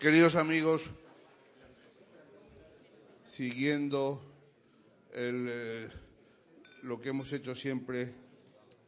Queridos 0.00 0.34
amigos, 0.34 0.88
siguiendo 3.26 4.18
eh, 5.12 5.90
lo 6.84 6.98
que 7.02 7.10
hemos 7.10 7.30
hecho 7.34 7.54
siempre 7.54 8.14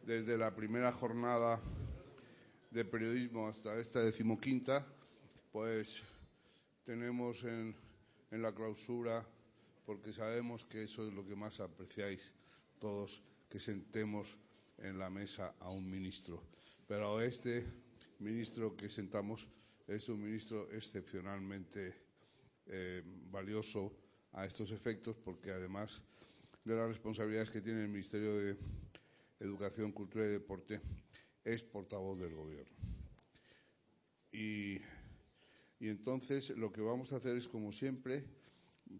desde 0.07 0.39
la 0.39 0.57
primera 0.57 0.91
jornada 0.91 1.61
de 2.71 2.87
periodismo 2.87 3.47
hasta 3.47 3.79
esta 3.79 4.01
decimoquinta, 4.01 4.87
pues 5.53 6.03
tenemos 6.87 7.45
en, 7.45 7.77
en 8.31 8.41
la 8.41 8.55
clausura, 8.55 9.23
porque 9.85 10.15
sabemos 10.15 10.65
que 10.65 10.85
eso 10.85 11.07
es 11.07 11.13
lo 11.13 11.27
que 11.27 11.37
más 11.37 11.61
apreciáis 11.61 12.33
todos, 12.81 13.23
que 13.51 13.61
sentemos 13.61 14.39
en 14.79 14.99
la 14.99 15.11
mesa 15.11 15.55
a 15.61 15.69
un 15.69 15.91
ministro. 15.91 16.43
Pero 16.89 17.21
este 17.21 17.67
ministro 18.19 18.75
que 18.75 18.89
sentamos 18.89 19.47
es 19.87 20.09
un 20.09 20.23
ministro 20.23 20.71
excepcionalmente 20.73 21.95
eh, 22.67 23.03
valioso 23.31 23.93
a 24.33 24.47
estos 24.47 24.71
efectos 24.71 25.17
porque 25.17 25.51
además 25.51 26.03
de 26.65 26.77
las 26.77 26.89
responsabilidades 26.89 27.51
que 27.51 27.61
tiene 27.61 27.83
el 27.83 27.89
Ministerio 27.89 28.37
de 28.37 28.57
Educación, 29.41 29.93
Cultura 29.93 30.25
y 30.25 30.31
Deporte, 30.31 30.81
es 31.45 31.65
portavoz 31.65 32.21
del 32.21 32.35
Gobierno. 32.35 32.77
Y, 34.31 34.81
y 35.81 35.89
entonces 35.89 36.51
lo 36.51 36.73
que 36.73 36.81
vamos 36.81 37.13
a 37.13 37.17
hacer 37.17 37.37
es, 37.37 37.49
como 37.49 37.73
siempre, 37.73 38.25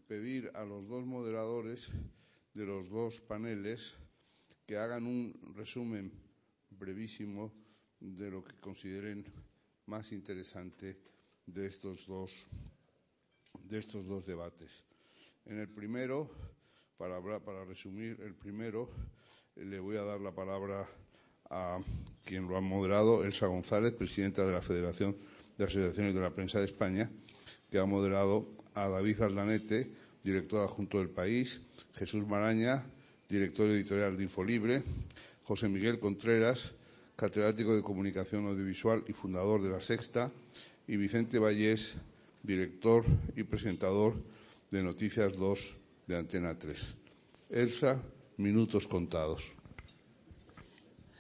pedir 0.09 0.51
a 0.55 0.65
los 0.65 0.89
dos 0.89 1.07
moderadores 1.07 1.91
de 2.55 2.67
los 2.67 2.91
dos 2.91 3.21
paneles 3.21 3.95
que 4.67 4.77
hagan 4.77 5.07
un 5.07 5.55
resumen 5.55 6.13
brevísimo 6.71 7.53
de 8.01 8.31
lo 8.31 8.43
que 8.43 8.59
consideren 8.61 9.25
más 9.87 10.13
interesante 10.13 10.97
de 11.47 11.67
estos 11.67 12.07
dos, 12.07 12.31
de 13.69 13.79
estos 13.79 14.07
dos 14.07 14.25
debates. 14.27 14.85
En 15.47 15.59
el 15.59 15.69
primero, 15.69 16.31
para, 16.97 17.21
para 17.41 17.65
resumir 17.65 18.21
el 18.21 18.35
primero, 18.35 18.91
le 19.57 19.81
voy 19.81 19.97
a 19.97 20.03
dar 20.05 20.21
la 20.21 20.33
palabra 20.33 20.89
a 21.51 21.79
quien 22.25 22.49
lo 22.49 22.57
ha 22.57 22.61
moderado, 22.61 23.25
Elsa 23.25 23.47
González, 23.47 23.93
presidenta 23.93 24.47
de 24.47 24.53
la 24.53 24.63
Federación 24.63 25.17
de 25.59 25.65
Asociaciones 25.65 26.15
de 26.15 26.21
la 26.21 26.31
Prensa 26.31 26.59
de 26.59 26.65
España, 26.67 27.11
que 27.71 27.79
ha 27.79 27.85
moderado 27.85 28.49
a 28.75 28.89
David 28.89 29.21
Aldanete, 29.23 29.91
director 30.23 30.63
adjunto 30.63 30.99
del 30.99 31.11
País, 31.11 31.61
Jesús 31.95 32.27
Maraña, 32.27 32.85
director 33.29 33.69
editorial 33.69 34.17
de 34.17 34.23
Infolibre, 34.23 34.83
José 35.45 35.69
Miguel 35.69 35.99
Contreras, 35.99 36.73
catedrático 37.17 37.75
de 37.75 37.83
Comunicación 37.83 38.47
Audiovisual 38.47 39.05
y 39.07 39.13
fundador 39.13 39.63
de 39.63 39.71
La 39.71 39.81
Sexta, 39.81 40.33
y 40.87 40.97
Vicente 40.97 41.39
Vallés, 41.39 41.95
director 42.43 43.05
y 43.37 43.45
presentador 43.45 44.15
de 44.71 44.83
Noticias 44.83 45.37
2 45.37 45.77
de 46.07 46.17
Antena 46.17 46.59
3. 46.59 46.79
Elsa, 47.51 48.03
minutos 48.37 48.89
contados. 48.89 49.53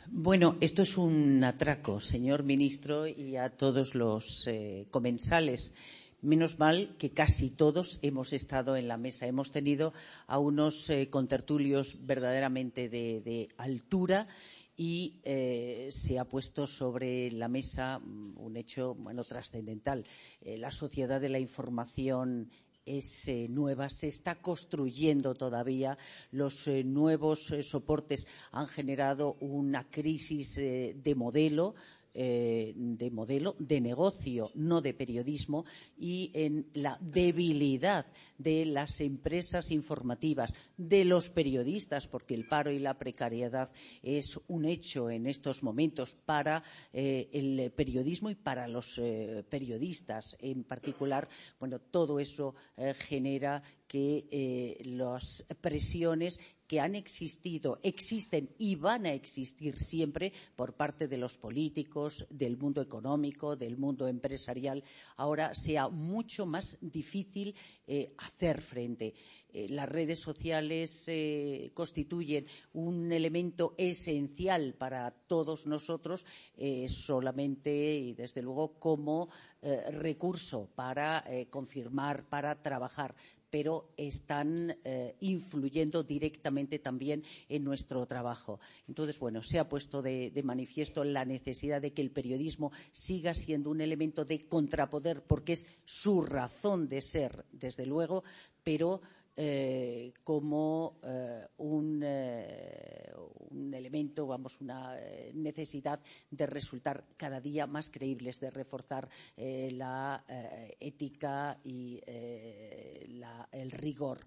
Bueno, 0.09 0.57
esto 0.61 0.83
es 0.83 0.99
un 0.99 1.43
atraco, 1.45 2.01
señor 2.01 2.43
ministro, 2.43 3.07
y 3.07 3.37
a 3.37 3.49
todos 3.49 3.95
los 3.95 4.47
eh, 4.47 4.87
comensales. 4.91 5.73
Menos 6.21 6.59
mal 6.59 6.95
que 6.99 7.11
casi 7.11 7.51
todos 7.51 7.99
hemos 8.03 8.33
estado 8.33 8.77
en 8.77 8.89
la 8.89 8.97
mesa. 8.97 9.27
Hemos 9.27 9.53
tenido 9.53 9.93
a 10.27 10.39
unos 10.39 10.91
eh, 10.91 11.09
contertulios 11.09 12.07
verdaderamente 12.07 12.89
de, 12.89 13.21
de 13.21 13.49
altura 13.57 14.29
y 14.77 15.21
eh, 15.25 15.89
se 15.91 16.19
ha 16.19 16.25
puesto 16.25 16.67
sobre 16.67 17.31
la 17.31 17.49
mesa 17.49 17.99
mm, 17.99 18.39
un 18.39 18.57
hecho 18.57 18.95
bueno 18.95 19.25
trascendental. 19.25 20.05
Eh, 20.41 20.57
la 20.59 20.71
sociedad 20.71 21.21
de 21.21 21.29
la 21.29 21.39
información 21.39 22.51
es 22.85 23.29
eh, 23.29 23.47
nueva, 23.49 23.89
se 23.89 24.09
está 24.09 24.41
construyendo 24.41 25.35
todavía. 25.35 25.99
Los 26.31 26.67
nuevos 26.67 27.53
soportes 27.63 28.27
han 28.51 28.67
generado 28.67 29.37
una 29.41 29.89
crisis 29.89 30.57
de 30.57 31.15
modelo 31.17 31.75
eh, 32.15 32.73
de 32.77 33.11
modelo 33.11 33.57
de 33.59 33.81
negocio, 33.81 34.51
no 34.55 34.81
de 34.81 34.95
periodismo, 34.95 35.65
y 35.97 36.31
en 36.35 36.67
la 36.75 36.99
debilidad 37.01 38.07
de 38.39 38.67
las 38.67 39.01
empresas 39.01 39.71
informativas, 39.71 40.53
de 40.77 41.05
los 41.05 41.31
periodistas, 41.31 42.07
porque 42.07 42.35
el 42.35 42.47
paro 42.47 42.71
y 42.71 42.79
la 42.79 42.99
precariedad 42.99 43.71
es 44.03 44.41
un 44.49 44.65
hecho 44.65 45.11
en 45.11 45.27
estos 45.27 45.63
momentos 45.63 46.17
para 46.25 46.63
eh, 46.93 47.29
el 47.33 47.73
periodismo 47.73 48.31
y 48.31 48.35
para 48.35 48.69
los 48.69 48.99
eh, 48.99 49.45
periodistas 49.49 50.37
en 50.41 50.65
particular. 50.65 51.29
Bueno, 51.59 51.79
todo 51.79 52.21
eso 52.21 52.55
genera 52.97 53.63
que 53.93 54.27
eh, 54.31 54.83
las 54.87 55.45
presiones 55.61 56.41
que 56.67 56.81
han 56.81 56.95
existido, 56.95 57.79
existen 57.83 58.49
y 58.57 58.77
van 58.77 59.05
a 59.05 59.13
existir 59.13 59.79
siempre 59.79 60.33
por 60.57 60.75
parte 60.75 61.09
de 61.09 61.19
los 61.19 61.37
políticos, 61.37 62.25
del 62.31 62.57
mundo 62.57 62.81
económico, 62.81 63.55
del 63.55 63.77
mundo 63.77 64.09
empresarial, 64.09 64.83
ahora 65.19 65.55
sea 65.55 65.91
mucho 65.91 66.47
más 66.47 66.79
difícil 66.81 67.55
eh, 67.87 68.15
hacer 68.17 68.63
frente. 68.63 69.13
Eh, 69.53 69.69
las 69.69 69.89
redes 69.89 70.19
sociales 70.19 71.05
eh, 71.09 71.71
constituyen 71.75 72.47
un 72.73 73.13
elemento 73.13 73.75
esencial 73.77 74.75
para 74.75 75.11
todos 75.11 75.67
nosotros 75.67 76.25
eh, 76.57 76.89
solamente 76.89 77.71
y 77.95 78.15
desde 78.15 78.43
luego 78.43 78.79
como 78.79 79.29
recurso 79.93 80.69
para 80.75 81.25
confirmar, 81.51 82.29
para 82.29 82.61
trabajar 82.61 83.15
pero 83.49 83.93
están 83.99 84.75
influyendo 85.21 86.03
directamente 86.03 86.79
también 86.79 87.23
en 87.51 87.63
nuestro 87.63 88.07
trabajo. 88.07 88.59
Entonces, 88.89 89.21
bueno, 89.21 89.43
se 89.43 89.59
ha 89.59 89.69
puesto 89.69 90.01
de, 90.01 90.33
manifiesto 90.43 91.05
la 91.05 91.27
necesidad 91.27 91.83
de 91.83 91.93
que 91.93 92.01
el 92.01 92.11
periodismo 92.11 92.73
siga 92.93 93.35
siendo 93.35 93.69
un 93.71 93.83
elemento 93.83 94.25
de 94.25 94.41
contrapoder, 94.49 95.23
porque 95.23 95.53
es 95.53 95.67
su 95.85 96.23
razón 96.23 96.89
de 96.89 97.03
ser, 97.03 97.45
desde 97.53 97.85
luego, 97.85 98.25
pero 98.65 99.03
eh, 99.37 100.13
como 100.25 100.99
eh, 101.03 101.47
un, 101.59 102.03
eh, 102.05 103.13
un, 103.51 103.73
elemento, 103.73 104.27
vamos, 104.27 104.61
una 104.61 104.99
eh, 104.99 105.33
necesidad 105.35 106.01
de 106.31 106.47
resultar 106.47 107.05
cada 107.17 107.41
día 107.41 107.67
más 107.67 107.91
creíbles, 107.91 108.41
de 108.41 108.51
reforzar 108.51 109.09
la 109.37 110.23
ética 110.79 111.59
y 111.65 112.01
la, 113.19 113.49
el 113.53 113.71
rigor 113.71 114.21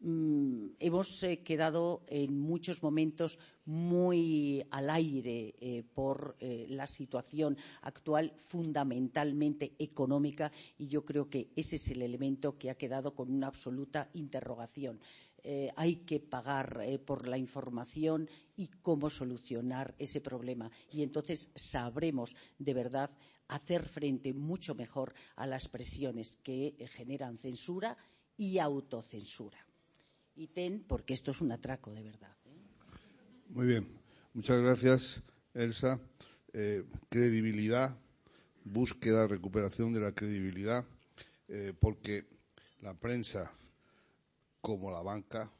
mmm, 0.00 0.68
hemos 0.78 1.22
eh, 1.22 1.42
quedado 1.42 2.02
en 2.08 2.38
muchos 2.38 2.82
momentos 2.82 3.38
muy 3.64 4.64
al 4.70 4.90
aire 4.90 5.54
eh, 5.60 5.82
por 5.94 6.36
eh, 6.40 6.66
la 6.68 6.86
situación 6.86 7.56
actual 7.82 8.32
fundamentalmente 8.36 9.74
económica 9.78 10.52
y 10.78 10.86
yo 10.88 11.04
creo 11.04 11.28
que 11.28 11.50
ese 11.56 11.76
es 11.76 11.88
el 11.88 12.02
elemento 12.02 12.56
que 12.58 12.70
ha 12.70 12.76
quedado 12.76 13.14
con 13.14 13.30
una 13.32 13.48
absoluta 13.48 14.08
interrogación. 14.14 15.00
Hay 15.76 16.04
que 16.04 16.20
pagar 16.20 16.80
por 17.06 17.26
la 17.26 17.38
información 17.38 18.28
y 18.56 18.66
cómo 18.82 19.08
solucionar 19.08 19.94
ese 19.98 20.20
problema. 20.20 20.70
Y 20.90 21.02
entonces 21.02 21.50
sabremos 21.54 22.34
de 22.58 22.74
verdad 22.74 23.08
hacer 23.46 23.88
frente 23.88 24.34
mucho 24.34 24.74
mejor 24.74 25.14
a 25.36 25.46
las 25.46 25.68
presiones 25.68 26.36
que 26.42 26.74
generan 26.90 27.38
censura 27.38 27.96
y 28.36 28.58
autocensura 28.58 29.67
ítem 30.38 30.84
porque 30.86 31.14
esto 31.14 31.32
es 31.32 31.40
un 31.40 31.52
atraco 31.52 31.92
de 31.92 32.02
verdad. 32.02 32.34
¿eh? 32.46 32.56
Muy 33.48 33.66
bien, 33.66 33.88
muchas 34.32 34.58
gracias, 34.60 35.22
Elsa. 35.54 36.00
Eh, 36.52 36.84
credibilidad, 37.10 37.98
búsqueda, 38.64 39.26
recuperación 39.26 39.92
de 39.92 40.00
la 40.00 40.12
credibilidad, 40.12 40.84
eh, 41.48 41.72
porque 41.78 42.26
la 42.80 42.94
prensa, 42.94 43.52
como 44.60 44.90
la 44.90 45.02
banca, 45.02 45.52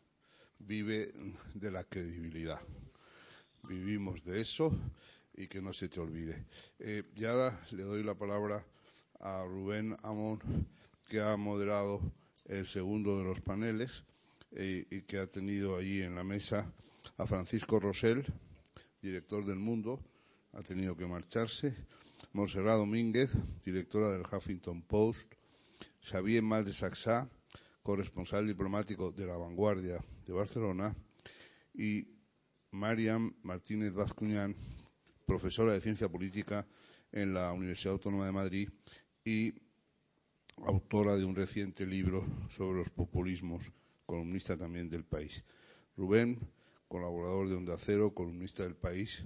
vive 0.59 1.13
de 1.55 1.71
la 1.71 1.85
credibilidad. 1.85 2.61
Vivimos 3.69 4.25
de 4.25 4.41
eso 4.41 4.73
y 5.35 5.49
que 5.49 5.61
no 5.61 5.73
se 5.73 5.89
te 5.89 6.01
olvide. 6.01 6.47
Y 7.17 7.25
ahora 7.25 7.61
le 7.73 7.83
doy 7.83 8.03
la 8.03 8.15
palabra 8.15 8.65
a 9.21 9.45
Rubén 9.45 9.97
Amón, 10.03 10.41
que 11.09 11.21
ha 11.21 11.37
moderado 11.37 12.01
el 12.47 12.67
segundo 12.67 13.19
de 13.19 13.25
los 13.25 13.41
paneles 13.41 14.05
eh, 14.53 14.87
y 14.91 15.03
que 15.03 15.19
ha 15.19 15.27
tenido 15.27 15.77
allí 15.77 16.03
en 16.03 16.15
la 16.15 16.25
mesa 16.25 16.73
a 17.17 17.27
Francisco 17.27 17.79
Rosell, 17.81 18.25
director 19.03 19.45
del 19.45 19.59
Mundo, 19.59 20.01
ha 20.53 20.63
tenido 20.63 20.97
que 20.97 21.07
marcharse, 21.07 21.75
Monserrat 22.33 22.79
Domínguez, 22.79 23.31
directora 23.65 24.11
del 24.11 24.23
Huffington 24.23 24.83
Post, 24.83 25.35
Xavier 26.03 26.43
Mal 26.43 26.65
de 26.65 26.73
Saxá, 26.73 27.29
corresponsal 27.83 28.47
diplomático 28.47 29.13
de 29.13 29.27
La 29.27 29.37
Vanguardia 29.37 30.03
de 30.27 30.33
Barcelona, 30.33 30.95
y 31.75 32.07
Mariam 32.73 33.35
Martínez 33.43 33.93
Vazcuñán, 33.93 34.55
profesora 35.27 35.73
de 35.73 35.81
Ciencia 35.81 36.09
Política 36.09 36.67
en 37.13 37.35
la 37.35 37.53
Universidad 37.53 37.95
Autónoma 37.95 38.27
de 38.27 38.33
Madrid 38.33 38.69
y 39.25 39.55
autora 40.65 41.17
de 41.17 41.25
un 41.25 41.37
reciente 41.37 41.87
libro 41.87 42.27
sobre 42.57 42.79
los 42.79 42.91
populismos, 42.91 43.63
columnista 44.09 44.57
también 44.57 44.89
del 44.89 45.05
país. 45.05 45.45
Rubén, 45.95 46.41
colaborador 46.89 47.47
de 47.51 47.57
Onda 47.57 47.77
Cero, 47.79 48.15
columnista 48.15 48.63
del 48.63 48.75
país 48.75 49.23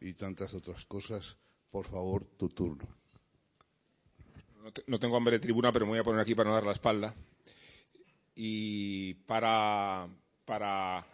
y 0.00 0.12
tantas 0.14 0.54
otras 0.54 0.84
cosas. 0.84 1.38
Por 1.70 1.86
favor, 1.86 2.24
tu 2.36 2.48
turno. 2.48 2.88
No, 4.88 4.98
tengo 4.98 5.16
hambre 5.16 5.36
de 5.36 5.38
tribuna, 5.38 5.70
pero 5.70 5.86
me 5.86 5.90
voy 5.90 6.00
a 6.00 6.02
poner 6.02 6.20
aquí 6.20 6.34
para 6.34 6.48
no 6.48 6.54
dar 6.54 6.66
la 6.66 6.72
espalda. 6.72 7.14
Y 8.34 9.14
para, 9.14 10.08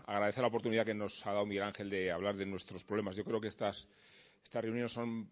agradecer 0.07 0.41
la 0.41 0.49
oportunidad 0.49 0.87
que 0.87 0.95
nos 0.95 1.27
ha 1.27 1.33
dado 1.33 1.45
Miguel 1.45 1.65
Ángel 1.65 1.91
de 1.91 2.11
hablar 2.11 2.37
de 2.37 2.47
nuestros 2.47 2.85
problemas. 2.85 3.17
Yo 3.17 3.25
creo 3.25 3.41
que 3.41 3.49
estas, 3.49 3.87
estas 4.43 4.65
reuniones 4.65 4.93
son 4.93 5.29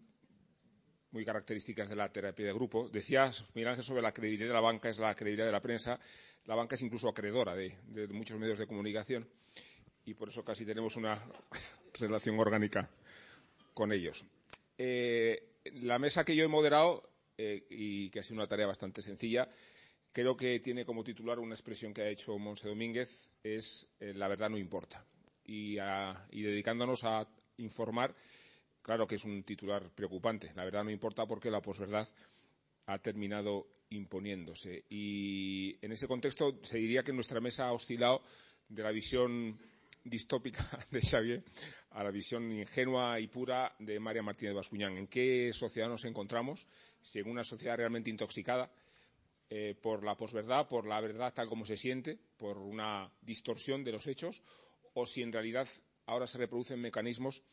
muy 1.13 1.23
características 1.23 1.89
de 1.89 1.95
la 1.95 2.11
terapia 2.11 2.47
de 2.47 2.53
grupo. 2.53 2.89
Decía 2.89 3.31
Miguel 3.53 3.69
Ángel 3.69 3.83
sobre 3.83 4.01
la 4.01 4.11
credibilidad 4.11 4.49
de 4.49 4.53
la 4.53 4.61
banca, 4.61 4.89
es 4.89 4.97
la 4.97 5.13
credibilidad 5.15 5.45
de 5.45 5.51
la 5.51 5.61
prensa. 5.61 5.99
La 6.45 6.55
banca 6.55 6.75
es 6.75 6.81
incluso 6.81 7.07
acreedora 7.07 7.55
de, 7.55 7.77
muchos 8.11 8.37
medios 8.39 8.57
de 8.57 8.67
comunicación 8.67 9.27
y 10.05 10.15
por 10.15 10.29
eso 10.29 10.43
casi 10.43 10.65
tenemos 10.65 10.97
una 10.97 11.17
relación 11.99 12.37
orgánica 12.39 12.89
con 13.75 13.93
ellos. 13.93 14.25
Eh, 14.77 15.61
la 15.65 15.99
mesa 15.99 16.25
que 16.25 16.35
yo 16.35 16.43
he 16.43 16.47
moderado 16.47 17.07
eh, 17.37 17.63
y 17.69 18.09
que 18.09 18.19
ha 18.19 18.23
sido 18.23 18.37
una 18.37 18.47
tarea 18.47 18.65
bastante 18.65 19.03
sencilla, 19.03 19.47
creo 20.11 20.35
que 20.35 20.59
tiene 20.59 20.83
como 20.83 21.03
titular 21.03 21.37
una 21.37 21.53
expresión 21.53 21.93
que 21.93 22.01
ha 22.01 22.09
hecho 22.09 22.37
Monse 22.39 22.67
Domínguez, 22.67 23.31
es 23.43 23.87
eh, 23.99 24.13
la 24.15 24.27
verdad 24.27 24.49
no 24.49 24.57
importa. 24.57 25.05
Y 25.45 25.75
dedicándonos 26.31 27.03
a 27.03 27.27
informar 27.57 28.15
Claro 28.83 29.07
que 29.07 29.15
es 29.15 29.23
un 29.23 29.43
titular 29.43 29.89
preocupante. 29.95 30.51
La 30.55 30.65
verdad 30.65 30.83
no 30.83 30.91
importa 30.91 31.25
porque 31.25 31.49
la 31.49 31.61
posverdad 31.61 32.07
ha 32.85 32.99
terminado 32.99 33.65
imponiéndose. 33.89 34.83
Y 34.89 35.77
en 35.83 35.93
ese 35.93 36.07
contexto 36.07 36.59
se 36.63 36.77
diría 36.79 37.01
que 37.01 37.13
nuestra 37.13 37.39
mesa 37.39 37.67
ha 37.67 37.71
oscilado 37.71 38.21
de 38.67 38.83
la 38.83 38.91
visión 38.91 39.57
distópica 40.03 40.63
de 40.91 41.01
Xavier 41.01 41.41
a 41.91 42.03
la 42.03 42.11
visión 42.11 42.51
ingenua 42.51 43.21
y 43.21 43.27
pura 43.27 43.73
de 43.79 44.01
María 44.01 44.21
Martínez 44.21 44.53
Bascuñán. 44.53 44.97
¿En 44.97 45.07
qué 45.07 45.51
sociedad 45.53 45.87
nos 45.87 46.03
encontramos? 46.03 46.67
Si 47.01 47.19
en 47.19 47.29
una 47.29 47.45
sociedad 47.45 47.77
realmente 47.77 48.09
intoxicada 48.09 48.69
eh, 49.49 49.75
por 49.81 50.03
la 50.03 50.17
posverdad, 50.17 50.67
por 50.67 50.85
la 50.85 50.99
verdad 50.99 51.33
tal 51.33 51.47
como 51.47 51.65
se 51.65 51.77
siente, 51.77 52.19
por 52.37 52.57
una 52.57 53.09
distorsión 53.21 53.85
de 53.85 53.93
los 53.93 54.07
hechos, 54.07 54.41
o 54.93 55.05
si 55.05 55.21
en 55.21 55.31
realidad 55.31 55.69
ahora 56.05 56.27
se 56.27 56.37
reproducen 56.37 56.81
mecanismos 56.81 57.43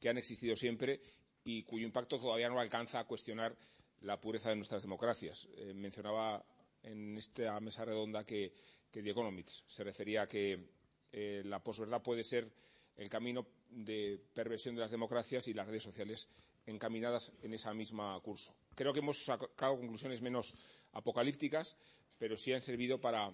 que 0.00 0.08
han 0.08 0.18
existido 0.18 0.56
siempre 0.56 1.00
y 1.44 1.62
cuyo 1.62 1.86
impacto 1.86 2.18
todavía 2.18 2.48
no 2.48 2.58
alcanza 2.58 2.98
a 2.98 3.06
cuestionar 3.06 3.56
la 4.00 4.20
pureza 4.20 4.50
de 4.50 4.56
nuestras 4.56 4.82
democracias. 4.82 5.46
Eh, 5.56 5.74
mencionaba 5.74 6.44
en 6.82 7.18
esta 7.18 7.60
mesa 7.60 7.84
redonda 7.84 8.24
que, 8.24 8.52
The 8.90 9.08
Economics 9.08 9.62
se 9.68 9.84
refería 9.84 10.22
a 10.22 10.26
que 10.26 10.66
eh, 11.12 11.42
la 11.44 11.62
posverdad 11.62 12.02
puede 12.02 12.24
ser 12.24 12.50
el 12.96 13.08
camino 13.08 13.46
de 13.68 14.20
perversión 14.34 14.74
de 14.74 14.80
las 14.80 14.90
democracias 14.90 15.46
y 15.46 15.54
las 15.54 15.68
redes 15.68 15.84
sociales 15.84 16.28
encaminadas 16.66 17.30
en 17.42 17.54
ese 17.54 17.72
mismo 17.72 18.20
curso. 18.22 18.52
Creo 18.74 18.92
que 18.92 18.98
hemos 18.98 19.24
sacado 19.24 19.76
conclusiones 19.76 20.22
menos 20.22 20.54
apocalípticas, 20.92 21.76
pero 22.18 22.36
sí 22.36 22.52
han 22.52 22.62
servido 22.62 23.00
para 23.00 23.32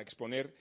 exponer 0.00 0.54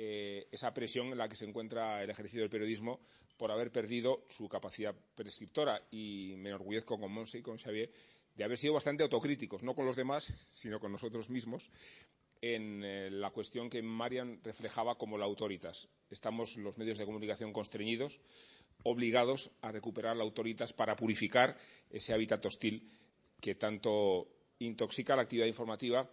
eh, 0.00 0.46
esa 0.52 0.72
presión 0.72 1.08
en 1.08 1.18
la 1.18 1.28
que 1.28 1.34
se 1.34 1.44
encuentra 1.44 2.04
el 2.04 2.10
ejercicio 2.10 2.40
del 2.40 2.50
periodismo 2.50 3.00
por 3.36 3.50
haber 3.50 3.72
perdido 3.72 4.24
su 4.28 4.48
capacidad 4.48 4.94
prescriptora. 5.16 5.82
Y 5.90 6.34
me 6.36 6.50
enorgullezco 6.50 7.00
con 7.00 7.10
Monse 7.10 7.38
y 7.38 7.42
con 7.42 7.58
Xavier 7.58 7.90
de 8.36 8.44
haber 8.44 8.58
sido 8.58 8.74
bastante 8.74 9.02
autocríticos, 9.02 9.64
no 9.64 9.74
con 9.74 9.86
los 9.86 9.96
demás, 9.96 10.32
sino 10.46 10.78
con 10.78 10.92
nosotros 10.92 11.30
mismos, 11.30 11.72
en 12.40 12.84
eh, 12.84 13.10
la 13.10 13.32
cuestión 13.32 13.68
que 13.68 13.82
Marian 13.82 14.40
reflejaba 14.44 14.96
como 14.96 15.18
la 15.18 15.24
autoritas. 15.24 15.88
Estamos 16.10 16.56
los 16.58 16.78
medios 16.78 16.98
de 16.98 17.04
comunicación 17.04 17.52
constreñidos, 17.52 18.20
obligados 18.84 19.50
a 19.62 19.72
recuperar 19.72 20.16
la 20.16 20.22
autoritas 20.22 20.72
para 20.72 20.94
purificar 20.94 21.56
ese 21.90 22.14
hábitat 22.14 22.46
hostil 22.46 22.88
que 23.40 23.56
tanto 23.56 24.28
intoxica 24.60 25.16
la 25.16 25.22
actividad 25.22 25.46
informativa 25.46 26.08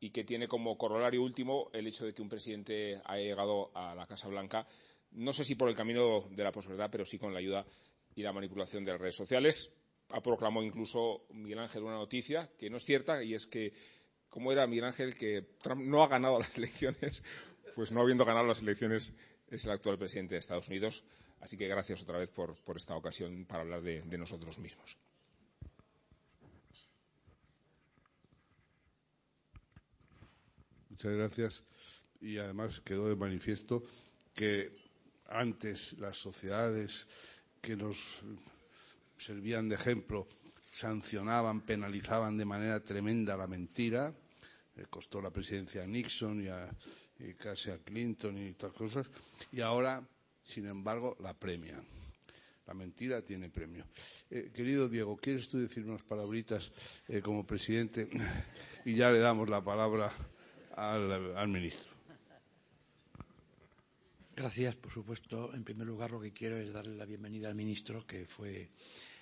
y 0.00 0.10
que 0.10 0.24
tiene 0.24 0.46
como 0.46 0.76
corolario 0.78 1.22
último 1.22 1.70
el 1.72 1.86
hecho 1.86 2.06
de 2.06 2.14
que 2.14 2.22
un 2.22 2.28
presidente 2.28 3.00
haya 3.04 3.24
llegado 3.24 3.70
a 3.74 3.94
la 3.94 4.06
Casa 4.06 4.28
Blanca, 4.28 4.66
no 5.12 5.32
sé 5.32 5.44
si 5.44 5.54
por 5.54 5.68
el 5.68 5.74
camino 5.74 6.22
de 6.30 6.44
la 6.44 6.52
posverdad, 6.52 6.90
pero 6.90 7.04
sí 7.04 7.18
con 7.18 7.32
la 7.32 7.40
ayuda 7.40 7.66
y 8.14 8.22
la 8.22 8.32
manipulación 8.32 8.84
de 8.84 8.92
las 8.92 9.00
redes 9.00 9.16
sociales. 9.16 9.74
Ha 10.10 10.22
proclamado 10.22 10.64
incluso 10.64 11.26
Miguel 11.30 11.58
Ángel 11.58 11.82
una 11.82 11.96
noticia 11.96 12.50
que 12.58 12.70
no 12.70 12.76
es 12.76 12.84
cierta 12.84 13.22
y 13.22 13.34
es 13.34 13.46
que, 13.46 13.72
como 14.28 14.52
era 14.52 14.66
Miguel 14.66 14.86
Ángel, 14.86 15.14
que 15.14 15.42
Trump 15.60 15.82
no 15.82 16.02
ha 16.02 16.08
ganado 16.08 16.38
las 16.38 16.56
elecciones, 16.58 17.22
pues 17.74 17.92
no 17.92 18.00
habiendo 18.00 18.24
ganado 18.24 18.46
las 18.46 18.62
elecciones 18.62 19.14
es 19.48 19.64
el 19.64 19.70
actual 19.70 19.98
presidente 19.98 20.34
de 20.34 20.40
Estados 20.40 20.68
Unidos. 20.68 21.04
Así 21.40 21.56
que 21.56 21.68
gracias 21.68 22.02
otra 22.02 22.18
vez 22.18 22.30
por, 22.30 22.56
esta 22.76 22.96
ocasión 22.96 23.44
para 23.46 23.62
hablar 23.62 23.82
de 23.82 24.18
nosotros 24.18 24.58
mismos. 24.58 24.98
Muchas 30.98 31.16
gracias. 31.16 31.62
Y 32.20 32.38
además 32.38 32.80
quedó 32.80 33.08
de 33.08 33.14
manifiesto 33.14 33.84
que 34.34 34.72
antes 35.28 35.96
las 36.00 36.16
sociedades 36.16 37.06
que 37.60 37.76
nos 37.76 37.96
servían 39.16 39.68
de 39.68 39.76
ejemplo 39.76 40.26
sancionaban, 40.72 41.60
penalizaban 41.60 42.36
de 42.36 42.44
manera 42.44 42.82
tremenda 42.82 43.36
la 43.36 43.46
mentira. 43.46 44.12
Le 44.74 44.86
costó 44.86 45.22
la 45.22 45.30
presidencia 45.30 45.84
a 45.84 45.86
Nixon 45.86 46.44
y, 46.44 47.34
casi 47.34 47.70
a 47.70 47.78
Clinton 47.78 48.36
y 48.36 48.48
estas 48.48 48.72
cosas. 48.72 49.06
Y 49.52 49.60
ahora, 49.60 50.04
sin 50.42 50.66
embargo, 50.66 51.16
la 51.20 51.32
premian. 51.32 51.86
La 52.66 52.74
mentira 52.74 53.22
tiene 53.22 53.50
premio. 53.50 53.86
Eh, 54.30 54.50
querido 54.52 54.88
Diego, 54.88 55.16
¿quieres 55.16 55.48
tú 55.48 55.60
decir 55.60 55.84
unas 55.84 56.02
palabritas 56.02 56.72
eh, 57.06 57.20
como 57.20 57.46
presidente? 57.46 58.08
Y 58.84 58.96
ya 58.96 59.12
le 59.12 59.20
damos 59.20 59.48
la 59.48 59.62
palabra 59.62 60.12
al, 60.78 61.48
ministro. 61.48 61.92
Gracias, 64.36 64.76
por 64.76 64.92
supuesto. 64.92 65.52
En 65.54 65.64
primer 65.64 65.86
lugar, 65.86 66.12
lo 66.12 66.20
que 66.20 66.32
quiero 66.32 66.56
es 66.56 66.72
darle 66.72 66.96
la 66.96 67.04
bienvenida 67.04 67.48
al 67.48 67.56
ministro, 67.56 68.06
que 68.06 68.24
fue 68.26 68.68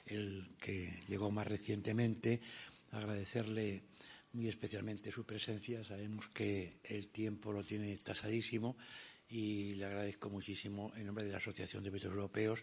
el 0.06 0.46
que 0.60 1.00
llegó 1.08 1.30
más 1.30 1.46
recientemente. 1.46 2.40
Agradecerle 2.92 3.82
muy 4.34 4.48
especialmente 4.48 5.10
su 5.10 5.24
presencia. 5.24 5.82
Sabemos 5.84 6.28
que 6.28 6.78
el 6.84 7.08
tiempo 7.08 7.52
lo 7.52 7.64
tiene 7.64 7.96
tasadísimo 7.96 8.76
y 9.30 9.74
le 9.74 9.86
agradezco 9.86 10.28
muchísimo 10.28 10.92
en 10.96 11.06
nombre 11.06 11.24
de 11.24 11.32
la 11.32 11.38
Asociación 11.38 11.82
de 11.82 11.90
Ministros 11.90 12.14
Europeos 12.14 12.62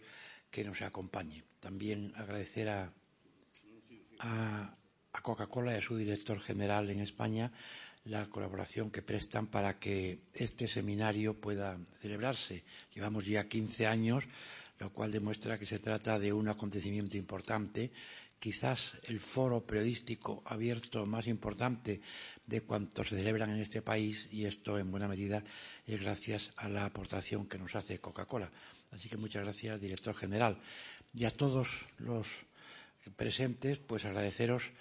que 0.50 0.62
nos 0.64 0.80
acompañe. 0.82 1.42
También 1.58 2.12
agradecer 2.14 2.68
a, 2.68 2.92
a 4.20 5.20
Coca-Cola 5.22 5.74
y 5.74 5.78
a 5.78 5.82
su 5.82 5.96
director 5.96 6.38
general 6.38 6.88
en 6.90 7.00
España 7.00 7.50
la 8.04 8.26
colaboración 8.28 8.90
que 8.90 9.02
prestan 9.02 9.46
para 9.46 9.78
que 9.78 10.20
este 10.34 10.68
seminario 10.68 11.40
pueda 11.40 11.78
celebrarse. 12.00 12.62
Llevamos 12.94 13.24
ya 13.26 13.44
15 13.44 13.86
años, 13.86 14.24
lo 14.78 14.92
cual 14.92 15.10
demuestra 15.10 15.56
que 15.58 15.64
se 15.66 15.78
trata 15.78 16.18
de 16.18 16.32
un 16.32 16.48
acontecimiento 16.48 17.16
importante, 17.16 17.90
quizás 18.38 18.92
el 19.04 19.20
foro 19.20 19.64
periodístico 19.64 20.42
abierto 20.44 21.06
más 21.06 21.26
importante 21.28 22.02
de 22.46 22.60
cuantos 22.60 23.08
se 23.08 23.16
celebran 23.16 23.48
en 23.50 23.60
este 23.60 23.80
país 23.80 24.28
y 24.30 24.44
esto 24.44 24.78
en 24.78 24.90
buena 24.90 25.08
medida 25.08 25.42
es 25.86 26.00
gracias 26.02 26.50
a 26.56 26.68
la 26.68 26.84
aportación 26.84 27.46
que 27.46 27.56
nos 27.58 27.74
hace 27.74 28.00
Coca-Cola. 28.00 28.50
Así 28.92 29.08
que 29.08 29.16
muchas 29.16 29.44
gracias, 29.44 29.80
director 29.80 30.14
general. 30.14 30.60
Y 31.14 31.24
a 31.24 31.30
todos 31.30 31.86
los 31.98 32.28
presentes, 33.16 33.78
pues 33.78 34.04
agradeceros 34.04 34.72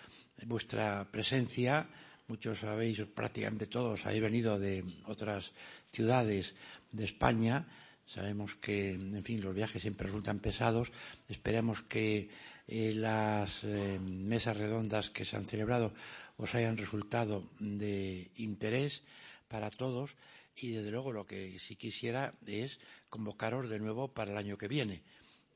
vuestra 0.46 1.08
presencia 1.10 1.88
muchos 2.34 2.66
sabéis, 2.66 2.98
prácticamente 3.14 3.70
todos, 3.70 4.08
habéis 4.08 4.26
venido 4.26 4.58
de 4.58 4.82
otras 5.06 5.54
ciudades 5.94 6.56
de 6.92 7.06
España. 7.06 7.70
Sabemos 8.08 8.56
que, 8.56 8.98
en 8.98 9.24
fin, 9.24 9.38
los 9.40 9.54
viajes 9.54 9.84
siempre 9.84 10.08
resultan 10.08 10.40
pesados. 10.40 10.90
Esperemos 11.30 11.84
que 11.84 12.30
eh, 12.68 12.94
las 12.96 13.64
eh, 13.64 14.00
mesas 14.02 14.58
redondas 14.58 15.12
que 15.12 15.26
se 15.26 15.38
han 15.38 15.46
celebrado 15.46 15.94
os 16.42 16.56
hayan 16.56 16.76
resultado 16.76 17.46
de 17.60 18.32
interés 18.38 19.04
para 19.48 19.70
todos 19.70 20.18
y, 20.58 20.72
desde 20.72 20.90
luego, 20.90 21.14
lo 21.14 21.28
que 21.28 21.60
sí 21.60 21.76
quisiera 21.76 22.34
es 22.48 22.80
convocaros 23.14 23.70
de 23.70 23.78
nuevo 23.78 24.08
para 24.08 24.32
el 24.32 24.38
año 24.42 24.58
que 24.58 24.68
viene. 24.68 25.04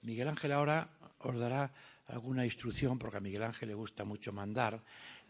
Miguel 0.03 0.27
Ángel 0.29 0.51
ahora 0.51 0.87
os 1.25 1.39
dará 1.39 1.73
alguna 2.05 2.45
instrucción, 2.45 2.99
porque 2.99 3.17
a 3.17 3.25
Miguel 3.25 3.43
Ángel 3.49 3.69
le 3.69 3.73
gusta 3.75 4.05
mucho 4.05 4.31
mandar 4.31 4.79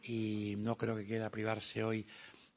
y 0.07 0.55
no 0.57 0.77
creo 0.77 0.95
que 0.95 1.05
quiera 1.05 1.29
privarse 1.29 1.83
hoy 1.83 2.07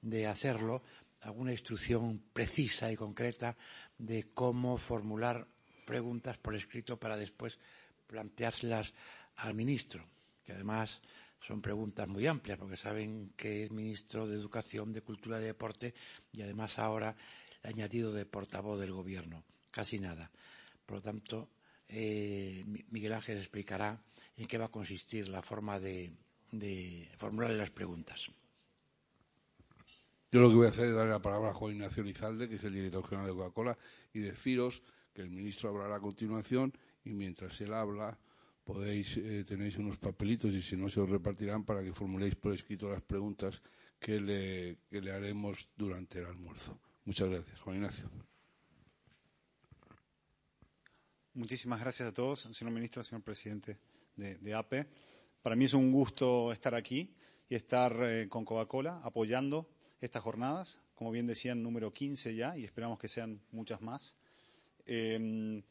de 0.01 0.27
hacerlo, 0.27 0.83
alguna 1.21 1.53
instrucción 1.53 2.23
precisa 2.33 2.91
y 2.91 2.97
concreta 2.97 3.57
de 3.99 4.33
cómo 4.33 4.79
formular 4.79 5.47
preguntas 5.85 6.39
por 6.39 6.55
escrito 6.55 6.99
para 6.99 7.17
después 7.17 7.59
planteárselas 8.07 8.95
al 9.37 9.55
ministro, 9.55 10.05
que 10.45 10.53
además 10.53 11.01
son 11.41 11.61
preguntas 11.61 12.07
muy 12.07 12.27
amplias, 12.27 12.59
porque 12.59 12.77
saben 12.77 13.33
que 13.37 13.65
es 13.65 13.71
ministro 13.71 14.27
de 14.27 14.37
Educación, 14.37 14.93
de 14.93 15.03
Cultura 15.03 15.41
y 15.41 15.45
Deporte 15.45 15.95
y 16.33 16.43
además 16.43 16.79
ahora 16.79 17.17
añadido 17.63 18.13
de 18.13 18.27
portavoz 18.27 18.79
del 18.81 18.93
Gobierno. 18.93 19.45
Casi 19.71 19.99
nada. 19.99 20.31
Por 20.87 20.99
lo 20.99 21.03
tanto, 21.03 21.49
eh, 21.89 22.65
Miguel 22.91 23.13
Ángel 23.13 23.39
explicará 23.39 24.03
en 24.37 24.47
qué 24.47 24.59
va 24.59 24.67
a 24.67 24.71
consistir 24.71 25.29
la 25.29 25.43
forma 25.43 25.79
de, 25.79 26.13
de 26.51 27.11
formular 27.17 27.51
las 27.51 27.71
preguntas. 27.71 28.31
Yo 30.33 30.41
lo 30.41 30.49
que 30.49 30.55
voy 30.55 30.67
a 30.67 30.71
hacer 30.71 30.89
es 30.89 30.95
darle 30.95 31.11
la 31.11 31.23
palabra 31.23 31.51
a 31.51 31.55
Juan 31.55 31.75
Ignacio 31.75 32.05
Lizalde, 32.05 32.49
que 32.49 32.55
es 32.55 32.65
el 32.65 32.75
director 32.75 33.05
general 33.09 33.29
de 33.29 33.35
Coca-Cola, 33.35 33.79
y 34.13 34.21
deciros 34.21 34.83
que 35.13 35.23
el 35.23 35.31
ministro 35.31 35.71
hablará 35.71 35.97
a 35.97 36.01
continuación 36.01 36.73
y 37.05 37.11
mientras 37.11 37.61
él 37.61 37.75
habla 37.75 38.19
podéis 38.65 39.17
eh, 39.17 39.45
tenéis 39.45 39.79
unos 39.79 39.99
papelitos 39.99 40.53
y 40.53 40.63
si 40.63 40.77
no 40.77 40.89
se 40.89 41.01
os 41.01 41.09
repartirán 41.09 41.65
para 41.65 41.83
que 41.83 41.93
formuléis 41.93 42.37
por 42.37 42.53
escrito 42.53 42.89
las 42.89 43.03
preguntas 43.03 43.63
que 43.99 44.21
le, 44.21 44.79
que 44.89 45.01
le 45.01 45.13
haremos 45.13 45.71
durante 45.77 46.21
el 46.21 46.27
almuerzo. 46.27 46.79
Muchas 47.05 47.29
gracias. 47.29 47.59
Juan 47.61 47.77
Ignacio. 47.77 48.09
Muchísimas 51.35 51.81
gracias 51.81 52.09
a 52.09 52.13
todos, 52.13 52.41
señor 52.41 52.73
ministro, 52.73 53.03
señor 53.03 53.23
presidente 53.23 53.79
de, 54.17 54.55
APE. 54.55 54.87
Para 55.43 55.57
mí 55.57 55.65
es 55.65 55.73
un 55.73 55.91
gusto 55.91 56.53
estar 56.53 56.75
aquí 56.75 57.11
y 57.49 57.55
estar 57.55 57.97
eh, 58.03 58.29
con 58.29 58.45
Coca-Cola 58.45 59.01
apoyando 59.03 59.69
estas 60.01 60.23
jornadas, 60.23 60.83
como 60.95 61.11
bien 61.11 61.27
decían, 61.27 61.63
número 61.63 61.93
15 61.93 62.35
ya, 62.35 62.59
y 62.59 62.65
esperamos 62.65 62.99
que 62.99 63.09
sean 63.09 63.41
muchas 63.51 63.81
más. 63.81 64.17
Em, 64.85 65.63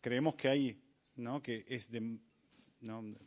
creemos 0.00 0.34
que 0.34 0.48
hay, 0.48 0.80
que 1.42 1.64
es 1.68 1.92
de 1.92 2.18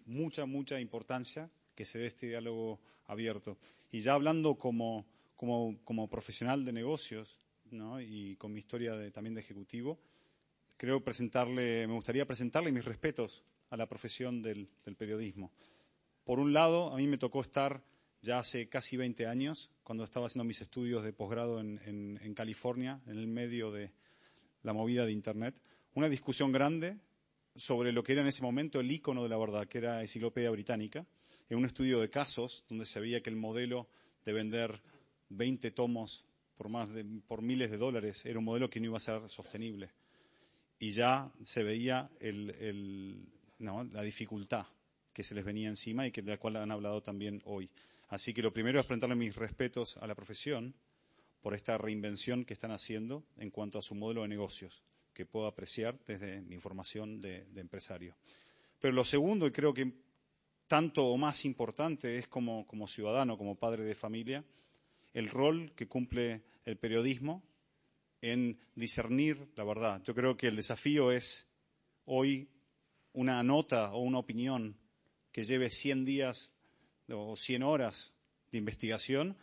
mucha, 0.05 0.45
mucha 0.45 0.79
importancia 0.79 1.49
que 1.73 1.85
se 1.85 1.99
dé 1.99 2.07
este 2.07 2.27
diálogo 2.27 2.79
abierto. 3.05 3.57
Y 3.91 4.01
ya 4.01 4.13
hablando 4.13 4.55
como, 4.55 5.05
como, 5.35 6.09
profesional 6.09 6.65
de 6.65 6.73
negocios 6.73 7.39
y 8.01 8.35
con 8.35 8.51
mi 8.51 8.59
historia 8.59 8.95
de, 8.95 9.11
también 9.11 9.35
de 9.35 9.41
ejecutivo, 9.41 9.99
creo 10.75 11.03
presentarle, 11.03 11.87
me 11.87 11.93
gustaría 11.93 12.25
presentarle 12.25 12.71
mis 12.71 12.85
respetos 12.85 13.43
a 13.69 13.77
la 13.77 13.87
profesión 13.87 14.41
del, 14.41 14.69
periodismo. 14.97 15.51
Por 16.27 16.41
un 16.41 16.51
lado, 16.51 16.91
a 16.93 16.97
mí 16.97 17.07
me 17.07 17.17
tocó 17.17 17.39
estar 17.39 17.81
ya 18.21 18.37
hace 18.37 18.67
casi 18.67 18.97
20 18.97 19.27
años, 19.27 19.71
cuando 19.83 20.03
estaba 20.03 20.25
haciendo 20.25 20.43
mis 20.43 20.59
estudios 20.59 21.05
de 21.05 21.13
posgrado 21.13 21.61
en, 21.61 22.33
California, 22.35 22.99
en 23.07 23.17
el 23.17 23.27
medio 23.27 23.71
de 23.71 23.93
la 24.61 24.73
movida 24.73 25.05
de 25.05 25.13
Internet, 25.13 25.55
una 25.93 26.09
discusión 26.09 26.51
grande 26.51 26.97
sobre 27.55 27.93
lo 27.93 28.03
que 28.03 28.11
era 28.11 28.23
en 28.23 28.27
ese 28.27 28.41
momento 28.41 28.81
el 28.81 28.91
icono 28.91 29.23
de 29.23 29.29
la 29.29 29.37
verdad, 29.37 29.69
que 29.69 29.77
era 29.77 30.01
Enciclopedia 30.01 30.51
Británica, 30.51 31.05
en 31.49 31.59
un 31.59 31.65
estudio 31.65 32.01
de 32.01 32.09
casos 32.09 32.65
donde 32.67 32.83
se 32.83 32.99
veía 32.99 33.23
que 33.23 33.29
el 33.29 33.37
modelo 33.37 33.87
de 34.25 34.33
vender 34.33 34.81
20 35.29 35.71
tomos 35.71 36.25
por, 36.57 36.67
más 36.67 36.93
de, 36.93 37.05
por 37.25 37.41
miles 37.41 37.71
de 37.71 37.77
dólares 37.77 38.25
era 38.25 38.37
un 38.37 38.43
modelo 38.43 38.69
que 38.69 38.81
no 38.81 38.87
iba 38.87 38.97
a 38.97 38.99
ser 38.99 39.29
sostenible. 39.29 39.91
Y 40.77 40.91
ya 40.91 41.31
se 41.41 41.63
veía 41.63 42.09
la 43.59 44.01
dificultad 44.01 44.67
que 45.17 45.23
se 45.23 45.33
les 45.33 45.43
venía 45.43 45.67
encima 45.67 46.05
y 46.05 46.11
que, 46.11 46.21
de 46.21 46.29
la 46.29 46.37
cual 46.37 46.57
han 46.57 46.69
hablado 46.69 47.01
también 47.01 47.41
hoy. 47.45 47.71
Así 48.07 48.35
que 48.35 48.43
lo 48.43 48.53
primero 48.53 48.79
es 48.79 48.85
presentarle 48.85 49.15
mis 49.15 49.35
respetos 49.35 49.97
a 49.97 50.05
la 50.05 50.13
profesión 50.13 50.75
por 51.41 51.55
esta 51.55 51.75
reinvención 51.79 52.45
que 52.45 52.53
están 52.53 52.69
haciendo 52.69 53.25
en 53.37 53.49
cuanto 53.49 53.79
a 53.79 53.81
su 53.81 53.95
modelo 53.95 54.21
de 54.21 54.27
negocios, 54.27 54.83
que 55.15 55.25
puedo 55.25 55.47
apreciar 55.47 55.97
desde 56.05 56.43
mi 56.43 56.59
formación 56.59 57.19
de, 57.19 57.47
empresario. 57.55 58.15
Pero 58.79 58.93
lo 58.93 59.03
segundo, 59.03 59.47
y 59.47 59.51
creo 59.51 59.73
que 59.73 59.91
tanto 60.67 61.07
o 61.07 61.17
más 61.17 61.45
importante, 61.45 62.19
es 62.19 62.27
como, 62.27 62.67
como 62.67 62.87
ciudadano, 62.87 63.39
como 63.39 63.55
padre 63.55 63.85
de 63.85 63.95
familia, 63.95 64.45
el 65.13 65.29
rol 65.29 65.73
que 65.75 65.87
cumple 65.87 66.43
el 66.63 66.77
periodismo 66.77 67.41
en 68.21 68.59
discernir 68.75 69.51
la 69.55 69.63
verdad. 69.63 69.99
Yo 70.03 70.13
creo 70.13 70.37
que 70.37 70.49
el 70.49 70.57
desafío 70.57 71.11
es 71.11 71.47
hoy 72.05 72.51
una 73.13 73.41
nota 73.41 73.91
o 73.93 74.01
una 74.01 74.19
opinión 74.19 74.77
que 75.37 75.43
lleve 75.43 75.69
100 75.69 76.03
días 76.03 76.55
o 77.09 77.35
100 77.35 77.61
horas 77.61 78.15
de 78.51 78.57
investigación, 78.57 79.37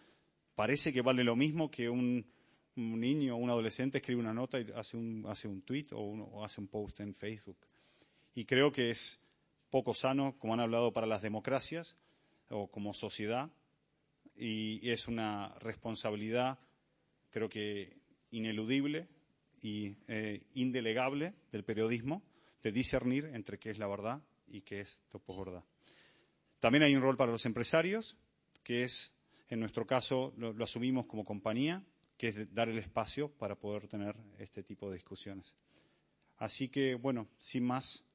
parece 0.57 0.93
que 0.93 1.03
vale 1.03 1.23
lo 1.23 1.37
mismo 1.37 1.71
que 1.71 1.89
un, 1.89 2.27
niño 2.75 3.37
o 3.37 3.39
un 3.39 3.49
adolescente 3.49 3.99
escribe 3.99 4.21
una 4.21 4.35
nota 4.35 4.59
y 4.59 4.67
hace 4.75 4.97
un, 4.97 5.25
hace 5.29 5.47
un 5.47 5.63
tweet 5.63 5.87
o, 5.93 6.45
hace 6.45 6.61
un 6.61 6.67
post 6.67 6.99
en 6.99 7.15
Facebook. 7.15 7.59
Y 8.35 8.45
creo 8.45 8.73
que 8.73 8.91
es 8.91 9.21
poco 9.71 9.95
sano, 9.95 10.37
como 10.41 10.55
han 10.55 10.59
hablado, 10.59 10.93
para 10.93 11.07
las 11.07 11.23
democracias 11.23 11.97
o 12.51 12.67
como 12.67 12.93
sociedad, 12.93 13.49
y 14.37 14.91
es 14.91 15.07
una 15.07 15.55
responsabilidad, 15.61 16.59
creo 17.31 17.49
que 17.49 17.97
ineludible 18.33 19.07
y 19.63 19.95
eh, 20.09 20.43
indelegable 20.55 21.35
del 21.53 21.63
periodismo 21.63 22.21
de 22.65 22.73
discernir 22.73 23.27
entre 23.27 23.61
qué 23.61 23.71
es 23.71 23.79
la 23.79 23.87
verdad 23.87 24.21
y 24.49 24.63
qué 24.63 24.81
es 24.81 24.99
la 25.13 25.21
posverdad. 25.21 25.63
También 26.65 26.85
hay 26.85 26.97
un 26.97 27.03
rol 27.03 27.19
para 27.19 27.31
los 27.31 27.45
empresarios, 27.45 28.17
que 28.63 28.85
es, 28.85 29.13
en 29.51 29.61
nuestro 29.61 29.87
caso, 29.87 30.33
lo, 30.39 30.65
asumimos 30.65 31.05
como 31.05 31.27
compañía, 31.27 31.85
que 32.17 32.29
es 32.29 32.55
dar 32.55 32.71
el 32.71 32.79
espacio 32.79 33.29
para 33.29 33.55
poder 33.55 33.87
tener 33.87 34.17
este 34.39 34.63
tipo 34.63 34.89
de 34.89 34.95
discusiones. 34.95 35.59
Así 36.39 36.71
que, 36.71 36.95
bueno, 36.95 37.29
sin 37.37 37.67
más, 37.67 38.07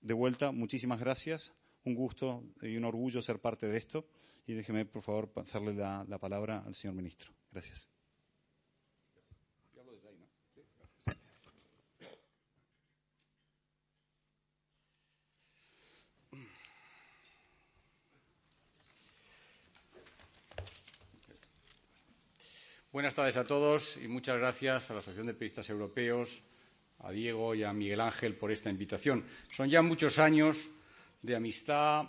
de 0.00 0.14
vuelta, 0.14 0.50
muchísimas 0.50 0.98
gracias. 0.98 1.52
Un 1.84 1.94
gusto 1.94 2.42
y 2.60 2.76
un 2.76 2.86
orgullo 2.86 3.22
ser 3.22 3.38
parte 3.38 3.68
de 3.68 3.78
esto. 3.78 4.04
Y 4.48 4.54
déjeme, 4.54 4.84
por 4.84 5.02
favor, 5.02 5.30
pasarle 5.30 5.72
la, 5.72 6.04
la 6.08 6.18
palabra 6.18 6.64
al 6.66 6.74
señor 6.74 6.96
ministro. 6.96 7.32
Gracias. 7.52 7.88
Buenas 22.92 23.14
tardes 23.14 23.36
a 23.36 23.44
todos 23.44 23.98
y 24.02 24.08
muchas 24.08 24.36
gracias 24.40 24.90
a 24.90 24.94
la 24.94 24.98
Asociación 24.98 25.28
de 25.28 25.34
Periodistas 25.34 25.70
Europeos, 25.70 26.42
a 26.98 27.12
Diego 27.12 27.54
y 27.54 27.62
a 27.62 27.72
Miguel 27.72 28.00
Ángel 28.00 28.34
por 28.34 28.50
esta 28.50 28.68
invitación. 28.68 29.24
Son 29.52 29.70
ya 29.70 29.80
muchos 29.80 30.18
años 30.18 30.66
de 31.22 31.36
amistad, 31.36 32.06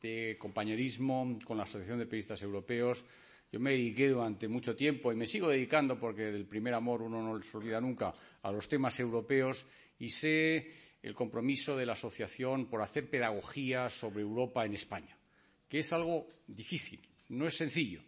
de 0.00 0.36
compañerismo 0.38 1.36
con 1.44 1.56
la 1.56 1.64
Asociación 1.64 1.98
de 1.98 2.06
Periodistas 2.06 2.40
Europeos. 2.40 3.04
Yo 3.50 3.58
me 3.58 3.72
dediqué 3.72 4.10
durante 4.10 4.46
mucho 4.46 4.76
tiempo 4.76 5.10
y 5.10 5.16
me 5.16 5.26
sigo 5.26 5.48
dedicando 5.48 5.98
porque 5.98 6.30
del 6.30 6.46
primer 6.46 6.74
amor 6.74 7.02
uno 7.02 7.20
no 7.20 7.42
se 7.42 7.56
olvida 7.56 7.80
nunca 7.80 8.14
a 8.42 8.52
los 8.52 8.68
temas 8.68 9.00
europeos 9.00 9.66
y 9.98 10.10
sé 10.10 10.70
el 11.02 11.14
compromiso 11.14 11.76
de 11.76 11.84
la 11.86 11.94
asociación 11.94 12.66
por 12.66 12.80
hacer 12.80 13.10
pedagogía 13.10 13.90
sobre 13.90 14.22
Europa 14.22 14.64
en 14.64 14.74
España, 14.74 15.18
que 15.68 15.80
es 15.80 15.92
algo 15.92 16.28
difícil, 16.46 17.00
no 17.28 17.48
es 17.48 17.56
sencillo 17.56 18.02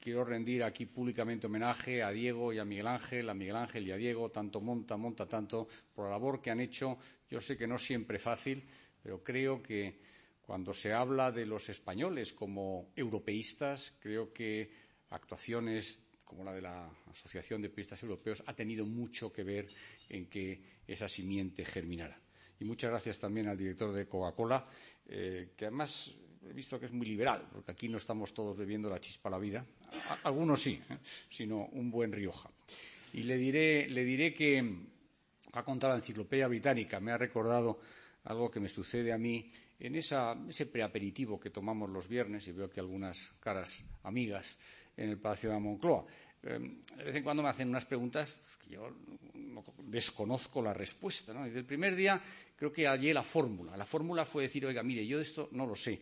quiero 0.00 0.24
rendir 0.24 0.62
aquí 0.62 0.86
públicamente 0.86 1.46
homenaje 1.46 2.02
a 2.02 2.10
Diego 2.10 2.52
y 2.52 2.58
a 2.58 2.64
Miguel 2.64 2.86
Ángel, 2.86 3.28
a 3.28 3.34
Miguel 3.34 3.56
Ángel 3.56 3.86
y 3.86 3.92
a 3.92 3.96
Diego, 3.96 4.30
tanto 4.30 4.60
monta, 4.60 4.96
monta 4.96 5.28
tanto, 5.28 5.68
por 5.94 6.04
la 6.04 6.12
labor 6.12 6.40
que 6.40 6.50
han 6.50 6.60
hecho. 6.60 6.98
Yo 7.30 7.40
sé 7.40 7.56
que 7.56 7.66
no 7.66 7.78
siempre 7.78 8.18
fácil, 8.18 8.64
pero 9.02 9.22
creo 9.22 9.62
que 9.62 9.98
cuando 10.42 10.72
se 10.72 10.92
habla 10.92 11.32
de 11.32 11.44
los 11.44 11.68
españoles 11.68 12.32
como 12.32 12.90
europeístas, 12.96 13.94
creo 14.00 14.32
que 14.32 14.70
actuaciones 15.10 16.02
como 16.24 16.44
la 16.44 16.52
de 16.52 16.62
la 16.62 16.90
Asociación 17.10 17.62
de 17.62 17.70
Periodistas 17.70 18.02
Europeos 18.02 18.42
ha 18.46 18.54
tenido 18.54 18.84
mucho 18.84 19.32
que 19.32 19.42
ver 19.42 19.66
en 20.08 20.26
que 20.26 20.62
esa 20.86 21.08
simiente 21.08 21.64
germinara. 21.64 22.20
Y 22.60 22.64
muchas 22.64 22.90
gracias 22.90 23.18
también 23.18 23.48
al 23.48 23.56
director 23.56 23.92
de 23.92 24.06
Coca-Cola, 24.06 24.66
eh, 25.06 25.52
que 25.56 25.66
además 25.66 26.12
he 26.48 26.52
visto 26.52 26.78
que 26.78 26.86
es 26.86 26.92
muy 26.92 27.06
liberal, 27.06 27.46
porque 27.52 27.72
aquí 27.72 27.88
no 27.88 27.98
estamos 27.98 28.32
todos 28.32 28.56
bebiendo 28.56 28.88
la 28.88 29.00
chispa 29.00 29.28
a 29.28 29.32
la 29.32 29.38
vida. 29.38 29.64
algunos 30.24 30.62
sí, 30.62 30.80
¿eh? 30.88 30.98
sino 31.28 31.66
un 31.72 31.90
buen 31.90 32.12
Rioja. 32.12 32.50
Y 33.12 33.22
le 33.22 33.36
diré, 33.36 33.88
le 33.88 34.04
diré 34.04 34.34
que 34.34 34.62
ha 35.52 35.62
contado 35.62 35.92
la 35.92 35.98
enciclopedia 35.98 36.46
británica, 36.46 37.00
me 37.00 37.12
ha 37.12 37.18
recordado 37.18 37.80
algo 38.24 38.50
que 38.50 38.60
me 38.60 38.68
sucede 38.68 39.12
a 39.12 39.18
mí 39.18 39.50
en 39.78 39.94
ese 39.96 40.66
preaperitivo 40.66 41.38
que 41.38 41.50
tomamos 41.50 41.88
los 41.90 42.08
viernes, 42.08 42.48
y 42.48 42.52
veo 42.52 42.66
aquí 42.66 42.80
algunas 42.80 43.30
caras 43.40 43.82
amigas 44.02 44.58
en 44.96 45.10
el 45.10 45.18
Palacio 45.18 45.50
de 45.50 45.54
la 45.54 45.60
Moncloa. 45.60 46.04
Em, 46.42 46.80
de 46.96 47.04
vez 47.04 47.14
en 47.14 47.22
cuando 47.22 47.42
me 47.42 47.48
hacen 47.48 47.68
unas 47.68 47.84
preguntas 47.84 48.58
que 48.62 48.74
yo 48.74 48.90
desconozco 49.84 50.62
la 50.62 50.74
respuesta. 50.74 51.32
Desde 51.32 51.60
el 51.60 51.64
primer 51.64 51.94
día 51.96 52.20
creo 52.56 52.72
que 52.72 52.86
hallé 52.86 53.14
la 53.14 53.22
fórmula. 53.22 53.76
La 53.76 53.84
fórmula 53.86 54.24
fue 54.24 54.44
decir, 54.44 54.66
oiga, 54.66 54.82
mire, 54.82 55.06
yo 55.06 55.20
esto 55.20 55.48
no 55.52 55.66
lo 55.66 55.74
sé 55.74 56.00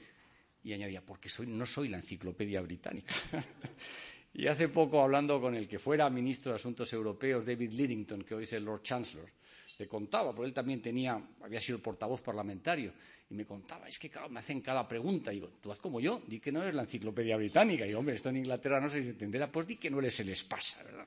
y 0.67 0.73
añadía, 0.73 1.01
porque 1.01 1.29
no 1.47 1.65
soy 1.65 1.87
la 1.87 1.99
enciclopedia 1.99 2.61
británica. 2.61 3.15
y 4.35 4.49
hace 4.49 4.69
poco, 4.69 5.01
hablando 5.01 5.41
con 5.41 5.55
el 5.55 5.69
que 5.69 5.79
fuera 5.79 6.11
ministro 6.11 6.51
de 6.51 6.57
Asuntos 6.57 6.93
Europeos, 6.93 7.47
David 7.47 7.71
Lidington, 7.71 8.25
que 8.25 8.35
hoy 8.35 8.45
es 8.45 8.53
el 8.53 8.65
Lord 8.65 8.83
Chancellor, 8.83 9.31
le 9.79 9.87
contaba, 9.87 10.35
porque 10.35 10.49
él 10.49 10.53
también 10.53 10.83
tenía, 10.83 11.23
había 11.41 11.61
sido 11.61 11.79
portavoz 11.79 12.21
parlamentario, 12.21 12.93
y 13.31 13.35
me 13.35 13.47
contaba, 13.47 13.87
es 13.87 13.97
que 14.01 14.11
claro, 14.11 14.29
me 14.29 14.41
hacen 14.41 14.61
cada 14.61 14.89
pregunta. 14.89 15.33
Y 15.33 15.37
digo, 15.37 15.53
tú 15.63 15.71
haz 15.71 15.79
como 15.79 16.01
yo, 16.01 16.21
di 16.27 16.41
que 16.41 16.51
no 16.51 16.63
eres 16.63 16.75
la 16.75 16.83
enciclopedia 16.83 17.37
británica. 17.37 17.85
Y 17.85 17.89
digo, 17.89 18.01
hombre, 18.01 18.17
esto 18.17 18.31
en 18.31 18.39
Inglaterra 18.39 18.81
no 18.81 18.89
se 18.89 18.99
entenderá, 18.99 19.53
pues 19.53 19.69
di 19.69 19.77
que 19.77 19.89
no 19.89 20.01
eres 20.01 20.19
el 20.19 20.31
espasa, 20.31 20.83
¿verdad? 20.83 21.07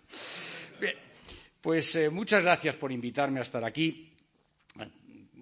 Bien, 0.80 0.96
pues 1.60 1.98
eh, 1.98 2.10
muchas 2.10 2.44
gracias 2.44 2.78
por 2.78 2.94
invitarme 2.94 3.40
a 3.40 3.44
estar 3.44 3.66
aquí. 3.66 4.10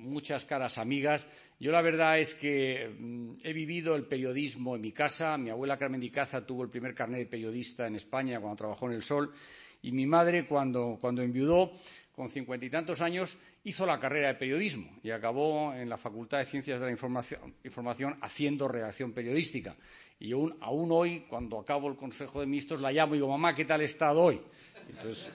Muchas 0.07 0.45
caras 0.45 0.77
amigas. 0.77 1.29
Yo 1.59 1.71
la 1.71 1.81
verdad 1.81 2.17
es 2.17 2.33
que 2.33 2.95
mm, 2.97 3.39
he 3.43 3.51
vivido 3.51 3.95
el 3.95 4.05
periodismo 4.05 4.75
en 4.75 4.81
mi 4.81 4.93
casa. 4.93 5.37
Mi 5.37 5.49
abuela 5.49 5.77
Carmen 5.77 5.99
Dicaza 5.99 6.45
tuvo 6.45 6.63
el 6.63 6.69
primer 6.69 6.93
carnet 6.93 7.19
de 7.19 7.25
periodista 7.25 7.85
en 7.87 7.95
España 7.95 8.39
cuando 8.39 8.55
trabajó 8.55 8.87
en 8.87 8.93
El 8.93 9.03
Sol. 9.03 9.33
Y 9.81 9.91
mi 9.91 10.05
madre, 10.05 10.47
cuando, 10.47 10.97
cuando 10.99 11.21
enviudó, 11.21 11.73
con 12.17 12.29
cincuenta 12.29 12.65
y 12.65 12.71
tantos 12.71 13.01
años, 13.01 13.37
hizo 13.63 13.85
la 13.85 13.99
carrera 13.99 14.29
de 14.29 14.33
periodismo 14.33 14.89
y 15.03 15.11
acabó 15.11 15.75
en 15.75 15.87
la 15.87 15.99
Facultad 15.99 16.39
de 16.39 16.45
Ciencias 16.45 16.79
de 16.79 16.87
la 16.87 16.91
Información, 16.91 18.17
haciendo 18.21 18.67
redacción 18.67 19.13
periodística. 19.13 19.75
Y 20.19 20.31
aún, 20.31 20.91
hoy, 20.91 21.27
cuando 21.29 21.59
acabo 21.59 21.87
el 21.87 21.95
Consejo 21.95 22.39
de 22.39 22.47
Ministros, 22.47 22.81
la 22.81 22.91
llamo 22.91 23.13
y 23.13 23.19
digo, 23.19 23.29
mamá, 23.29 23.53
¿qué 23.53 23.65
tal 23.65 23.81
he 23.81 23.85
estado 23.85 24.19
hoy? 24.19 24.41
Entonces, 24.89 25.29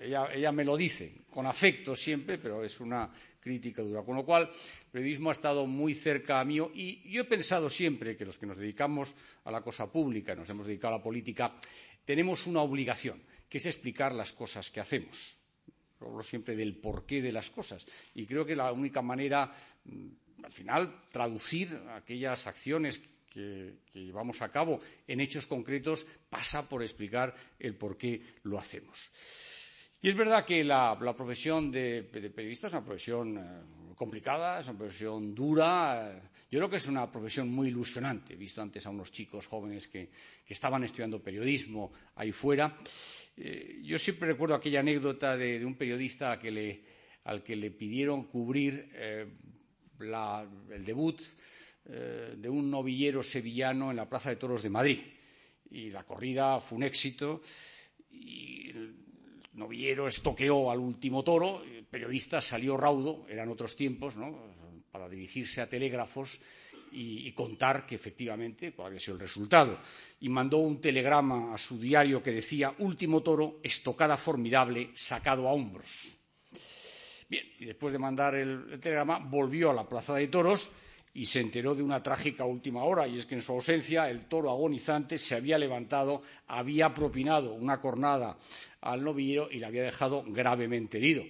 ella, 0.00 0.50
me 0.50 0.64
lo 0.64 0.76
dice, 0.76 1.12
con 1.30 1.46
afecto 1.46 1.94
siempre, 1.94 2.38
pero 2.38 2.64
es 2.64 2.80
una 2.80 3.08
crítica 3.38 3.82
dura. 3.82 4.02
Con 4.02 4.16
lo 4.16 4.24
cual, 4.24 4.50
el 4.50 4.90
periodismo 4.90 5.28
ha 5.28 5.32
estado 5.32 5.64
muy 5.64 5.94
cerca 5.94 6.40
a 6.40 6.44
mí 6.44 6.58
y 6.74 7.08
yo 7.08 7.20
he 7.20 7.26
pensado 7.26 7.70
siempre 7.70 8.16
que 8.16 8.24
los 8.24 8.36
que 8.36 8.46
nos 8.46 8.56
dedicamos 8.56 9.14
a 9.44 9.52
la 9.52 9.60
cosa 9.60 9.92
pública, 9.92 10.34
nos 10.34 10.50
hemos 10.50 10.66
dedicado 10.66 10.94
a 10.94 10.98
la 10.98 11.04
política, 11.04 11.54
tenemos 12.04 12.48
una 12.48 12.62
obligación, 12.62 13.22
que 13.48 13.58
es 13.58 13.66
explicar 13.66 14.12
las 14.12 14.32
cosas 14.32 14.72
que 14.72 14.80
hacemos 14.80 15.38
hablo 16.00 16.22
siempre 16.22 16.56
del 16.56 16.76
porqué 16.76 17.22
de 17.22 17.32
las 17.32 17.50
cosas. 17.50 17.86
Y 18.14 18.26
creo 18.26 18.44
que 18.44 18.56
la 18.56 18.72
única 18.72 19.02
manera, 19.02 19.52
mm, 19.84 20.44
al 20.44 20.52
final, 20.52 21.02
traducir 21.10 21.74
aquellas 21.94 22.46
acciones 22.46 23.00
que, 23.30 23.74
llevamos 23.92 24.40
a 24.40 24.50
cabo 24.50 24.80
en 25.06 25.20
hechos 25.20 25.46
concretos 25.46 26.06
pasa 26.30 26.68
por 26.68 26.82
explicar 26.82 27.34
el 27.58 27.76
por 27.76 27.98
qué 27.98 28.22
lo 28.44 28.58
hacemos. 28.58 29.10
Y 30.00 30.08
es 30.08 30.16
verdad 30.16 30.44
que 30.44 30.64
la, 30.64 30.96
la 31.00 31.14
profesión 31.14 31.70
de, 31.70 32.02
de, 32.02 32.30
periodista 32.30 32.68
es 32.68 32.72
una 32.72 32.84
profesión 32.84 33.38
eh, 33.38 33.85
complicada, 33.96 34.60
es 34.60 34.68
una 34.68 34.78
profesión 34.78 35.34
dura. 35.34 36.22
Yo 36.50 36.58
creo 36.60 36.70
que 36.70 36.76
es 36.76 36.86
una 36.88 37.10
profesión 37.10 37.48
muy 37.50 37.68
ilusionante. 37.68 38.34
He 38.34 38.36
visto 38.36 38.62
antes 38.62 38.86
a 38.86 38.90
unos 38.90 39.10
chicos 39.10 39.46
jóvenes 39.48 39.88
que, 39.88 40.10
que 40.46 40.54
estaban 40.54 40.84
estudiando 40.84 41.20
periodismo 41.22 41.92
ahí 42.14 42.30
fuera 42.30 42.76
eh, 43.36 43.80
yo 43.82 43.98
siempre 43.98 44.28
recuerdo 44.28 44.54
aquella 44.54 44.80
anécdota 44.80 45.36
de, 45.36 45.64
un 45.64 45.74
periodista 45.74 46.32
a 46.32 46.38
que 46.38 46.50
le, 46.50 46.80
al 47.24 47.42
que 47.42 47.54
le 47.54 47.70
pidieron 47.70 48.24
cubrir 48.24 48.88
eh, 48.94 49.26
la, 49.98 50.48
el 50.70 50.84
debut 50.84 51.20
eh, 51.84 52.34
de 52.36 52.48
un 52.48 52.70
novillero 52.70 53.22
sevillano 53.22 53.90
en 53.90 53.96
la 53.96 54.08
Plaza 54.08 54.30
de 54.30 54.36
Toros 54.36 54.62
de 54.62 54.70
Madrid. 54.70 55.00
Y 55.70 55.90
la 55.90 56.04
corrida 56.04 56.60
fue 56.60 56.76
un 56.76 56.84
éxito 56.84 57.42
novillero 59.56 60.06
estoqueó 60.06 60.70
al 60.70 60.78
último 60.78 61.24
toro, 61.24 61.62
el 61.64 61.84
periodista 61.84 62.40
salió 62.40 62.76
raudo, 62.76 63.26
eran 63.28 63.48
otros 63.48 63.74
tiempos, 63.74 64.16
¿no? 64.16 64.38
para 64.92 65.08
dirigirse 65.08 65.60
a 65.60 65.68
telégrafos 65.68 66.40
y, 66.92 67.30
contar 67.32 67.84
que 67.84 67.94
efectivamente 67.94 68.72
cuál 68.72 68.88
había 68.88 69.00
sido 69.00 69.14
el 69.14 69.20
resultado. 69.20 69.78
Y 70.20 70.28
mandó 70.28 70.58
un 70.58 70.80
telegrama 70.80 71.52
a 71.52 71.58
su 71.58 71.78
diario 71.78 72.22
que 72.22 72.32
decía 72.32 72.74
último 72.78 73.22
toro, 73.22 73.60
estocada 73.62 74.16
formidable, 74.16 74.90
sacado 74.94 75.48
a 75.48 75.52
hombros. 75.52 76.16
Bien, 77.28 77.44
y 77.58 77.64
después 77.64 77.92
de 77.92 77.98
mandar 77.98 78.36
el 78.36 78.80
telegrama 78.80 79.18
volvió 79.18 79.70
a 79.70 79.74
la 79.74 79.88
plaza 79.88 80.14
de 80.14 80.28
toros 80.28 80.70
y 81.16 81.24
se 81.24 81.40
enteró 81.40 81.74
de 81.74 81.82
una 81.82 82.02
trágica 82.02 82.44
última 82.44 82.84
hora, 82.84 83.08
y 83.08 83.18
es 83.18 83.24
que 83.24 83.34
en 83.34 83.42
su 83.42 83.52
ausencia 83.52 84.10
el 84.10 84.26
toro 84.26 84.50
agonizante 84.50 85.16
se 85.16 85.34
había 85.34 85.56
levantado, 85.56 86.22
había 86.46 86.92
propinado 86.92 87.54
una 87.54 87.80
cornada 87.80 88.36
al 88.82 89.02
novillero 89.02 89.48
y 89.50 89.58
le 89.58 89.66
había 89.66 89.82
dejado 89.82 90.22
gravemente 90.26 90.98
herido. 90.98 91.24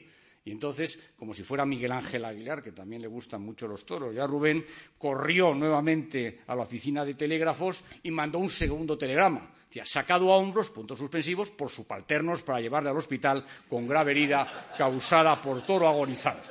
Y 0.44 0.50
entonces, 0.50 0.98
como 1.16 1.34
si 1.34 1.44
fuera 1.44 1.64
Miguel 1.64 1.92
Ángel 1.92 2.24
Aguilar, 2.24 2.64
que 2.64 2.72
también 2.72 3.00
le 3.00 3.06
gustan 3.06 3.42
mucho 3.42 3.68
los 3.68 3.86
toros, 3.86 4.12
ya 4.12 4.26
Rubén 4.26 4.66
corrió 4.98 5.54
nuevamente 5.54 6.40
a 6.48 6.56
la 6.56 6.62
oficina 6.62 7.04
de 7.04 7.14
telégrafos 7.14 7.84
y 8.02 8.10
mandó 8.10 8.40
un 8.40 8.50
segundo 8.50 8.98
telegrama. 8.98 9.54
Decía, 9.68 9.86
sacado 9.86 10.32
a 10.32 10.36
hombros, 10.36 10.70
puntos 10.70 10.98
suspensivos, 10.98 11.50
por 11.50 11.70
subalternos 11.70 12.42
para 12.42 12.60
llevarle 12.60 12.90
al 12.90 12.96
hospital 12.96 13.44
con 13.68 13.86
grave 13.86 14.10
herida 14.10 14.74
causada 14.76 15.40
por 15.40 15.64
toro 15.64 15.86
agonizante. 15.86 16.48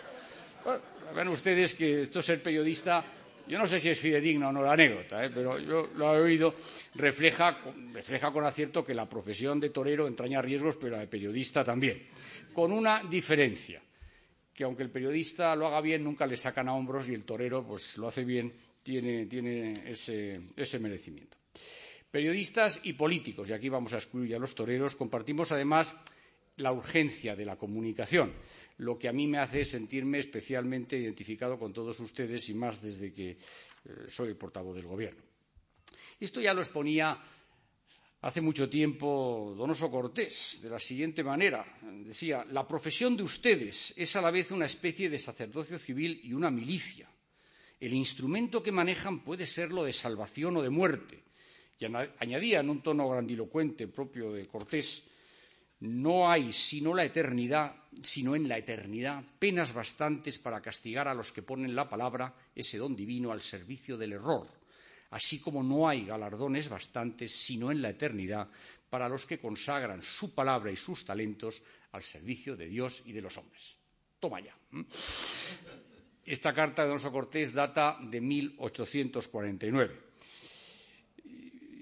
Bueno, 0.63 0.79
vean 1.13 1.27
ustedes 1.27 1.75
que 1.75 2.03
esto 2.03 2.19
es 2.19 2.25
ser 2.25 2.41
periodista 2.41 3.05
yo 3.47 3.57
no 3.57 3.67
sé 3.67 3.79
si 3.79 3.89
es 3.89 3.99
fidedigna 3.99 4.49
o 4.49 4.51
no 4.51 4.63
la 4.63 4.73
anécdota, 4.73 5.23
¿eh? 5.23 5.29
pero 5.33 5.59
yo 5.59 5.89
lo 5.95 6.15
he 6.15 6.21
oído, 6.21 6.55
refleja, 6.95 7.59
refleja, 7.93 8.31
con 8.31 8.45
acierto 8.45 8.83
que 8.83 8.93
la 8.93 9.07
profesión 9.07 9.59
de 9.59 9.69
torero 9.69 10.07
entraña 10.07 10.41
riesgos, 10.41 10.75
pero 10.77 10.95
la 10.95 11.01
de 11.01 11.07
periodista 11.07 11.63
también. 11.63 12.07
Con 12.53 12.71
una 12.71 13.03
diferencia, 13.03 13.81
que 14.53 14.63
aunque 14.63 14.83
el 14.83 14.89
periodista 14.89 15.55
lo 15.55 15.67
haga 15.67 15.81
bien, 15.81 16.03
nunca 16.03 16.25
le 16.25 16.37
sacan 16.37 16.69
a 16.69 16.73
hombros 16.73 17.09
y 17.09 17.13
el 17.13 17.25
torero, 17.25 17.65
pues 17.65 17.97
lo 17.97 18.07
hace 18.07 18.23
bien, 18.23 18.53
tiene, 18.83 19.73
ese, 19.85 20.41
ese 20.55 20.79
merecimiento. 20.79 21.37
Periodistas 22.09 22.79
y 22.83 22.93
políticos, 22.93 23.49
y 23.49 23.53
aquí 23.53 23.67
vamos 23.67 23.93
a 23.93 23.97
excluir 23.97 24.35
a 24.35 24.39
los 24.39 24.55
toreros, 24.55 24.95
compartimos 24.95 25.51
además 25.51 25.95
la 26.57 26.71
urgencia 26.71 27.35
de 27.35 27.45
la 27.45 27.57
comunicación, 27.57 28.31
lo 28.77 28.97
que 28.97 29.07
a 29.07 29.13
mí 29.13 29.27
me 29.27 29.37
hace 29.37 29.63
sentirme 29.63 30.19
especialmente 30.19 30.97
identificado 30.97 31.57
con 31.57 31.73
todos 31.73 31.99
ustedes 31.99 32.49
y 32.49 32.53
más 32.53 32.81
desde 32.81 33.13
que 33.13 33.31
eh, 33.31 33.37
soy 34.09 34.33
portavoz 34.33 34.75
del 34.75 34.87
Gobierno. 34.87 35.23
Esto 36.19 36.41
ya 36.41 36.53
lo 36.53 36.61
exponía 36.61 37.21
hace 38.21 38.41
mucho 38.41 38.69
tiempo 38.69 39.53
Donoso 39.57 39.91
Cortés 39.91 40.59
de 40.61 40.69
la 40.69 40.79
siguiente 40.79 41.23
manera. 41.23 41.65
Decía, 42.05 42.43
la 42.51 42.67
profesión 42.67 43.15
de 43.15 43.23
ustedes 43.23 43.93
es 43.95 44.15
a 44.15 44.21
la 44.21 44.31
vez 44.31 44.51
una 44.51 44.65
especie 44.65 45.09
de 45.09 45.19
sacerdocio 45.19 45.77
civil 45.77 46.19
y 46.23 46.33
una 46.33 46.49
milicia. 46.49 47.07
El 47.79 47.93
instrumento 47.93 48.63
que 48.63 48.71
manejan 48.71 49.23
puede 49.23 49.45
ser 49.45 49.71
lo 49.71 49.83
de 49.83 49.93
salvación 49.93 50.57
o 50.57 50.61
de 50.61 50.69
muerte. 50.69 51.23
Y 51.77 51.85
añadía 51.85 52.61
en 52.61 52.69
un 52.69 52.81
tono 52.81 53.09
grandilocuente 53.09 53.87
propio 53.87 54.31
de 54.31 54.47
Cortés, 54.47 55.03
no 55.79 56.29
hay 56.29 56.53
sino 56.53 56.93
la 56.93 57.03
eternidad, 57.03 57.75
sino 58.01 58.35
en 58.35 58.47
la 58.47 58.57
eternidad, 58.57 59.23
penas 59.39 59.73
bastantes 59.73 60.37
para 60.37 60.61
castigar 60.61 61.07
a 61.07 61.13
los 61.13 61.31
que 61.31 61.41
ponen 61.41 61.75
la 61.75 61.89
palabra, 61.89 62.33
ese 62.55 62.77
don 62.77 62.95
divino, 62.95 63.31
al 63.31 63.41
servicio 63.41 63.97
del 63.97 64.13
error, 64.13 64.47
así 65.11 65.39
como 65.39 65.63
no 65.63 65.87
hay 65.87 66.05
galardones 66.05 66.69
bastantes, 66.69 67.35
sino 67.35 67.71
en 67.71 67.81
la 67.81 67.89
eternidad, 67.89 68.49
para 68.89 69.09
los 69.09 69.25
que 69.25 69.39
consagran 69.39 70.01
su 70.01 70.33
palabra 70.33 70.71
y 70.71 70.77
sus 70.77 71.03
talentos 71.03 71.61
al 71.91 72.03
servicio 72.03 72.55
de 72.55 72.67
Dios 72.67 73.03
y 73.05 73.11
de 73.11 73.21
los 73.21 73.37
hombres. 73.37 73.77
Toma 74.19 74.39
ya. 74.39 74.55
Esta 76.23 76.53
carta 76.53 76.83
de 76.83 76.89
Alonso 76.89 77.11
Cortés 77.11 77.53
data 77.53 77.97
de 78.01 78.21
1849. 78.21 80.01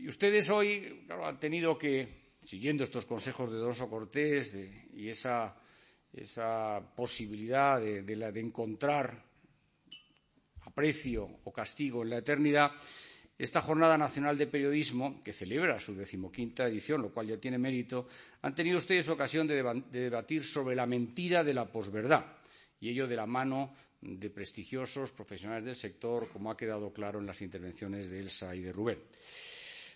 Y 0.01 0.08
ustedes 0.08 0.49
hoy 0.49 1.03
claro, 1.06 1.25
han 1.25 1.39
tenido 1.39 1.77
que 1.77 2.22
siguiendo 2.45 2.84
estos 2.84 3.06
consejos 3.06 3.51
de 3.51 3.58
Donoso 3.58 3.89
Cortés 3.89 4.58
y 4.93 5.10
esa, 5.10 5.56
posibilidad 6.95 7.79
de, 7.79 8.39
encontrar 8.39 9.23
aprecio 10.62 11.27
o 11.43 11.51
castigo 11.51 12.03
en 12.03 12.10
la 12.12 12.17
eternidad, 12.19 12.71
esta 13.38 13.62
Jornada 13.62 13.97
Nacional 13.97 14.38
de 14.38 14.47
Periodismo, 14.47 15.21
que 15.23 15.34
celebra 15.34 15.79
su 15.79 15.95
decimoquinta 15.95 16.67
edición, 16.67 17.01
lo 17.01 17.12
cual 17.12 17.27
ya 17.27 17.38
tiene 17.38 17.58
mérito, 17.58 18.08
han 18.41 18.56
tenido 18.56 18.77
ustedes 18.77 19.10
ocasión 19.10 19.47
de, 19.47 19.56
de 19.91 19.99
debatir 19.99 20.43
sobre 20.43 20.75
la 20.75 20.86
mentira 20.86 21.43
de 21.43 21.53
la 21.53 21.65
posverdad, 21.65 22.25
y 22.79 22.89
ello 22.89 23.08
de 23.08 23.15
la 23.15 23.25
mano 23.25 23.73
de 24.01 24.29
prestigiosos 24.29 25.12
profesionales 25.12 25.65
del 25.65 25.75
sector, 25.75 26.29
como 26.32 26.51
ha 26.51 26.58
quedado 26.58 26.93
claro 26.93 27.19
en 27.19 27.25
las 27.25 27.41
intervenciones 27.41 28.10
de 28.10 28.19
Elsa 28.19 28.56
y 28.56 28.62
de 28.62 28.71
Rubén. 28.71 28.99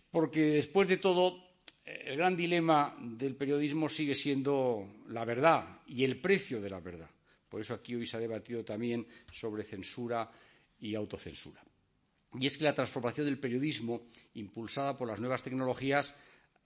Porque, 0.09 0.41
después 0.53 0.87
de 0.87 0.97
todo, 0.97 1.46
el 1.87 2.17
gran 2.17 2.35
dilema 2.35 2.97
del 2.99 3.35
periodismo 3.35 3.87
sigue 3.87 4.13
siendo 4.13 4.85
la 5.07 5.23
verdad 5.23 5.79
y 5.87 6.03
el 6.03 6.19
precio 6.19 6.59
de 6.59 6.69
la 6.69 6.81
verdad. 6.81 7.09
Por 7.47 7.61
eso 7.61 7.73
aquí 7.73 7.95
hoy 7.95 8.05
se 8.05 8.17
ha 8.17 8.19
debatido 8.19 8.65
también 8.65 9.07
sobre 9.31 9.63
censura 9.63 10.29
y 10.79 10.95
autocensura. 10.95 11.63
Y 12.37 12.45
es 12.45 12.57
que 12.57 12.65
la 12.65 12.75
transformación 12.75 13.25
del 13.25 13.39
periodismo, 13.39 14.07
impulsada 14.33 14.97
por 14.97 15.07
las 15.07 15.21
nuevas 15.21 15.43
tecnologías, 15.43 16.13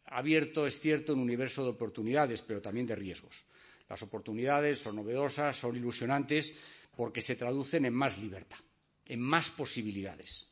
ha 0.06 0.18
abierto, 0.18 0.66
es 0.66 0.80
cierto, 0.80 1.14
un 1.14 1.20
universo 1.20 1.64
de 1.64 1.70
oportunidades, 1.70 2.42
pero 2.42 2.60
también 2.60 2.88
de 2.88 2.96
riesgos. 2.96 3.46
Las 3.88 4.02
oportunidades 4.02 4.80
son 4.80 4.96
novedosas, 4.96 5.56
son 5.56 5.76
ilusionantes, 5.76 6.56
porque 6.96 7.22
se 7.22 7.36
traducen 7.36 7.86
en 7.86 7.94
más 7.94 8.18
libertad, 8.18 8.60
en 9.06 9.22
más 9.22 9.52
posibilidades 9.52 10.51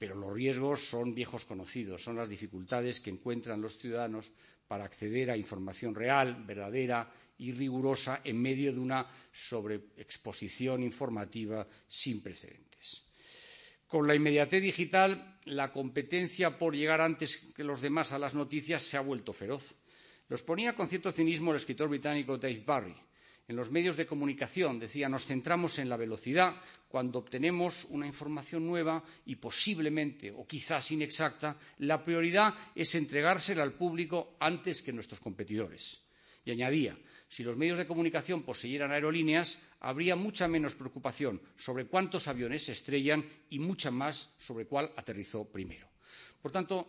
pero 0.00 0.14
los 0.14 0.32
riesgos 0.32 0.88
son 0.88 1.14
viejos 1.14 1.44
conocidos, 1.44 2.02
son 2.02 2.16
las 2.16 2.30
dificultades 2.30 3.00
que 3.00 3.10
encuentran 3.10 3.60
los 3.60 3.76
ciudadanos 3.76 4.32
para 4.66 4.86
acceder 4.86 5.30
a 5.30 5.36
información 5.36 5.94
real, 5.94 6.42
verdadera 6.46 7.12
y 7.36 7.52
rigurosa 7.52 8.22
en 8.24 8.40
medio 8.40 8.72
de 8.72 8.80
una 8.80 9.06
sobreexposición 9.30 10.82
informativa 10.82 11.68
sin 11.86 12.22
precedentes. 12.22 13.02
Con 13.86 14.06
la 14.06 14.14
inmediatez 14.14 14.62
digital, 14.62 15.38
la 15.44 15.70
competencia 15.70 16.56
por 16.56 16.74
llegar 16.74 17.02
antes 17.02 17.36
que 17.54 17.62
los 17.62 17.82
demás 17.82 18.12
a 18.12 18.18
las 18.18 18.34
noticias 18.34 18.82
se 18.82 18.96
ha 18.96 19.02
vuelto 19.02 19.34
feroz. 19.34 19.76
Los 20.28 20.42
ponía 20.42 20.74
con 20.74 20.88
cierto 20.88 21.12
cinismo 21.12 21.50
el 21.50 21.58
escritor 21.58 21.90
británico 21.90 22.38
Dave 22.38 22.64
Barry. 22.64 22.96
En 23.48 23.56
los 23.56 23.70
medios 23.70 23.98
de 23.98 24.06
comunicación, 24.06 24.78
decía, 24.78 25.10
nos 25.10 25.26
centramos 25.26 25.78
en 25.78 25.90
la 25.90 25.98
velocidad 25.98 26.54
cuando 26.90 27.20
obtenemos 27.20 27.86
una 27.90 28.04
información 28.04 28.66
nueva 28.66 29.04
y 29.24 29.36
posiblemente 29.36 30.32
o 30.32 30.44
quizás 30.44 30.90
inexacta, 30.90 31.56
la 31.78 32.02
prioridad 32.02 32.52
es 32.74 32.96
entregársela 32.96 33.62
al 33.62 33.74
público 33.74 34.34
antes 34.40 34.82
que 34.82 34.92
nuestros 34.92 35.20
competidores. 35.20 36.02
Y 36.44 36.50
añadía, 36.50 36.98
si 37.28 37.44
los 37.44 37.56
medios 37.56 37.78
de 37.78 37.86
comunicación 37.86 38.42
poseyeran 38.42 38.90
aerolíneas, 38.90 39.60
habría 39.78 40.16
mucha 40.16 40.48
menos 40.48 40.74
preocupación 40.74 41.40
sobre 41.56 41.86
cuántos 41.86 42.26
aviones 42.26 42.64
se 42.64 42.72
estrellan 42.72 43.24
y 43.50 43.60
mucha 43.60 43.92
más 43.92 44.34
sobre 44.38 44.66
cuál 44.66 44.90
aterrizó 44.96 45.44
primero. 45.44 45.88
Por 46.42 46.50
tanto, 46.50 46.88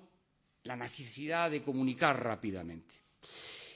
la 0.64 0.76
necesidad 0.76 1.52
de 1.52 1.62
comunicar 1.62 2.24
rápidamente. 2.24 2.96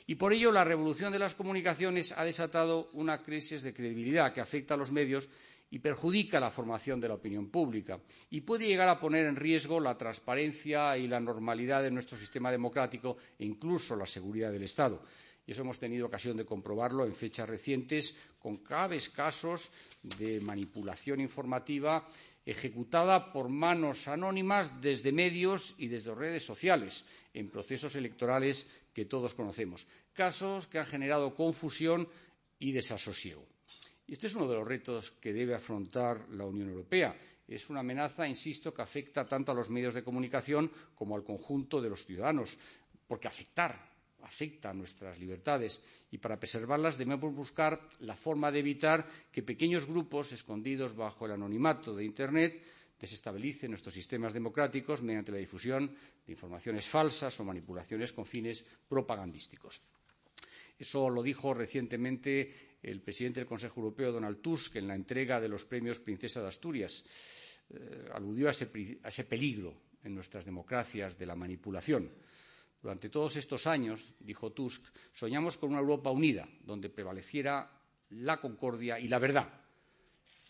Y 0.07 0.15
por 0.15 0.33
ello 0.33 0.51
la 0.51 0.63
revolución 0.63 1.11
de 1.11 1.19
las 1.19 1.35
comunicaciones 1.35 2.11
ha 2.11 2.23
desatado 2.23 2.89
una 2.93 3.21
crisis 3.21 3.61
de 3.61 3.73
credibilidad 3.73 4.33
que 4.33 4.41
afecta 4.41 4.73
a 4.73 4.77
los 4.77 4.91
medios 4.91 5.27
y 5.75 5.79
perjudica 5.79 6.39
la 6.39 6.51
formación 6.51 7.01
de 7.01 7.09
la 7.09 7.15
opinión 7.15 7.49
pública 7.49 7.99
y 8.29 8.39
puede 8.39 8.65
llegar 8.65 8.87
a 8.87 8.97
poner 8.97 9.25
en 9.25 9.35
riesgo 9.35 9.81
la 9.81 9.97
transparencia 9.97 10.97
y 10.97 11.05
la 11.05 11.19
normalidad 11.19 11.83
de 11.83 11.91
nuestro 11.91 12.17
sistema 12.17 12.49
democrático 12.49 13.17
e 13.37 13.43
incluso 13.43 13.93
la 13.93 14.05
seguridad 14.05 14.53
del 14.53 14.63
Estado. 14.63 15.03
Y 15.45 15.51
eso 15.51 15.63
hemos 15.63 15.77
tenido 15.77 16.05
ocasión 16.05 16.37
de 16.37 16.45
comprobarlo 16.45 17.05
en 17.05 17.13
fechas 17.13 17.49
recientes 17.49 18.15
con 18.39 18.63
graves 18.63 19.09
casos 19.09 19.69
de 20.01 20.39
manipulación 20.39 21.19
informativa 21.19 22.07
ejecutada 22.45 23.33
por 23.33 23.49
manos 23.49 24.07
anónimas 24.07 24.79
desde 24.79 25.11
medios 25.11 25.75
y 25.77 25.89
desde 25.89 26.15
redes 26.15 26.45
sociales 26.45 27.03
en 27.33 27.49
procesos 27.49 27.97
electorales 27.97 28.65
que 28.93 29.03
todos 29.03 29.33
conocemos. 29.33 29.85
Casos 30.13 30.67
que 30.67 30.79
han 30.79 30.85
generado 30.85 31.35
confusión 31.35 32.07
y 32.59 32.71
desasosiego. 32.71 33.45
Y 34.07 34.13
este 34.13 34.27
es 34.27 34.35
uno 34.35 34.47
de 34.47 34.55
los 34.55 34.67
retos 34.67 35.11
que 35.19 35.33
debe 35.33 35.55
afrontar 35.55 36.29
la 36.29 36.45
Unión 36.45 36.69
Europea. 36.69 37.15
Es 37.47 37.69
una 37.69 37.79
amenaza, 37.81 38.27
insisto, 38.27 38.73
que 38.73 38.81
afecta 38.81 39.25
tanto 39.25 39.51
a 39.51 39.55
los 39.55 39.69
medios 39.69 39.93
de 39.93 40.03
comunicación 40.03 40.71
como 40.95 41.15
al 41.15 41.23
conjunto 41.23 41.81
de 41.81 41.89
los 41.89 42.05
ciudadanos, 42.05 42.57
porque 43.07 43.27
afectar 43.27 43.73
afecta 44.25 44.71
a 44.71 44.73
nuestras 44.73 45.19
libertades 45.19 45.79
y 46.11 46.17
para 46.17 46.39
preservarlas 46.39 46.97
debemos 46.97 47.33
buscar 47.33 47.79
la 47.99 48.15
forma 48.15 48.51
de 48.51 48.59
evitar 48.59 49.05
que 49.31 49.43
pequeños 49.43 49.85
grupos 49.85 50.31
escondidos 50.31 50.95
bajo 50.95 51.25
el 51.25 51.33
anonimato 51.33 51.95
de 51.95 52.03
Internet 52.05 52.61
desestabilicen 52.99 53.69
nuestros 53.71 53.93
sistemas 53.93 54.33
democráticos 54.33 55.03
mediante 55.03 55.31
la 55.31 55.37
difusión 55.37 55.93
de 56.25 56.31
informaciones 56.33 56.87
falsas 56.87 57.39
o 57.39 57.43
manipulaciones 57.43 58.13
con 58.13 58.25
fines 58.25 58.65
propagandísticos. 58.89 59.81
Eso 60.77 61.09
lo 61.09 61.23
dijo 61.23 61.53
recientemente 61.53 62.77
el 62.83 63.01
presidente 63.01 63.39
del 63.39 63.47
Consejo 63.47 63.79
Europeo, 63.79 64.11
Donald 64.11 64.41
Tusk, 64.41 64.75
en 64.75 64.87
la 64.87 64.95
entrega 64.95 65.39
de 65.39 65.47
los 65.47 65.65
premios 65.65 65.99
Princesa 65.99 66.41
de 66.41 66.47
Asturias. 66.47 67.03
Eh, 67.69 68.09
aludió 68.13 68.47
a 68.47 68.51
ese, 68.51 68.99
a 69.03 69.07
ese 69.07 69.23
peligro 69.23 69.73
en 70.03 70.13
nuestras 70.13 70.45
democracias 70.45 71.17
de 71.17 71.25
la 71.25 71.35
manipulación. 71.35 72.11
Durante 72.81 73.09
todos 73.09 73.35
estos 73.37 73.65
años, 73.65 74.13
dijo 74.19 74.51
Tusk, 74.51 74.83
soñamos 75.13 75.57
con 75.57 75.71
una 75.71 75.79
Europa 75.79 76.11
unida, 76.11 76.47
donde 76.63 76.89
prevaleciera 76.89 77.71
la 78.09 78.39
concordia 78.39 78.99
y 78.99 79.07
la 79.07 79.17
verdad, 79.17 79.49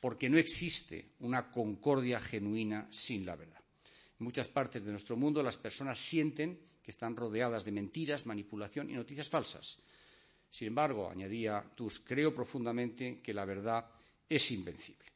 porque 0.02 0.30
no 0.30 0.38
existe 0.38 1.14
una 1.20 1.50
concordia 1.50 2.20
genuina 2.20 2.88
sin 2.92 3.26
la 3.26 3.38
verdad. 3.38 3.62
En 4.20 4.26
muchas 4.26 4.50
partes 4.50 4.84
de 4.84 4.92
nuestro 4.92 5.16
mundo 5.16 5.42
las 5.42 5.58
personas 5.58 5.98
sienten 6.00 6.60
que 6.84 6.92
están 6.92 7.16
rodeadas 7.16 7.64
de 7.64 7.72
mentiras, 7.72 8.26
manipulación 8.26 8.90
y 8.90 8.94
noticias 8.94 9.30
falsas. 9.30 9.80
Sin 10.56 10.70
embargo, 10.70 11.10
añadía 11.10 11.62
Tusk, 11.76 12.08
creo 12.08 12.34
profundamente 12.34 13.20
que 13.22 13.34
la 13.34 13.44
verdad 13.44 13.92
es 14.30 14.52
invencible. 14.52 15.12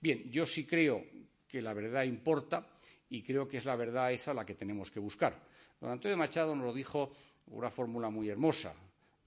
Bien, 0.00 0.28
yo 0.32 0.44
sí 0.44 0.66
creo 0.66 1.04
que 1.46 1.62
la 1.62 1.72
verdad 1.74 2.02
importa 2.02 2.66
y 3.08 3.22
creo 3.22 3.46
que 3.46 3.58
es 3.58 3.64
la 3.66 3.76
verdad 3.76 4.10
esa 4.10 4.34
la 4.34 4.44
que 4.44 4.56
tenemos 4.56 4.90
que 4.90 4.98
buscar. 4.98 5.46
Don 5.80 5.92
Antonio 5.92 6.16
Machado 6.16 6.56
nos 6.56 6.66
lo 6.66 6.72
dijo 6.72 7.12
una 7.52 7.70
fórmula 7.70 8.10
muy 8.10 8.30
hermosa. 8.30 8.74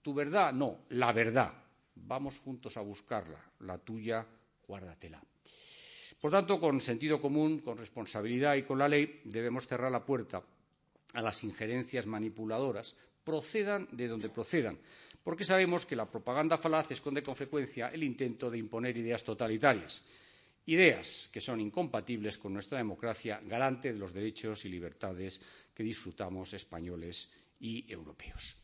Tu 0.01 0.13
verdad, 0.13 0.51
no, 0.51 0.79
la 0.89 1.13
verdad. 1.13 1.53
Vamos 1.95 2.39
juntos 2.39 2.75
a 2.75 2.81
buscarla. 2.81 3.39
La 3.59 3.77
tuya, 3.77 4.27
guárdatela. 4.67 5.23
Por 6.19 6.29
tanto, 6.29 6.59
con 6.59 6.81
sentido 6.81 7.21
común, 7.21 7.59
con 7.59 7.77
responsabilidad 7.77 8.55
y 8.55 8.63
con 8.63 8.79
la 8.79 8.89
ley, 8.89 9.21
debemos 9.23 9.65
cerrar 9.65 9.93
la 9.93 10.03
puerta 10.03 10.43
a 11.13 11.21
las 11.21 11.41
injerencias 11.45 12.05
manipuladoras, 12.05 12.97
procedan 13.23 13.87
de 13.91 14.09
donde 14.09 14.27
procedan, 14.27 14.77
porque 15.23 15.45
sabemos 15.45 15.85
que 15.85 15.95
la 15.95 16.09
propaganda 16.09 16.57
falaz 16.57 16.91
esconde 16.91 17.23
con 17.23 17.35
frecuencia 17.35 17.89
el 17.89 18.03
intento 18.03 18.51
de 18.51 18.57
imponer 18.57 18.97
ideas 18.97 19.23
totalitarias 19.23 20.03
ideas 20.65 21.29
que 21.31 21.41
son 21.41 21.59
incompatibles 21.59 22.37
con 22.37 22.53
nuestra 22.53 22.77
democracia 22.77 23.41
garante 23.43 23.91
de 23.91 23.99
los 23.99 24.13
derechos 24.13 24.63
y 24.65 24.69
libertades 24.69 25.41
que 25.73 25.83
disfrutamos 25.83 26.53
españoles 26.53 27.29
y 27.59 27.91
europeos. 27.91 28.55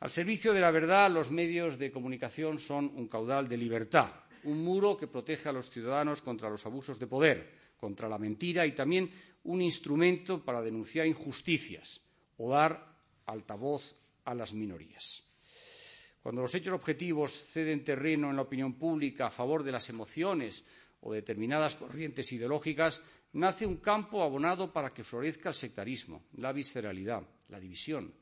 Al 0.00 0.10
servicio 0.10 0.52
de 0.52 0.60
la 0.60 0.70
verdad, 0.70 1.10
los 1.10 1.30
medios 1.30 1.78
de 1.78 1.92
comunicación 1.92 2.58
son 2.58 2.86
un 2.96 3.06
caudal 3.06 3.48
de 3.48 3.56
libertad, 3.56 4.10
un 4.44 4.64
muro 4.64 4.96
que 4.96 5.06
protege 5.06 5.48
a 5.48 5.52
los 5.52 5.70
ciudadanos 5.70 6.22
contra 6.22 6.50
los 6.50 6.64
abusos 6.66 6.98
de 6.98 7.06
poder, 7.06 7.52
contra 7.76 8.08
la 8.08 8.18
mentira 8.18 8.66
y 8.66 8.72
también 8.72 9.10
un 9.44 9.62
instrumento 9.62 10.42
para 10.42 10.60
denunciar 10.62 11.06
injusticias 11.06 12.00
o 12.38 12.50
dar 12.50 12.96
altavoz 13.26 13.94
a 14.24 14.34
las 14.34 14.54
minorías. 14.54 15.22
Cuando 16.22 16.42
los 16.42 16.54
hechos 16.54 16.74
objetivos 16.74 17.32
ceden 17.32 17.82
terreno 17.82 18.30
en 18.30 18.36
la 18.36 18.42
opinión 18.42 18.74
pública 18.74 19.26
a 19.26 19.30
favor 19.30 19.64
de 19.64 19.72
las 19.72 19.88
emociones 19.88 20.64
o 21.00 21.12
determinadas 21.12 21.74
corrientes 21.74 22.32
ideológicas, 22.32 23.02
nace 23.32 23.66
un 23.66 23.78
campo 23.78 24.22
abonado 24.22 24.72
para 24.72 24.94
que 24.94 25.02
florezca 25.02 25.48
el 25.48 25.54
sectarismo, 25.54 26.26
la 26.34 26.52
visceralidad, 26.52 27.26
la 27.48 27.58
división, 27.58 28.14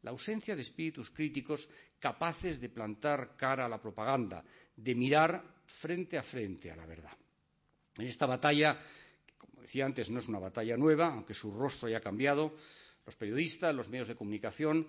la 0.00 0.12
ausencia 0.12 0.56
de 0.56 0.62
espíritus 0.62 1.10
críticos 1.10 1.68
capaces 1.98 2.58
de 2.58 2.70
plantar 2.70 3.36
cara 3.36 3.66
a 3.66 3.68
la 3.68 3.80
propaganda, 3.80 4.44
de 4.74 4.94
mirar 4.94 5.44
frente 5.66 6.16
a 6.16 6.22
frente 6.22 6.70
a 6.70 6.76
la 6.76 6.86
verdad. 6.86 7.16
En 7.98 8.06
esta 8.06 8.24
batalla, 8.24 8.80
que 9.26 9.34
como 9.36 9.60
decía 9.60 9.84
antes 9.84 10.08
no 10.08 10.18
es 10.18 10.28
una 10.28 10.38
batalla 10.38 10.76
nueva, 10.78 11.12
aunque 11.12 11.34
su 11.34 11.52
rostro 11.52 11.88
haya 11.88 12.00
cambiado, 12.00 12.56
los 13.04 13.16
periodistas, 13.16 13.74
los 13.74 13.90
medios 13.90 14.08
de 14.08 14.16
comunicación 14.16 14.88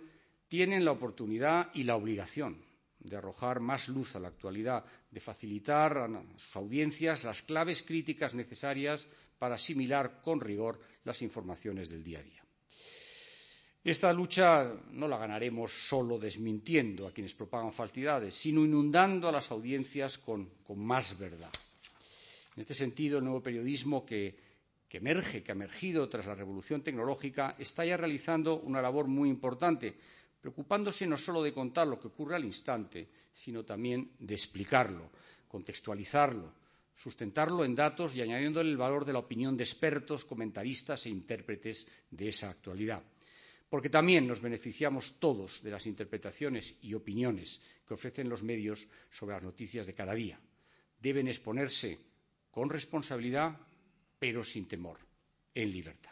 tienen 0.54 0.86
la 0.86 0.92
oportunidad 0.92 1.72
y 1.74 1.84
la 1.84 1.96
obligación 1.96 2.64
de 3.00 3.18
arrojar 3.18 3.60
más 3.60 3.90
luz 3.90 4.16
a 4.16 4.20
la 4.20 4.28
actualidad, 4.28 4.86
de 5.10 5.20
facilitar 5.20 5.98
a 5.98 6.08
sus 6.38 6.56
audiencias 6.56 7.24
las 7.24 7.42
claves 7.42 7.82
críticas 7.82 8.36
necesarias 8.36 9.08
para 9.40 9.56
asimilar 9.56 10.22
con 10.22 10.40
rigor 10.40 10.80
las 11.06 11.24
informaciones 11.24 11.90
del 11.90 12.04
día 12.04 12.20
a 12.20 12.22
día. 12.22 12.46
Esta 13.84 14.14
lucha 14.14 14.76
no 14.92 15.08
la 15.08 15.18
ganaremos 15.18 15.72
solo 15.72 16.20
desmintiendo 16.20 17.08
a 17.08 17.12
quienes 17.12 17.34
propagan 17.34 17.74
falsidades, 17.74 18.36
sino 18.36 18.64
inundando 18.64 19.28
a 19.28 19.32
las 19.32 19.50
audiencias 19.50 20.20
con, 20.20 20.52
más 20.76 21.18
verdad. 21.18 21.50
En 22.56 22.62
este 22.62 22.76
sentido, 22.76 23.18
el 23.18 23.24
nuevo 23.24 23.42
periodismo 23.42 24.06
que 24.06 24.36
emerge, 24.92 25.42
que 25.42 25.52
ha 25.52 25.56
emergido 25.56 26.08
tras 26.08 26.28
la 26.28 26.36
revolución 26.36 26.84
tecnológica, 26.84 27.56
está 27.58 27.84
ya 27.84 27.98
realizando 27.98 28.60
una 28.60 28.84
labor 28.84 29.08
muy 29.08 29.30
importante 29.30 29.96
preocupándose 30.44 31.08
no 31.08 31.18
solo 31.18 31.40
de 31.42 31.56
contar 31.56 31.88
lo 31.88 31.98
que 31.98 32.12
ocurre 32.12 32.36
al 32.36 32.44
instante, 32.44 33.08
sino 33.32 33.64
también 33.64 34.12
de 34.20 34.36
explicarlo, 34.36 35.10
contextualizarlo, 35.48 36.52
sustentarlo 36.94 37.64
en 37.64 37.74
datos 37.74 38.14
y 38.14 38.22
añadiéndole 38.22 38.70
el 38.70 38.76
valor 38.76 39.06
de 39.06 39.14
la 39.14 39.20
opinión 39.24 39.56
de 39.56 39.64
expertos, 39.64 40.26
comentaristas 40.26 41.06
e 41.06 41.16
intérpretes 41.16 41.88
de 42.12 42.28
esa 42.28 42.50
actualidad. 42.50 43.02
Porque 43.70 43.88
también 43.90 44.28
nos 44.28 44.42
beneficiamos 44.42 45.16
todos 45.18 45.64
de 45.64 45.72
las 45.72 45.88
interpretaciones 45.88 46.76
y 46.82 46.94
opiniones 46.94 47.62
que 47.88 47.94
ofrecen 47.94 48.28
los 48.28 48.44
medios 48.44 48.86
sobre 49.12 49.36
las 49.36 49.44
noticias 49.44 49.88
de 49.88 49.96
cada 49.96 50.14
día. 50.14 50.38
Deben 51.00 51.30
exponerse 51.30 51.98
con 52.52 52.70
responsabilidad, 52.70 53.56
pero 54.20 54.44
sin 54.44 54.68
temor, 54.68 55.00
en 55.56 55.72
libertad. 55.72 56.12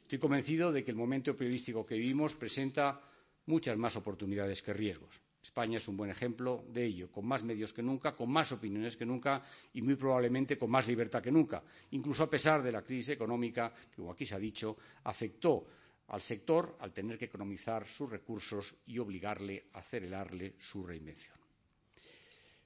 Estoy 0.00 0.18
convencido 0.18 0.72
de 0.72 0.82
que 0.82 0.92
el 0.92 0.96
momento 0.96 1.36
periodístico 1.36 1.84
que 1.84 1.96
vivimos 1.96 2.34
presenta 2.34 3.02
muchas 3.46 3.76
más 3.76 3.96
oportunidades 3.96 4.62
que 4.62 4.72
riesgos. 4.72 5.20
España 5.42 5.76
es 5.76 5.88
un 5.88 5.96
buen 5.96 6.10
ejemplo 6.10 6.64
de 6.68 6.86
ello, 6.86 7.12
con 7.12 7.26
más 7.26 7.44
medios 7.44 7.74
que 7.74 7.82
nunca, 7.82 8.16
con 8.16 8.30
más 8.30 8.50
opiniones 8.52 8.96
que 8.96 9.04
nunca 9.04 9.42
y 9.74 9.82
muy 9.82 9.94
probablemente 9.94 10.56
con 10.56 10.70
más 10.70 10.88
libertad 10.88 11.22
que 11.22 11.30
nunca, 11.30 11.62
incluso 11.90 12.22
a 12.22 12.30
pesar 12.30 12.62
de 12.62 12.72
la 12.72 12.82
crisis 12.82 13.10
económica 13.10 13.72
que, 13.90 13.96
como 13.96 14.12
aquí 14.12 14.24
se 14.24 14.34
ha 14.34 14.38
dicho, 14.38 14.76
afectó 15.04 15.66
al 16.08 16.22
sector 16.22 16.76
al 16.80 16.92
tener 16.92 17.18
que 17.18 17.26
economizar 17.26 17.86
sus 17.86 18.08
recursos 18.08 18.74
y 18.86 18.98
obligarle 18.98 19.66
a 19.74 19.78
acelerarle 19.78 20.54
su 20.58 20.84
reinvención. 20.86 21.36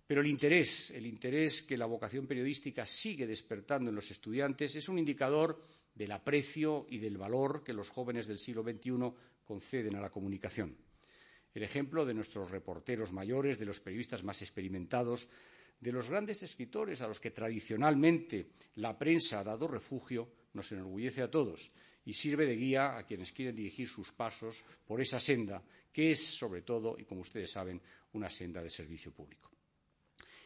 Pero 0.07 0.23
el 0.23 0.29
interés, 0.29 0.91
el 0.93 1.07
interés 1.07 1.62
que 1.62 1.77
la 1.77 1.87
vocación 1.87 2.27
periodística 2.27 2.87
sigue 2.87 3.27
despertando 3.27 3.91
en 3.91 3.97
los 3.97 4.11
estudiantes 4.11 4.75
es 4.75 4.88
un 4.88 4.99
indicador 4.99 5.61
del 5.95 6.12
aprecio 6.12 6.87
y 6.88 6.99
del 6.99 7.19
valor 7.19 7.62
que 7.62 7.75
los 7.75 7.91
jóvenes 7.91 8.27
del 8.27 8.38
siglo 8.38 8.62
XXI 8.62 9.12
conceden 9.49 9.97
a 9.97 10.01
la 10.01 10.11
comunicación 10.11 10.77
el 11.55 11.65
ejemplo 11.65 12.05
de 12.05 12.15
nuestros 12.15 12.51
reporteros 12.51 13.13
mayores, 13.13 13.59
de 13.59 13.67
los 13.67 13.81
periodistas 13.81 14.23
más 14.23 14.41
experimentados, 14.43 15.29
de 15.81 15.93
los 15.93 16.09
grandes 16.09 16.43
escritores 16.43 17.03
a 17.03 17.09
los 17.09 17.21
que 17.21 17.31
tradicionalmente 17.31 18.51
la 18.77 18.97
prensa 18.97 19.41
ha 19.41 19.45
dado 19.45 19.67
refugio, 19.67 20.31
nos 20.53 20.71
enorgullece 20.73 21.23
a 21.23 21.31
todos 21.31 21.71
y 22.05 22.15
sirve 22.15 22.47
de 22.47 22.57
guía 22.57 22.97
a 22.97 23.05
quienes 23.05 23.33
quieren 23.33 23.57
dirigir 23.57 23.89
sus 23.89 24.13
pasos 24.13 24.65
por 24.87 25.01
esa 25.01 25.21
senda, 25.21 25.63
que 25.93 26.13
es, 26.13 26.25
sobre 26.37 26.63
todo, 26.63 26.97
y 26.99 27.05
como 27.05 27.23
ustedes 27.23 27.51
saben, 27.51 27.81
una 28.13 28.31
senda 28.31 28.63
de 28.63 28.71
servicio 28.71 29.13
público. 29.13 29.51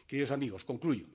Queridos 0.07 0.31
amigos, 0.31 0.65
concluyo. 0.65 1.07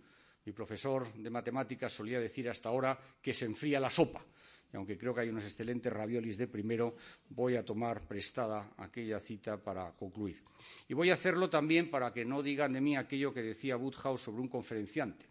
Mi 0.44 0.52
profesor 0.52 1.12
de 1.12 1.28
matemáticas 1.28 1.92
solía 1.92 2.20
decir 2.20 2.48
hasta 2.48 2.70
ahora 2.70 2.98
que 3.20 3.34
se 3.34 3.44
enfría 3.44 3.78
la 3.78 3.90
sopa 3.90 4.24
y 4.72 4.76
aunque 4.76 4.98
creo 4.98 5.14
que 5.14 5.22
hay 5.22 5.28
unos 5.30 5.44
excelentes 5.44 5.92
raviolis 5.92 6.36
de 6.36 6.46
primero, 6.46 6.94
voy 7.30 7.56
a 7.56 7.64
tomar 7.64 8.06
prestada 8.06 8.70
aquella 8.76 9.18
cita 9.18 9.56
para 9.56 9.92
concluir. 9.92 10.42
Y 10.88 10.94
voy 10.94 11.10
a 11.10 11.14
hacerlo 11.14 11.48
también 11.48 11.90
para 11.90 12.12
que 12.12 12.24
no 12.24 12.42
digan 12.42 12.74
de 12.74 12.80
mí 12.80 12.96
aquello 12.96 13.32
que 13.32 13.42
decía 13.42 13.76
Woodhouse 13.76 14.22
sobre 14.22 14.42
un 14.42 14.48
conferenciante. 14.48 15.26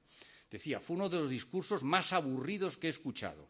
Decía, 0.49 0.79
fue 0.79 0.95
uno 0.95 1.09
de 1.09 1.19
los 1.19 1.29
discursos 1.29 1.83
más 1.83 2.13
aburridos 2.13 2.77
que 2.77 2.87
he 2.87 2.89
escuchado. 2.89 3.49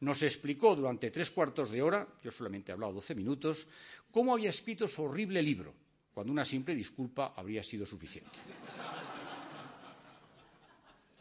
Nos 0.00 0.22
explicó 0.22 0.76
durante 0.76 1.10
tres 1.10 1.30
cuartos 1.30 1.70
de 1.70 1.82
hora, 1.82 2.06
yo 2.22 2.30
solamente 2.30 2.70
he 2.70 2.74
hablado 2.74 2.92
doce 2.92 3.14
minutos, 3.14 3.66
cómo 4.10 4.34
había 4.34 4.50
escrito 4.50 4.86
su 4.86 5.02
horrible 5.02 5.42
libro, 5.42 5.74
cuando 6.12 6.32
una 6.32 6.44
simple 6.44 6.74
disculpa 6.74 7.32
habría 7.34 7.62
sido 7.62 7.86
suficiente. 7.86 8.38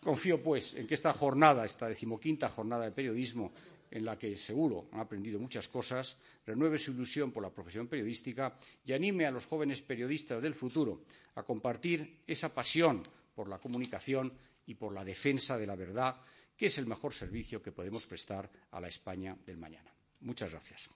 Confío, 0.03 0.43
pues, 0.43 0.75
en 0.75 0.85
que 0.85 0.93
esta 0.93 1.13
jornada, 1.13 1.65
esta 1.65 1.87
decimoquinta 1.87 2.47
jornada 2.47 2.85
de 2.85 2.91
periodismo, 2.91 3.53
en 3.95 4.03
la 4.03 4.19
que 4.19 4.35
seguro 4.35 4.89
han 4.91 4.99
aprendido 4.99 5.39
muchas 5.39 5.69
cosas, 5.69 6.17
renueve 6.45 6.77
su 6.77 6.91
ilusión 6.91 7.31
por 7.31 7.41
la 7.41 7.49
profesión 7.49 7.87
periodística 7.87 8.53
y 8.83 8.91
anime 8.91 9.25
a 9.25 9.31
los 9.31 9.45
jóvenes 9.45 9.81
periodistas 9.81 10.43
del 10.43 10.53
futuro 10.53 11.03
a 11.35 11.43
compartir 11.43 12.19
esa 12.27 12.53
pasión 12.53 13.03
por 13.33 13.47
la 13.47 13.57
comunicación 13.57 14.33
y 14.65 14.75
por 14.75 14.93
la 14.93 15.05
defensa 15.05 15.57
de 15.57 15.65
la 15.67 15.77
verdad, 15.77 16.19
que 16.57 16.65
es 16.65 16.77
el 16.77 16.87
mejor 16.87 17.13
servicio 17.13 17.61
que 17.61 17.71
podemos 17.71 18.05
prestar 18.05 18.51
a 18.71 18.81
la 18.81 18.89
España 18.89 19.37
del 19.45 19.57
mañana. 19.57 19.89
Muchas 20.19 20.51
gracias. 20.51 20.89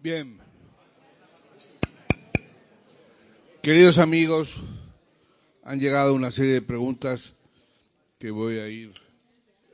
Bien. 0.00 0.38
Queridos 3.62 3.98
amigos, 3.98 4.60
han 5.64 5.80
llegado 5.80 6.14
una 6.14 6.30
serie 6.30 6.52
de 6.52 6.62
preguntas 6.62 7.32
que 8.16 8.30
voy 8.30 8.60
a 8.60 8.68
ir 8.68 8.92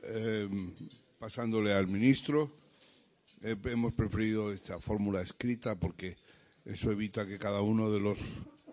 eh, 0.01 0.49
pasándole 1.19 1.73
al 1.73 1.85
ministro. 1.85 2.51
Eh, 3.43 3.55
hemos 3.65 3.93
preferido 3.93 4.51
esta 4.51 4.79
fórmula 4.79 5.21
escrita 5.21 5.75
porque 5.75 6.17
eso 6.65 6.91
evita 6.91 7.27
que 7.27 7.37
cada 7.37 7.61
uno 7.61 7.91
de 7.91 7.99
los 7.99 8.17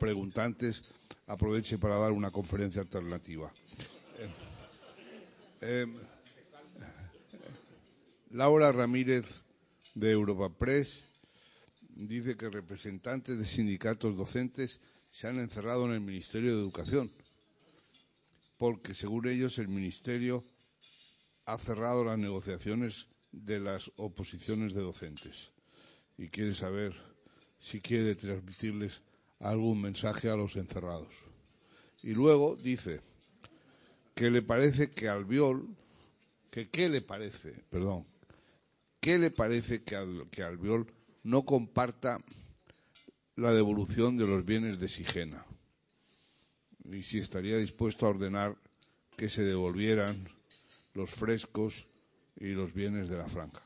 preguntantes 0.00 0.80
aproveche 1.26 1.76
para 1.76 1.98
dar 1.98 2.12
una 2.12 2.30
conferencia 2.30 2.80
alternativa. 2.80 3.52
Eh, 5.60 5.86
Laura 8.30 8.72
Ramírez 8.72 9.26
de 9.94 10.12
Europa 10.12 10.48
Press 10.48 11.11
dice 11.94 12.36
que 12.36 12.50
representantes 12.50 13.38
de 13.38 13.44
sindicatos 13.44 14.16
docentes 14.16 14.80
se 15.10 15.28
han 15.28 15.38
encerrado 15.38 15.86
en 15.86 15.92
el 15.92 16.00
Ministerio 16.00 16.54
de 16.54 16.62
Educación, 16.62 17.10
porque 18.58 18.94
según 18.94 19.28
ellos 19.28 19.58
el 19.58 19.68
Ministerio 19.68 20.44
ha 21.46 21.58
cerrado 21.58 22.04
las 22.04 22.18
negociaciones 22.18 23.06
de 23.32 23.60
las 23.60 23.90
oposiciones 23.96 24.74
de 24.74 24.82
docentes 24.82 25.50
y 26.16 26.28
quiere 26.28 26.54
saber 26.54 26.94
si 27.58 27.80
quiere 27.80 28.14
transmitirles 28.14 29.02
algún 29.40 29.80
mensaje 29.80 30.28
a 30.28 30.36
los 30.36 30.56
encerrados. 30.56 31.14
Y 32.02 32.10
luego 32.10 32.56
dice 32.56 33.00
que 34.14 34.30
le 34.30 34.42
parece 34.42 34.90
que 34.90 35.08
Albiol, 35.08 35.66
que 36.50 36.68
qué 36.68 36.88
le 36.88 37.00
parece, 37.00 37.52
perdón, 37.70 38.06
qué 39.00 39.18
le 39.18 39.30
parece 39.30 39.82
que, 39.82 40.26
que 40.30 40.42
Albiol 40.42 40.86
no 41.22 41.44
comparta 41.44 42.18
la 43.36 43.52
devolución 43.52 44.16
de 44.16 44.26
los 44.26 44.44
bienes 44.44 44.78
de 44.78 44.88
Sigena 44.88 45.44
y 46.84 47.02
si 47.02 47.18
estaría 47.18 47.56
dispuesto 47.56 48.06
a 48.06 48.10
ordenar 48.10 48.56
que 49.16 49.28
se 49.28 49.42
devolvieran 49.42 50.28
los 50.94 51.10
frescos 51.10 51.86
y 52.36 52.48
los 52.48 52.72
bienes 52.72 53.08
de 53.08 53.16
la 53.16 53.28
franja. 53.28 53.62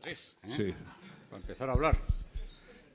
Tres, 0.00 0.36
¿eh? 0.44 0.48
Sí. 0.48 0.74
Para 1.30 1.40
empezar 1.40 1.70
a 1.70 1.72
hablar. 1.72 2.00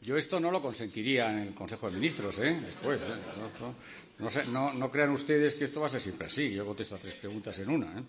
Yo 0.01 0.17
esto 0.17 0.39
no 0.39 0.49
lo 0.49 0.61
consentiría 0.61 1.31
en 1.31 1.47
el 1.47 1.53
Consejo 1.53 1.87
de 1.89 1.95
Ministros, 1.95 2.39
¿eh? 2.39 2.59
Después, 2.65 3.01
¿eh? 3.03 4.43
No, 4.51 4.73
no, 4.73 4.91
crean 4.91 5.11
ustedes 5.11 5.55
que 5.55 5.65
esto 5.65 5.81
va 5.81 5.87
a 5.87 5.89
ser 5.89 6.01
siempre 6.01 6.27
así. 6.27 6.51
Yo 6.51 6.65
contesto 6.65 6.95
a 6.95 6.99
tres 6.99 7.13
preguntas 7.15 7.57
en 7.59 7.69
una, 7.69 7.99
¿eh? 7.99 8.03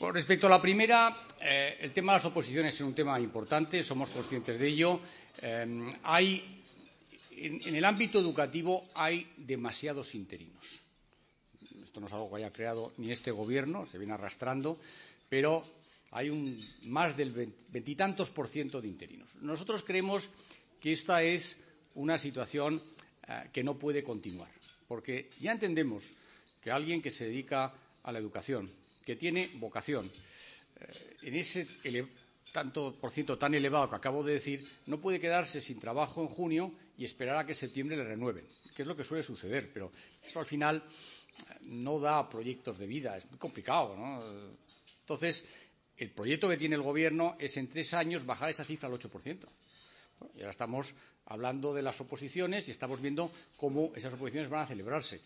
Con 0.00 0.14
respecto 0.14 0.46
a 0.46 0.50
la 0.50 0.62
primera, 0.62 1.14
eh, 1.42 1.76
el 1.78 1.92
tema 1.92 2.12
de 2.14 2.20
las 2.20 2.24
oposiciones 2.24 2.72
es 2.72 2.80
un 2.80 2.94
tema 2.94 3.20
importante, 3.20 3.82
somos 3.82 4.08
conscientes 4.08 4.58
de 4.58 4.66
ello. 4.66 4.98
Eh, 5.42 5.92
hay, 6.04 6.62
en, 7.32 7.76
el 7.76 7.84
ámbito 7.84 8.18
educativo 8.18 8.88
hay 8.94 9.30
demasiados 9.36 10.14
interinos. 10.14 10.64
Esto 11.84 12.00
no 12.00 12.06
es 12.06 12.12
algo 12.14 12.30
que 12.30 12.36
haya 12.36 12.50
creado 12.50 12.94
ni 12.96 13.12
este 13.12 13.30
Gobierno, 13.30 13.84
se 13.84 13.98
viene 13.98 14.14
arrastrando, 14.14 14.78
pero 15.28 15.66
hay 16.12 16.30
un, 16.30 16.58
más 16.84 17.14
del 17.14 17.32
veintitantos 17.68 18.30
por 18.30 18.48
ciento 18.48 18.80
de 18.80 18.88
interinos. 18.88 19.36
Nosotros 19.42 19.84
creemos 19.84 20.30
que 20.80 20.92
esta 20.92 21.22
es 21.22 21.58
una 21.94 22.16
situación 22.16 22.82
eh, 23.28 23.50
que 23.52 23.62
no 23.62 23.78
puede 23.78 24.02
continuar, 24.02 24.48
porque 24.88 25.28
ya 25.42 25.52
entendemos 25.52 26.10
que 26.62 26.70
alguien 26.70 27.02
que 27.02 27.10
se 27.10 27.26
dedica 27.26 27.74
a 28.02 28.12
la 28.12 28.18
educación, 28.18 28.70
que 29.04 29.16
tiene 29.16 29.50
vocación. 29.54 30.10
Eh, 30.80 31.16
en 31.22 31.34
ese 31.34 31.66
tanto 32.52 32.94
por 33.00 33.10
ciento 33.12 33.38
tan 33.38 33.54
elevado 33.54 33.88
que 33.88 33.96
acabo 33.96 34.22
de 34.22 34.34
decir, 34.34 34.66
no 34.86 35.00
puede 35.00 35.20
quedarse 35.20 35.60
sin 35.60 35.78
trabajo 35.78 36.22
en 36.22 36.28
junio 36.28 36.72
y 36.98 37.04
esperar 37.04 37.36
a 37.36 37.46
que 37.46 37.52
en 37.52 37.56
septiembre 37.56 37.96
le 37.96 38.04
renueven, 38.04 38.44
que 38.74 38.82
es 38.82 38.88
lo 38.88 38.96
que 38.96 39.04
suele 39.04 39.22
suceder, 39.22 39.70
pero 39.72 39.92
eso 40.24 40.40
al 40.40 40.46
final 40.46 40.82
eh, 40.82 41.54
no 41.62 41.98
da 42.00 42.28
proyectos 42.28 42.78
de 42.78 42.86
vida, 42.86 43.16
es 43.16 43.28
muy 43.30 43.38
complicado. 43.38 43.96
¿no? 43.96 44.22
Entonces, 45.00 45.44
el 45.96 46.10
proyecto 46.10 46.48
que 46.48 46.56
tiene 46.56 46.76
el 46.76 46.82
Gobierno 46.82 47.36
es 47.38 47.56
en 47.56 47.68
tres 47.68 47.94
años 47.94 48.26
bajar 48.26 48.50
esa 48.50 48.64
cifra 48.64 48.88
al 48.88 48.94
8%. 48.94 49.46
y 50.34 50.40
ahora 50.40 50.50
estamos 50.50 50.94
hablando 51.26 51.72
de 51.74 51.82
las 51.82 52.00
oposiciones 52.00 52.68
y 52.68 52.70
estamos 52.72 53.00
viendo 53.00 53.30
cómo 53.56 53.92
esas 53.94 54.14
oposiciones 54.14 54.48
van 54.48 54.62
a 54.62 54.66
celebrarse 54.66 55.20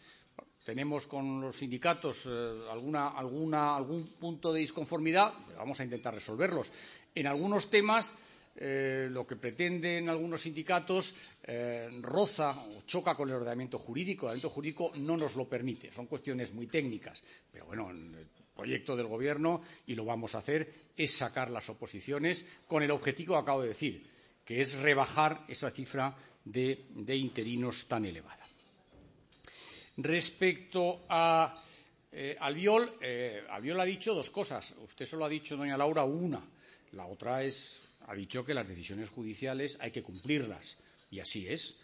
tenemos 0.65 1.07
con 1.07 1.41
los 1.41 1.57
sindicatos 1.57 2.27
eh, 2.27 2.69
algún 2.71 4.09
punto 4.19 4.53
de 4.53 4.61
disconformidad, 4.61 5.33
vamos 5.57 5.79
a 5.79 5.85
intentar 5.85 6.15
resolverlos. 6.15 6.71
En 7.15 7.27
algunos 7.27 7.71
temas, 7.71 8.17
eh, 8.57 9.09
lo 9.11 9.27
que 9.27 9.37
pretenden 9.37 10.09
algunos 10.09 10.43
sindicatos 10.43 11.15
eh, 11.43 11.91
roza 12.01 12.53
o 12.53 12.83
choca 12.87 13.15
con 13.15 13.29
el 13.29 13.37
ordenamiento 13.37 13.79
jurídico. 13.79 14.27
El 14.27 14.39
ordenamiento 14.39 14.51
jurídico 14.51 14.93
no 14.97 15.17
nos 15.17 15.37
lo 15.37 15.49
permite. 15.49 15.93
Son 15.93 16.07
cuestiones 16.07 16.53
muy 16.55 16.67
técnicas. 16.67 17.23
Pero 17.53 17.67
bueno, 17.67 17.91
el 17.91 18.27
proyecto 18.55 18.97
del 18.97 19.07
Gobierno, 19.07 19.63
y 19.87 19.95
lo 19.95 20.05
vamos 20.05 20.35
a 20.35 20.39
hacer, 20.39 20.73
es 20.97 21.15
sacar 21.15 21.51
las 21.51 21.69
oposiciones 21.69 22.47
con 22.67 22.83
el 22.83 22.91
objetivo 22.91 23.35
que 23.35 23.41
acabo 23.41 23.63
de 23.63 23.69
decir, 23.69 24.07
que 24.45 24.61
es 24.61 24.75
rebajar 24.75 25.45
esa 25.49 25.71
cifra 25.71 26.17
de 26.45 27.17
interinos 27.17 27.87
tan 27.87 28.05
elevada. 28.05 28.45
Respecto 29.97 31.05
a 31.09 31.55
eh, 32.11 32.37
Albiol, 32.39 32.97
eh, 33.01 33.43
Albiol 33.49 33.81
ha 33.81 33.85
dicho 33.85 34.15
dos 34.15 34.31
cosas. 34.31 34.75
Usted 34.83 35.07
solo 35.07 35.25
ha 35.25 35.29
dicho, 35.29 35.57
doña 35.57 35.77
Laura, 35.77 36.05
una. 36.05 36.43
La 36.93 37.07
otra 37.07 37.43
es, 37.43 37.81
ha 38.07 38.15
dicho 38.15 38.45
que 38.45 38.55
las 38.55 38.69
decisiones 38.69 39.11
judiciales 39.11 39.77
hay 39.81 39.91
que 39.91 40.03
cumplirlas. 40.03 40.77
Y 41.11 41.21
así 41.21 41.49
es. 41.49 41.77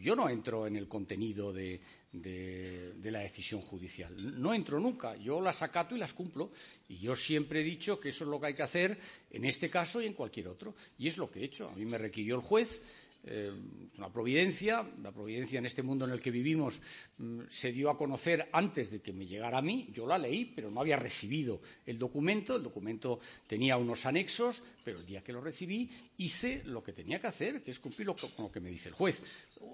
Yo 0.00 0.14
no 0.14 0.28
entro 0.28 0.66
en 0.66 0.76
el 0.76 0.86
contenido 0.86 1.52
de, 1.52 1.80
de, 2.12 3.10
la 3.10 3.20
decisión 3.20 3.60
judicial. 3.60 4.14
No 4.40 4.54
entro 4.54 4.78
nunca. 4.78 5.16
Yo 5.16 5.40
las 5.40 5.62
acato 5.62 5.96
y 5.96 5.98
las 5.98 6.14
cumplo. 6.14 6.52
Y 6.88 6.98
yo 6.98 7.16
siempre 7.16 7.60
he 7.60 7.64
dicho 7.64 7.98
que 7.98 8.10
eso 8.10 8.24
es 8.24 8.30
lo 8.30 8.40
que 8.40 8.46
hay 8.46 8.54
que 8.54 8.62
hacer 8.62 8.98
en 9.32 9.44
este 9.44 9.70
caso 9.70 10.00
y 10.00 10.06
en 10.06 10.14
cualquier 10.14 10.48
otro. 10.48 10.74
Y 10.98 11.08
es 11.08 11.18
lo 11.18 11.30
que 11.30 11.40
he 11.40 11.44
hecho. 11.44 11.68
A 11.68 11.74
mí 11.74 11.84
me 11.84 11.98
requirió 11.98 12.36
el 12.36 12.42
juez 12.42 12.80
eh, 13.26 13.52
una 13.96 14.12
providencia. 14.12 14.86
La 15.02 15.12
providencia 15.12 15.58
en 15.58 15.66
este 15.66 15.82
mundo 15.82 16.04
en 16.04 16.10
el 16.10 16.20
que 16.20 16.30
vivimos 16.30 16.80
mm, 17.18 17.42
se 17.48 17.72
dio 17.72 17.90
a 17.90 17.96
conocer 17.96 18.48
antes 18.52 18.90
de 18.90 19.00
que 19.00 19.12
me 19.12 19.26
llegara 19.26 19.58
a 19.58 19.62
mí. 19.62 19.88
Yo 19.92 20.06
la 20.06 20.18
leí, 20.18 20.44
pero 20.44 20.70
no 20.70 20.80
había 20.80 20.96
recibido 20.96 21.60
el 21.86 21.98
documento. 21.98 22.56
El 22.56 22.62
documento 22.62 23.20
tenía 23.46 23.76
unos 23.76 24.04
anexos, 24.06 24.62
pero 24.84 24.98
el 24.98 25.06
día 25.06 25.22
que 25.22 25.32
lo 25.32 25.40
recibí 25.40 25.90
hice 26.18 26.62
lo 26.64 26.82
que 26.82 26.92
tenía 26.92 27.20
que 27.20 27.28
hacer, 27.28 27.62
que 27.62 27.70
es 27.70 27.80
cumplir 27.80 28.08
con 28.08 28.44
lo 28.44 28.52
que 28.52 28.60
me 28.60 28.70
dice 28.70 28.88
el 28.88 28.94
juez. 28.94 29.22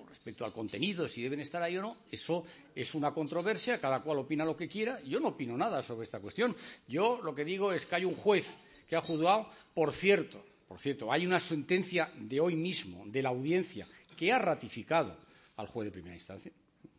Respecto 0.08 0.44
al 0.44 0.52
contenido, 0.52 1.08
si 1.08 1.22
deben 1.22 1.40
estar 1.40 1.62
ahí 1.62 1.76
o 1.76 1.82
no, 1.82 1.96
eso 2.10 2.44
es 2.74 2.94
una 2.94 3.12
controversia. 3.12 3.80
Cada 3.80 4.00
cual 4.02 4.18
opina 4.18 4.44
lo 4.44 4.56
que 4.56 4.68
quiera. 4.68 5.00
Yo 5.02 5.18
no 5.18 5.28
opino 5.28 5.56
nada 5.56 5.82
sobre 5.82 6.04
esta 6.04 6.20
cuestión. 6.20 6.54
Yo 6.86 7.20
lo 7.22 7.34
que 7.34 7.44
digo 7.44 7.72
es 7.72 7.86
que 7.86 7.96
hay 7.96 8.04
un 8.04 8.14
juez 8.14 8.48
que 8.86 8.96
ha 8.96 9.00
juzgado, 9.00 9.48
por 9.72 9.92
cierto, 9.92 10.44
por 10.70 10.78
cierto, 10.78 11.10
hay 11.10 11.26
una 11.26 11.40
sentencia 11.40 12.08
de 12.16 12.38
hoy 12.38 12.54
mismo 12.54 13.02
de 13.08 13.22
la 13.24 13.30
audiencia 13.30 13.88
que 14.16 14.30
ha 14.30 14.38
ratificado 14.38 15.16
al 15.56 15.66
juez 15.66 15.86
de 15.86 15.90
primera 15.90 16.14
instancia, 16.14 16.52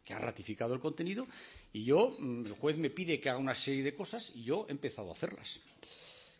que 0.04 0.14
ha 0.14 0.20
ratificado 0.20 0.74
el 0.74 0.82
contenido, 0.82 1.26
y 1.72 1.86
yo, 1.86 2.12
mm, 2.20 2.48
el 2.48 2.52
juez 2.52 2.76
me 2.76 2.90
pide 2.90 3.22
que 3.22 3.30
haga 3.30 3.40
una 3.40 3.56
serie 3.56 3.82
de 3.82 3.96
cosas 3.96 4.34
y 4.36 4.44
yo 4.44 4.66
he 4.68 4.74
empezado 4.74 5.10
a 5.10 5.14
hacerlas. 5.14 5.62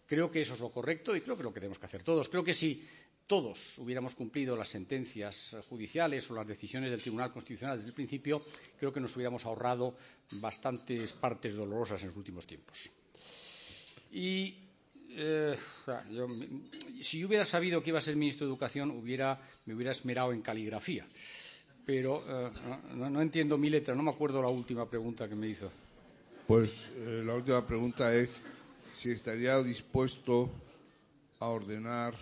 Creo 0.08 0.30
que 0.30 0.42
eso 0.42 0.56
es 0.56 0.60
lo 0.60 0.72
correcto 0.72 1.16
y 1.16 1.22
creo 1.22 1.38
que 1.38 1.44
es 1.44 1.46
lo 1.46 1.54
que 1.54 1.62
tenemos 1.62 1.80
que 1.80 1.86
hacer 1.86 2.04
todos. 2.04 2.28
Creo 2.28 2.44
que 2.44 2.54
si 2.54 2.86
todos 3.28 3.78
hubiéramos 3.78 4.14
cumplido 4.14 4.58
las 4.58 4.68
sentencias 4.68 5.56
judiciales 5.70 6.30
o 6.30 6.36
las 6.36 6.46
decisiones 6.46 6.92
del 6.92 7.00
Tribunal 7.00 7.32
Constitucional 7.32 7.78
desde 7.78 7.92
el 7.92 7.96
principio, 7.96 8.44
creo 8.78 8.92
que 8.92 9.00
nos 9.00 9.16
hubiéramos 9.16 9.46
ahorrado 9.46 9.96
bastantes 10.32 11.14
partes 11.14 11.56
dolorosas 11.56 12.02
en 12.02 12.08
los 12.08 12.18
últimos 12.18 12.46
tiempos. 12.46 12.90
Y 14.12 14.61
eh, 15.16 15.58
si 17.02 17.20
yo 17.20 17.28
hubiera 17.28 17.46
sabido 17.46 17.82
que 17.82 17.90
iba 17.90 18.00
a 18.00 18.02
ser 18.02 18.16
ministro 18.16 18.46
de 18.46 18.52
Educación, 18.52 18.90
me 18.90 19.02
hubiera 19.02 19.92
esmerado 19.92 20.34
en 20.34 20.42
caligrafía. 20.42 21.06
Pero 21.86 22.24
eh, 22.28 22.52
no, 22.96 23.22
entiendo 23.22 23.58
mi 23.58 23.70
letra, 23.70 23.96
no 23.96 24.04
me 24.04 24.12
acuerdo 24.12 24.42
la 24.42 24.50
última 24.50 24.90
pregunta 24.90 25.28
que 25.28 25.36
me 25.36 25.48
hizo. 25.48 25.72
Pues 26.48 26.88
eh, 26.96 27.24
la 27.26 27.36
última 27.36 27.66
pregunta 27.66 28.14
es 28.16 28.44
si 28.92 29.12
estaría 29.12 29.62
dispuesto 29.64 30.52
a 31.40 31.48
ordenar 31.48 32.14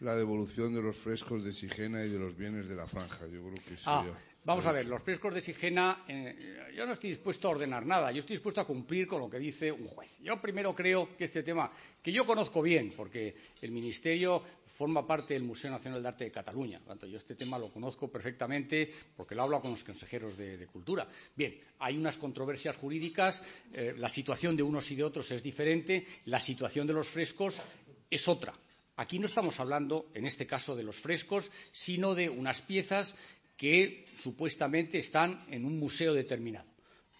la 0.00 0.14
devolución 0.14 0.74
de 0.74 0.82
los 0.82 0.96
frescos 0.96 1.44
de 1.44 1.52
Sigena 1.52 2.04
y 2.04 2.10
de 2.10 2.18
los 2.18 2.36
bienes 2.36 2.68
de 2.68 2.76
la 2.76 2.86
franja. 2.86 3.26
Yo 3.26 3.40
creo 3.42 3.54
que 3.54 3.76
ah, 3.86 4.04
Vamos 4.46 4.66
a 4.66 4.72
ver, 4.72 4.84
los 4.84 5.02
frescos 5.02 5.32
de 5.32 5.40
Sigena, 5.40 6.04
eh, 6.06 6.70
yo 6.76 6.84
no 6.84 6.92
estoy 6.92 7.08
dispuesto 7.08 7.48
a 7.48 7.52
ordenar 7.52 7.86
nada, 7.86 8.12
yo 8.12 8.20
estoy 8.20 8.36
dispuesto 8.36 8.60
a 8.60 8.66
cumplir 8.66 9.06
con 9.06 9.20
lo 9.20 9.30
que 9.30 9.38
dice 9.38 9.72
un 9.72 9.86
juez. 9.86 10.18
Yo 10.20 10.38
primero 10.38 10.74
creo 10.74 11.16
que 11.16 11.24
este 11.24 11.42
tema, 11.42 11.72
que 12.02 12.12
yo 12.12 12.26
conozco 12.26 12.60
bien, 12.60 12.92
porque 12.94 13.34
el 13.62 13.70
Ministerio 13.70 14.42
forma 14.66 15.06
parte 15.06 15.32
del 15.32 15.44
Museo 15.44 15.70
Nacional 15.70 16.02
de 16.02 16.08
Arte 16.08 16.24
de 16.24 16.30
Cataluña, 16.30 16.78
por 16.78 16.88
tanto, 16.88 17.06
yo 17.06 17.16
este 17.16 17.36
tema 17.36 17.58
lo 17.58 17.72
conozco 17.72 18.08
perfectamente 18.08 18.90
porque 19.16 19.34
lo 19.34 19.44
hablo 19.44 19.62
con 19.62 19.70
los 19.70 19.82
consejeros 19.82 20.36
de, 20.36 20.58
de 20.58 20.66
Cultura. 20.66 21.08
Bien, 21.34 21.58
hay 21.78 21.96
unas 21.96 22.18
controversias 22.18 22.76
jurídicas, 22.76 23.42
eh, 23.72 23.94
la 23.96 24.10
situación 24.10 24.56
de 24.56 24.62
unos 24.62 24.90
y 24.90 24.96
de 24.96 25.04
otros 25.04 25.30
es 25.30 25.42
diferente, 25.42 26.06
la 26.26 26.38
situación 26.38 26.86
de 26.86 26.92
los 26.92 27.08
frescos 27.08 27.62
es 28.10 28.28
otra. 28.28 28.52
Aquí 28.96 29.18
no 29.18 29.26
estamos 29.26 29.58
hablando, 29.58 30.10
en 30.12 30.26
este 30.26 30.46
caso, 30.46 30.76
de 30.76 30.84
los 30.84 31.00
frescos, 31.00 31.50
sino 31.72 32.14
de 32.14 32.28
unas 32.28 32.60
piezas 32.60 33.16
que 33.56 34.04
supuestamente 34.22 34.98
están 34.98 35.44
en 35.48 35.64
un 35.64 35.78
museo 35.78 36.14
determinado. 36.14 36.68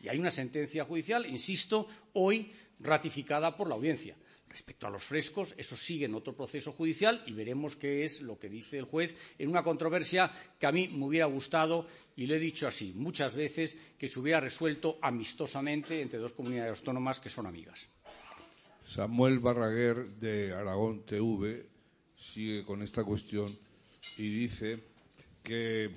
Y 0.00 0.08
hay 0.08 0.18
una 0.18 0.30
sentencia 0.30 0.84
judicial, 0.84 1.26
insisto, 1.26 1.88
hoy 2.12 2.52
ratificada 2.80 3.56
por 3.56 3.68
la 3.68 3.74
audiencia. 3.74 4.16
Respecto 4.48 4.86
a 4.86 4.90
los 4.90 5.02
frescos, 5.02 5.52
eso 5.56 5.76
sigue 5.76 6.04
en 6.04 6.14
otro 6.14 6.36
proceso 6.36 6.70
judicial 6.70 7.24
y 7.26 7.32
veremos 7.32 7.74
qué 7.74 8.04
es 8.04 8.20
lo 8.20 8.38
que 8.38 8.48
dice 8.48 8.78
el 8.78 8.84
juez 8.84 9.16
en 9.38 9.48
una 9.48 9.64
controversia 9.64 10.30
que 10.60 10.66
a 10.66 10.72
mí 10.72 10.88
me 10.88 11.06
hubiera 11.06 11.26
gustado, 11.26 11.88
y 12.14 12.26
lo 12.26 12.34
he 12.34 12.38
dicho 12.38 12.68
así 12.68 12.92
muchas 12.94 13.34
veces, 13.34 13.76
que 13.98 14.06
se 14.06 14.20
hubiera 14.20 14.38
resuelto 14.38 14.98
amistosamente 15.02 16.00
entre 16.00 16.20
dos 16.20 16.34
comunidades 16.34 16.78
autónomas 16.78 17.18
que 17.18 17.30
son 17.30 17.46
amigas. 17.46 17.88
Samuel 18.84 19.40
Barraguer 19.40 20.06
de 20.20 20.52
Aragón 20.52 21.04
TV 21.04 21.66
sigue 22.14 22.62
con 22.62 22.82
esta 22.82 23.02
cuestión 23.02 23.58
y 24.18 24.28
dice 24.28 24.78
que 25.42 25.90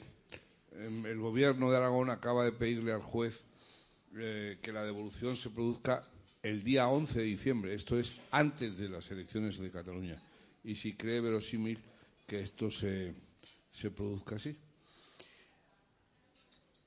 el 0.78 1.18
gobierno 1.18 1.72
de 1.72 1.78
Aragón 1.78 2.10
acaba 2.10 2.46
de 2.46 2.52
pedirle 2.52 2.92
al 2.92 3.02
juez 3.02 3.44
eh, 4.16 4.58
que 4.62 4.72
la 4.72 4.84
devolución 4.84 5.36
se 5.36 5.50
produzca 5.50 6.08
el 6.44 6.64
día 6.64 6.88
11 6.88 7.20
de 7.20 7.26
diciembre, 7.26 7.74
esto 7.74 8.00
es 8.00 8.14
antes 8.32 8.78
de 8.78 8.90
las 8.90 9.10
elecciones 9.12 9.58
de 9.58 9.72
Cataluña. 9.72 10.16
Y 10.64 10.76
si 10.76 10.94
cree 10.94 11.20
verosímil 11.20 11.80
que 12.26 12.40
esto 12.40 12.70
se, 12.72 13.14
se 13.72 13.92
produzca 13.92 14.36
así. 14.36 14.56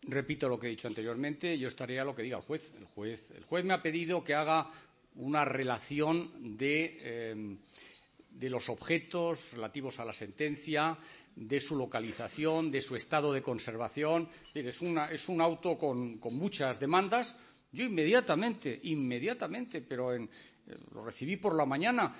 Repito 0.02 0.48
lo 0.48 0.58
que 0.58 0.68
he 0.68 0.70
dicho 0.70 0.88
anteriormente, 0.88 1.58
yo 1.58 1.68
estaría 1.68 2.02
a 2.02 2.04
lo 2.04 2.14
que 2.14 2.22
diga 2.22 2.38
el 2.38 2.42
juez. 2.42 2.74
El 2.78 2.86
juez, 2.86 3.30
el 3.32 3.44
juez 3.44 3.64
me 3.64 3.74
ha 3.74 3.82
pedido 3.82 4.24
que 4.24 4.34
haga 4.34 4.70
una 5.14 5.44
relación 5.44 6.56
de, 6.56 6.98
eh, 7.02 7.56
de 8.30 8.50
los 8.50 8.68
objetos 8.68 9.52
relativos 9.52 9.98
a 10.00 10.04
la 10.04 10.12
sentencia, 10.12 10.96
de 11.36 11.60
su 11.60 11.76
localización, 11.76 12.70
de 12.70 12.80
su 12.80 12.96
estado 12.96 13.32
de 13.32 13.42
conservación. 13.42 14.28
Es, 14.54 14.80
un 14.80 15.40
auto 15.40 15.78
con, 15.78 16.18
muchas 16.32 16.80
demandas. 16.80 17.36
Yo 17.72 17.84
inmediatamente, 17.84 18.80
inmediatamente, 18.84 19.80
pero 19.80 20.12
en, 20.14 20.24
eh, 20.24 20.76
lo 20.92 21.04
recibí 21.04 21.36
por 21.36 21.54
la 21.54 21.66
mañana, 21.66 22.14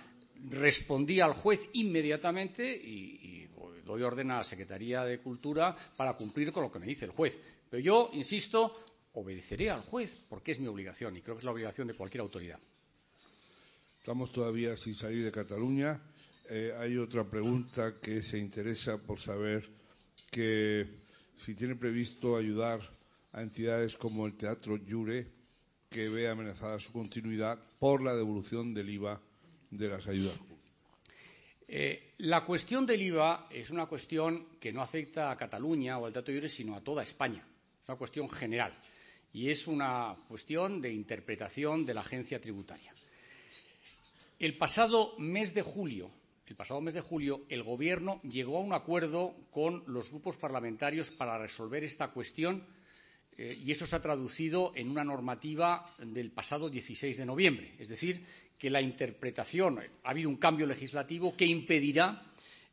respondí 0.49 1.20
al 1.20 1.35
juez 1.35 1.69
inmediatamente 1.73 2.70
y 2.73 3.41
doy 3.91 4.03
orden 4.03 4.31
a 4.31 4.37
la 4.39 4.45
Secretaría 4.45 5.05
de 5.05 5.19
Cultura 5.19 5.77
para 5.97 6.15
cumplir 6.15 6.53
con 6.53 6.62
lo 6.62 6.70
que 6.70 6.78
me 6.78 6.87
dice 6.87 7.07
el 7.07 7.11
juez. 7.11 7.39
Pero 7.69 7.82
yo, 7.82 8.11
insisto, 8.12 8.85
obedeceré 9.15 9.70
al 9.70 9.82
juez 9.82 10.16
porque 10.28 10.53
es 10.53 10.61
mi 10.61 10.69
obligación 10.69 11.16
y 11.16 11.23
creo 11.23 11.35
que 11.37 11.41
es 11.41 11.45
la 11.45 11.53
obligación 11.53 11.89
de 11.89 11.95
cualquier 11.95 12.20
autoridad. 12.23 12.61
Estamos 13.99 14.31
todavía 14.31 14.77
sin 14.77 14.95
salir 14.95 15.24
de 15.24 15.32
Cataluña 15.32 16.01
eh, 16.51 16.75
hay 16.77 16.97
otra 16.97 17.23
pregunta 17.23 17.95
que 18.03 18.25
se 18.25 18.37
interesa 18.37 18.99
por 18.99 19.21
saber 19.21 19.71
que 20.33 20.85
si 21.39 21.55
tiene 21.55 21.77
previsto 21.77 22.37
ayudar 22.37 22.81
a 23.33 23.43
entidades 23.43 23.97
como 23.97 24.27
el 24.27 24.37
Teatro 24.37 24.77
Llure, 24.77 25.29
que 25.89 26.09
ve 26.09 26.29
amenazada 26.29 26.81
su 26.81 26.91
continuidad 26.91 27.57
por 27.79 28.03
la 28.03 28.17
devolución 28.17 28.75
del 28.75 28.91
IVA 28.91 29.21
de 29.71 29.89
las 29.89 30.09
ayudas. 30.09 30.35
Eh, 31.69 32.15
la 32.19 32.45
cuestión 32.45 32.85
del 32.85 33.01
IVA 33.01 33.47
es 33.53 33.71
una 33.71 33.87
cuestión 33.87 34.59
que 34.59 34.73
no 34.73 34.83
afecta 34.83 35.31
a 35.31 35.37
Cataluña 35.37 35.99
o 35.99 36.07
al 36.07 36.13
Teatro 36.13 36.35
Llure, 36.35 36.49
sino 36.49 36.75
a 36.75 36.81
toda 36.81 37.05
España. 37.05 37.47
Es 37.81 37.89
una 37.89 37.99
cuestión 37.99 38.29
general 38.29 38.77
y 39.33 39.51
es 39.51 39.69
una 39.69 40.17
cuestión 40.27 40.81
de 40.81 40.93
interpretación 40.93 41.87
de 41.87 41.95
la 41.95 42.01
agencia 42.01 42.41
tributaria. 42.41 42.93
El 44.41 44.59
pasado 44.59 45.15
mes 45.19 45.55
de 45.55 45.63
julio 45.63 46.11
el 46.51 46.57
pasado 46.57 46.81
mes 46.81 46.95
de 46.95 47.01
julio, 47.01 47.45
el 47.49 47.63
Gobierno 47.63 48.21
llegó 48.23 48.59
a 48.59 48.61
un 48.61 48.73
acuerdo 48.73 49.37
con 49.53 49.85
los 49.87 50.11
grupos 50.11 50.37
parlamentarios 50.37 51.09
para 51.13 51.39
resolver 51.39 51.85
esta 51.85 52.09
cuestión 52.09 52.67
eh, 53.39 53.57
y 53.65 53.71
eso 53.71 53.87
se 53.87 53.95
ha 53.95 54.03
traducido 54.03 54.73
en 54.75 54.91
una 54.91 55.05
normativa 55.05 55.87
del 55.99 56.33
pasado 56.33 56.69
16 56.69 57.19
de 57.19 57.25
noviembre. 57.25 57.77
Es 57.79 57.89
decir, 57.89 58.27
que 58.59 58.69
la 58.69 58.83
interpretación, 58.83 59.79
ha 59.79 60.11
habido 60.11 60.29
un 60.29 60.39
cambio 60.39 60.67
legislativo 60.67 61.37
que 61.37 61.47
impedirá 61.47 62.21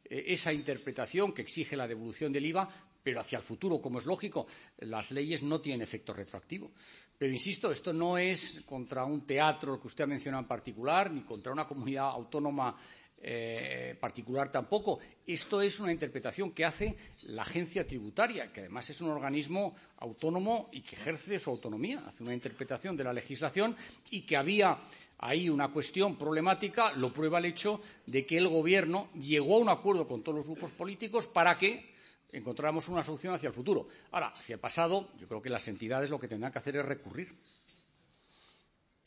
eh, 0.03 0.23
esa 0.25 0.51
interpretación 0.51 1.31
que 1.31 1.43
exige 1.43 1.77
la 1.77 1.87
devolución 1.87 2.33
del 2.33 2.47
IVA, 2.47 2.67
pero 3.03 3.19
hacia 3.19 3.37
el 3.37 3.43
futuro, 3.43 3.79
como 3.79 3.99
es 3.99 4.07
lógico, 4.07 4.47
las 4.79 5.11
leyes 5.11 5.43
no 5.43 5.61
tienen 5.61 5.83
efecto 5.83 6.13
retroactivo. 6.13 6.71
Pero 7.15 7.31
insisto, 7.31 7.71
esto 7.71 7.93
no 7.93 8.17
es 8.17 8.63
contra 8.65 9.05
un 9.05 9.25
teatro 9.27 9.79
que 9.79 9.87
usted 9.87 10.05
ha 10.05 10.07
mencionado 10.07 10.41
en 10.41 10.47
particular, 10.47 11.11
ni 11.11 11.21
contra 11.21 11.51
una 11.51 11.67
comunidad 11.67 12.09
autónoma 12.09 12.75
eh, 13.21 13.95
particular 13.99 14.51
tampoco. 14.51 14.99
Esto 15.25 15.61
es 15.61 15.79
una 15.79 15.91
interpretación 15.91 16.51
que 16.51 16.65
hace 16.65 16.95
la 17.23 17.41
agencia 17.41 17.85
tributaria, 17.85 18.51
que 18.51 18.61
además 18.61 18.89
es 18.89 19.01
un 19.01 19.09
organismo 19.09 19.75
autónomo 19.97 20.69
y 20.71 20.81
que 20.81 20.95
ejerce 20.95 21.39
su 21.39 21.49
autonomía, 21.49 22.03
hace 22.05 22.23
una 22.23 22.33
interpretación 22.33 22.95
de 22.95 23.03
la 23.03 23.13
legislación 23.13 23.75
y 24.11 24.21
que 24.21 24.37
había 24.37 24.77
ahí 25.19 25.49
una 25.49 25.69
cuestión 25.69 26.15
problemática, 26.17 26.91
lo 26.93 27.11
prueba 27.11 27.39
el 27.39 27.45
hecho 27.45 27.81
de 28.05 28.25
que 28.25 28.37
el 28.37 28.47
Gobierno 28.47 29.09
llegó 29.15 29.55
a 29.57 29.59
un 29.59 29.69
acuerdo 29.69 30.07
con 30.07 30.23
todos 30.23 30.37
los 30.37 30.45
grupos 30.45 30.71
políticos 30.71 31.27
para 31.27 31.57
que 31.57 31.95
encontráramos 32.31 32.87
una 32.89 33.03
solución 33.03 33.33
hacia 33.33 33.47
el 33.47 33.53
futuro. 33.53 33.87
Ahora, 34.11 34.27
hacia 34.27 34.55
el 34.55 34.59
pasado, 34.59 35.09
yo 35.19 35.27
creo 35.27 35.41
que 35.41 35.49
las 35.49 35.67
entidades 35.67 36.09
lo 36.09 36.19
que 36.19 36.27
tendrán 36.27 36.51
que 36.51 36.59
hacer 36.59 36.75
es 36.77 36.85
recurrir. 36.85 37.33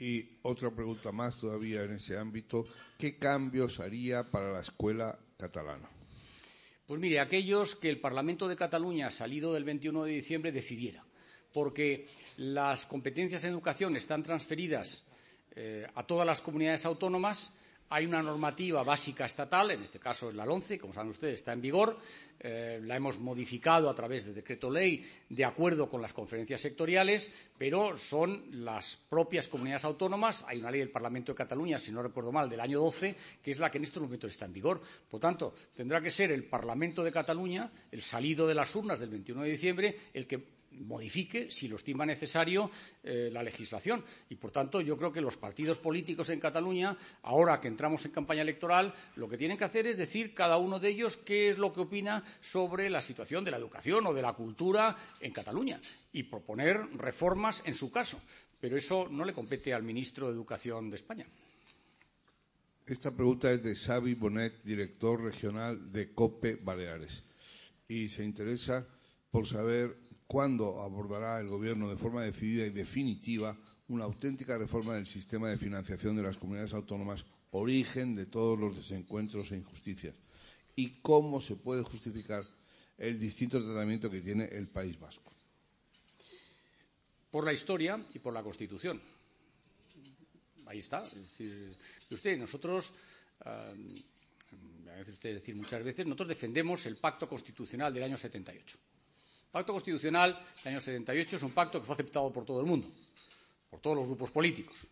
Y 0.01 0.39
otra 0.43 0.70
pregunta 0.70 1.12
más 1.12 1.39
todavía 1.39 1.82
en 1.85 1.93
ese 1.93 2.16
ámbito, 2.16 2.66
¿qué 2.98 3.18
cambios 3.18 3.81
haría 3.81 4.24
para 4.24 4.51
la 4.52 4.60
escuela 4.60 5.18
catalana? 5.39 5.89
Pues 6.86 6.98
mire, 6.98 7.20
aquellos 7.20 7.77
que 7.77 7.90
el 7.90 8.01
Parlamento 8.01 8.48
de 8.48 8.56
Cataluña, 8.56 9.10
salido 9.10 9.52
del 9.52 9.64
21 9.64 10.05
de 10.05 10.12
diciembre, 10.12 10.52
decidiera, 10.52 11.05
porque 11.52 12.09
las 12.39 12.86
competencias 12.86 13.44
en 13.44 13.51
educación 13.51 13.94
están 13.94 14.22
transferidas 14.22 15.05
eh, 15.55 15.86
a 15.94 16.06
todas 16.06 16.27
las 16.27 16.40
comunidades 16.40 16.86
autónomas 16.86 17.52
hay 17.91 18.07
una 18.07 18.23
normativa 18.23 18.85
básica 18.85 19.27
estatal, 19.27 19.73
en 19.73 19.83
este 19.83 19.99
caso 19.99 20.29
es 20.29 20.37
la 20.37 20.47
LONCE, 20.47 20.79
como 20.79 20.93
saben 20.95 21.11
ustedes, 21.11 21.35
está 21.35 21.53
en 21.53 21.61
vigor. 21.61 21.99
Eh, 22.39 22.81
la 22.85 22.97
hemos 22.97 23.19
modificado 23.19 23.91
a 23.91 23.95
través 23.95 24.27
de 24.27 24.33
decreto 24.33 24.71
ley 24.71 25.05
de 25.29 25.45
acuerdo 25.45 25.89
con 25.91 26.01
las 26.01 26.12
conferencias 26.12 26.61
sectoriales, 26.61 27.33
pero 27.59 27.97
son 27.99 28.45
las 28.65 28.97
propias 28.97 29.49
comunidades 29.49 29.85
autónomas. 29.85 30.45
Hay 30.47 30.61
una 30.61 30.71
ley 30.71 30.81
del 30.81 30.91
Parlamento 30.91 31.33
de 31.33 31.37
Cataluña, 31.37 31.81
si 31.81 31.91
no 31.91 32.01
recuerdo 32.03 32.31
mal, 32.31 32.49
del 32.49 32.61
año 32.61 32.79
12, 32.81 33.17
que 33.43 33.51
es 33.51 33.59
la 33.59 33.71
que 33.71 33.79
en 33.79 33.85
estos 33.85 34.03
momentos 34.03 34.31
está 34.31 34.45
en 34.47 34.53
vigor. 34.53 34.81
Por 35.11 35.19
tanto, 35.21 35.53
tendrá 35.75 36.01
que 36.01 36.12
ser 36.12 36.31
el 36.31 36.45
Parlamento 36.45 37.03
de 37.03 37.11
Cataluña, 37.12 37.71
el 37.91 38.03
salido 38.03 38.47
de 38.47 38.55
las 38.55 38.75
urnas 38.77 39.01
del 39.01 39.11
21 39.11 39.43
de 39.43 39.49
diciembre, 39.51 39.97
el 40.15 40.29
que 40.29 40.60
modifique, 40.73 41.51
si 41.51 41.69
lo 41.69 41.77
estima 41.77 42.07
necesario, 42.07 42.71
eh, 43.03 43.31
la 43.33 43.43
legislación. 43.43 44.05
Y, 44.29 44.37
por 44.37 44.51
tanto, 44.51 44.81
yo 44.81 44.97
creo 44.97 45.13
que 45.13 45.21
los 45.21 45.37
partidos 45.37 45.79
políticos 45.79 46.31
en 46.31 46.41
Cataluña, 46.41 46.97
ahora 47.23 47.61
que 47.61 47.69
entramos 47.69 48.05
en 48.05 48.13
campaña 48.13 48.43
electoral, 48.43 48.95
lo 49.17 49.29
que 49.29 49.37
tienen 49.37 49.59
que 49.59 49.65
hacer 49.65 49.87
es 49.87 49.99
decir 49.99 50.35
cada 50.35 50.59
uno 50.59 50.79
de 50.79 50.89
ellos 50.89 51.17
qué 51.19 51.49
es 51.49 51.59
lo 51.59 51.73
que 51.73 51.81
opina 51.81 52.25
sobre 52.41 52.91
la 52.91 53.03
situación 53.03 53.45
de 53.45 53.51
la 53.51 53.57
educación 53.57 54.07
o 54.07 54.15
de 54.15 54.23
la 54.23 54.33
cultura 54.33 54.97
en 55.21 55.33
Cataluña 55.33 55.81
y 56.13 56.25
proponer 56.25 56.81
reformas 56.97 57.63
en 57.67 57.75
su 57.75 57.91
caso. 57.91 58.21
Pero 58.61 58.77
eso 58.77 59.09
no 59.09 59.25
le 59.25 59.33
compete 59.33 59.73
al 59.73 59.83
ministro 59.83 60.29
de 60.29 60.35
Educación 60.35 60.91
de 60.91 60.97
España. 60.97 61.27
Esta 62.87 63.15
pregunta 63.15 63.53
es 63.53 63.63
de 63.63 63.75
Xavi 63.75 64.15
Bonet, 64.15 64.63
director 64.65 65.23
regional 65.23 65.93
de 65.93 66.13
COPE 66.13 66.57
Baleares. 66.57 67.23
Y 67.87 68.09
se 68.09 68.25
interesa 68.25 68.87
por 69.31 69.47
saber 69.47 69.97
cuándo 70.31 70.81
abordará 70.81 71.40
el 71.40 71.48
Gobierno 71.48 71.90
de 71.90 71.97
forma 71.97 72.23
decidida 72.23 72.65
y 72.65 72.70
definitiva 72.70 73.57
una 73.89 74.05
auténtica 74.05 74.57
reforma 74.57 74.94
del 74.94 75.05
sistema 75.05 75.48
de 75.48 75.59
financiación 75.59 76.15
de 76.15 76.23
las 76.23 76.36
comunidades 76.36 76.73
autónomas, 76.73 77.27
origen 77.51 78.15
de 78.15 78.27
todos 78.27 78.57
los 78.57 78.77
desencuentros 78.77 79.51
e 79.51 79.57
injusticias, 79.57 80.15
y 80.77 81.01
cómo 81.02 81.40
se 81.40 81.57
puede 81.57 81.82
justificar 81.82 82.44
el 82.97 83.19
distinto 83.19 83.61
tratamiento 83.61 84.09
que 84.09 84.20
tiene 84.20 84.44
el 84.44 84.69
País 84.69 85.01
Vasco. 85.01 85.32
Por 87.32 87.43
la 87.44 87.52
historia 87.52 87.98
y 88.15 88.20
por 88.20 88.32
la 88.32 88.44
Constitución. 88.44 89.02
Ahí 90.66 90.78
está. 90.78 91.02
Es 91.02 91.15
decir, 91.16 91.77
usted, 92.09 92.39
nosotros, 92.39 92.93
uh, 93.47 94.90
a 94.90 94.94
veces 94.94 95.15
usted 95.15 95.35
decir 95.35 95.57
muchas 95.57 95.82
veces, 95.82 96.07
nosotros 96.07 96.28
defendemos 96.28 96.86
el 96.86 96.98
pacto 96.98 97.28
constitucional 97.28 97.93
del 97.93 98.05
año 98.05 98.16
78 98.16 98.78
El 98.78 98.90
pacto 99.51 99.72
constitucional 99.72 100.39
del 100.62 100.72
año 100.74 100.81
78 100.81 101.36
es 101.36 101.43
un 101.43 101.51
pacto 101.52 101.81
que 101.81 101.86
fue 101.86 101.94
aceptado 101.94 102.32
por 102.32 102.44
todo 102.44 102.60
el 102.60 102.66
mundo, 102.66 102.89
por 103.70 103.81
todos 103.81 103.97
los 103.97 104.06
grupos 104.06 104.31
políticos. 104.31 104.86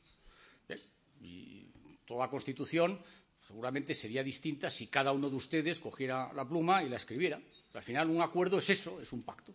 Y 1.21 1.67
toda 2.07 2.29
Constitución 2.29 2.99
seguramente 3.41 3.95
sería 3.95 4.23
distinta 4.23 4.71
si 4.71 4.87
cada 4.89 5.13
uno 5.13 5.31
de 5.31 5.37
ustedes 5.37 5.81
cogiera 5.81 6.33
la 6.33 6.47
pluma 6.47 6.83
y 6.83 6.89
la 6.89 6.97
escribiera. 6.97 7.41
Al 7.75 7.83
final, 7.83 8.11
un 8.11 8.23
acuerdo 8.23 8.59
es 8.59 8.71
eso, 8.71 9.01
es 9.01 9.13
un 9.13 9.23
pacto. 9.23 9.55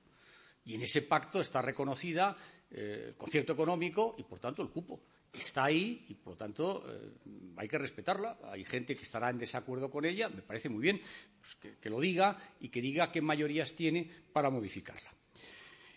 Y 0.66 0.76
en 0.76 0.82
ese 0.82 1.02
pacto 1.02 1.42
está 1.42 1.62
reconocida 1.62 2.38
eh, 2.72 3.06
el 3.10 3.16
concierto 3.16 3.54
económico 3.54 4.16
y, 4.18 4.24
por 4.24 4.40
tanto, 4.40 4.62
el 4.62 4.70
cupo 4.70 5.02
está 5.34 5.66
ahí 5.66 6.06
y, 6.08 6.14
por 6.14 6.34
lo 6.34 6.38
tanto, 6.38 6.86
eh, 6.88 7.12
hay 7.58 7.68
que 7.68 7.78
respetarla. 7.78 8.38
Hay 8.46 8.64
gente 8.64 8.96
que 8.96 9.02
estará 9.02 9.30
en 9.30 9.40
desacuerdo 9.40 9.90
con 9.90 10.06
ella, 10.06 10.30
me 10.30 10.42
parece 10.42 10.70
muy 10.70 10.82
bien 10.82 11.02
pues 11.40 11.76
que, 11.82 11.90
lo 11.90 12.00
diga 12.00 12.38
y 12.60 12.70
que 12.70 12.82
diga 12.82 13.12
qué 13.12 13.22
mayorías 13.22 13.76
tiene 13.76 14.10
para 14.32 14.50
modificarla. 14.50 15.12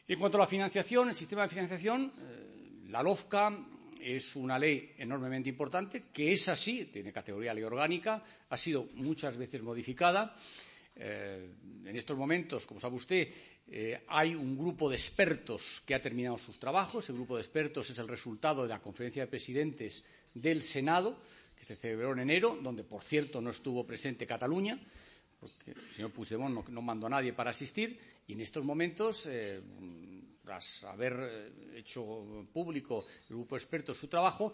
En 0.09 0.19
cuanto 0.19 0.39
a 0.39 0.43
la 0.43 0.47
financiación, 0.47 1.09
el 1.09 1.15
sistema 1.15 1.43
de 1.43 1.49
financiación, 1.49 2.13
eh, 2.17 2.87
la 2.89 3.03
LOFCA 3.03 3.67
es 4.01 4.37
una 4.37 4.59
ley 4.59 4.93
enormemente 4.99 5.49
importante, 5.49 6.05
que 6.13 6.33
es 6.33 6.49
así, 6.49 6.87
tiene 6.87 7.13
categoría 7.13 7.53
ley 7.53 7.65
orgánica, 7.65 8.23
ha 8.49 8.57
sido 8.57 8.85
muchas 8.95 9.37
veces 9.37 9.63
modificada. 9.63 10.37
Eh, 10.95 11.51
en 11.85 11.97
estos 11.97 12.17
momentos, 12.17 12.65
como 12.65 12.81
sabe 12.81 12.97
usted, 12.97 13.29
eh, 13.69 14.01
hay 14.07 14.35
un 14.35 14.57
grupo 14.57 14.89
de 14.89 14.97
expertos 14.97 15.83
que 15.85 15.95
ha 15.95 16.03
terminado 16.03 16.39
sus 16.39 16.59
trabajos. 16.59 17.09
El 17.09 17.17
grupo 17.17 17.37
de 17.37 17.43
expertos 17.43 17.91
es 17.91 17.99
el 17.99 18.09
resultado 18.09 18.63
de 18.63 18.69
la 18.69 18.81
conferencia 18.81 19.25
de 19.25 19.31
presidentes 19.31 20.05
del 20.35 20.63
Senado, 20.63 21.19
que 21.57 21.65
se 21.65 21.75
celebró 21.75 22.13
en 22.13 22.21
enero, 22.21 22.59
donde, 22.63 22.85
por 22.85 23.03
cierto, 23.03 23.41
no 23.41 23.51
estuvo 23.51 23.85
presente 23.85 24.27
Cataluña, 24.27 24.79
porque 25.41 25.73
el 25.73 25.81
señor 25.95 26.13
Puigdemont 26.13 26.69
no, 26.69 26.83
mandó 26.83 27.07
a 27.07 27.11
nadie 27.11 27.33
para 27.33 27.51
asistir. 27.51 27.99
Y 28.29 28.35
en 28.35 28.41
estos 28.41 28.65
momentos, 28.65 29.27
eh, 29.27 29.61
tras 30.47 30.85
haber 30.85 31.13
eh, 31.19 31.79
hecho 31.81 32.47
público 32.53 33.05
el 33.29 33.35
grupo 33.35 33.57
de 33.57 33.59
expertos 33.59 33.97
su 33.97 34.07
trabajo, 34.07 34.53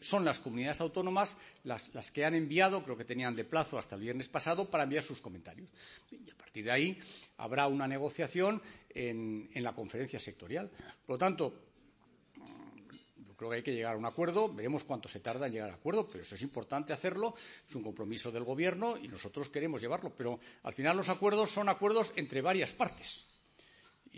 son 0.00 0.24
las 0.24 0.40
comunidades 0.40 0.80
autónomas 0.80 1.36
las, 1.62 2.10
que 2.10 2.24
han 2.24 2.34
enviado, 2.34 2.82
creo 2.82 2.96
que 2.96 3.04
tenían 3.04 3.36
de 3.36 3.44
plazo 3.44 3.78
hasta 3.78 3.94
el 3.94 4.00
viernes 4.00 4.28
pasado, 4.28 4.68
para 4.68 4.82
enviar 4.82 5.04
sus 5.04 5.20
comentarios. 5.20 5.70
Y 6.10 6.28
a 6.28 6.34
partir 6.34 6.64
de 6.64 6.72
ahí 6.72 6.98
habrá 7.36 7.68
una 7.68 7.86
negociación 7.86 8.60
en, 8.90 9.48
la 9.54 9.72
conferencia 9.76 10.18
sectorial. 10.18 10.68
Por 11.06 11.14
lo 11.14 11.18
tanto, 11.18 11.54
creo 13.36 13.50
que 13.50 13.56
hay 13.58 13.62
que 13.62 13.74
llegar 13.74 13.94
a 13.94 13.98
un 13.98 14.06
acuerdo. 14.06 14.52
Veremos 14.52 14.82
cuánto 14.82 15.08
se 15.08 15.20
tarda 15.20 15.46
en 15.46 15.52
llegar 15.52 15.70
a 15.70 15.74
acuerdo, 15.74 16.08
pero 16.10 16.24
eso 16.24 16.34
es 16.34 16.42
importante 16.42 16.92
hacerlo. 16.92 17.36
Es 17.68 17.76
un 17.76 17.84
compromiso 17.84 18.32
del 18.32 18.42
Gobierno 18.42 18.96
y 18.96 19.06
nosotros 19.06 19.50
queremos 19.50 19.80
llevarlo. 19.80 20.12
Pero 20.16 20.40
al 20.64 20.74
final 20.74 20.96
los 20.96 21.08
acuerdos 21.08 21.52
son 21.52 21.68
acuerdos 21.68 22.12
entre 22.16 22.42
varias 22.42 22.72
partes 22.72 23.27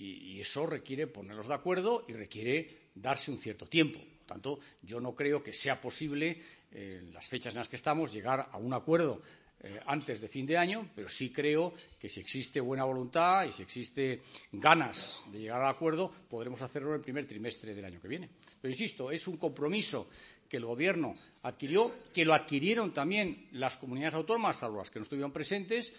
y, 0.00 0.40
eso 0.40 0.66
requiere 0.66 1.06
ponerlos 1.06 1.46
de 1.46 1.54
acuerdo 1.54 2.04
y 2.08 2.12
requiere 2.12 2.90
darse 2.94 3.30
un 3.30 3.38
cierto 3.38 3.66
tiempo. 3.66 3.98
Por 3.98 4.26
tanto, 4.26 4.60
yo 4.82 5.00
no 5.00 5.14
creo 5.14 5.42
que 5.42 5.52
sea 5.52 5.80
posible, 5.80 6.40
eh, 6.72 7.00
en 7.02 7.12
las 7.12 7.28
fechas 7.28 7.52
en 7.52 7.58
las 7.58 7.68
que 7.68 7.76
estamos, 7.76 8.12
llegar 8.12 8.48
a 8.50 8.56
un 8.56 8.72
acuerdo 8.72 9.20
eh, 9.62 9.78
antes 9.84 10.20
de 10.20 10.28
fin 10.28 10.46
de 10.46 10.56
año, 10.56 10.88
pero 10.94 11.10
sí 11.10 11.30
creo 11.30 11.74
que 11.98 12.08
si 12.08 12.20
existe 12.20 12.60
buena 12.60 12.84
voluntad 12.84 13.44
y 13.44 13.52
si 13.52 13.62
existe 13.62 14.22
ganas 14.52 15.26
de 15.30 15.40
llegar 15.40 15.60
al 15.60 15.68
acuerdo, 15.68 16.10
podremos 16.30 16.62
hacerlo 16.62 16.90
en 16.90 16.96
el 16.96 17.02
primer 17.02 17.26
trimestre 17.26 17.74
del 17.74 17.84
año 17.84 18.00
que 18.00 18.08
viene. 18.08 18.30
Pero 18.60 18.72
insisto, 18.72 19.10
es 19.10 19.28
un 19.28 19.36
compromiso 19.36 20.08
que 20.48 20.56
el 20.56 20.64
Gobierno 20.64 21.12
adquirió, 21.42 21.92
que 22.14 22.24
lo 22.24 22.32
adquirieron 22.32 22.94
también 22.94 23.48
las 23.52 23.76
comunidades 23.76 24.14
autónomas, 24.14 24.58
salvo 24.58 24.78
las 24.78 24.90
que 24.90 24.98
no 24.98 25.02
estuvieron 25.02 25.32
presentes, 25.32 25.92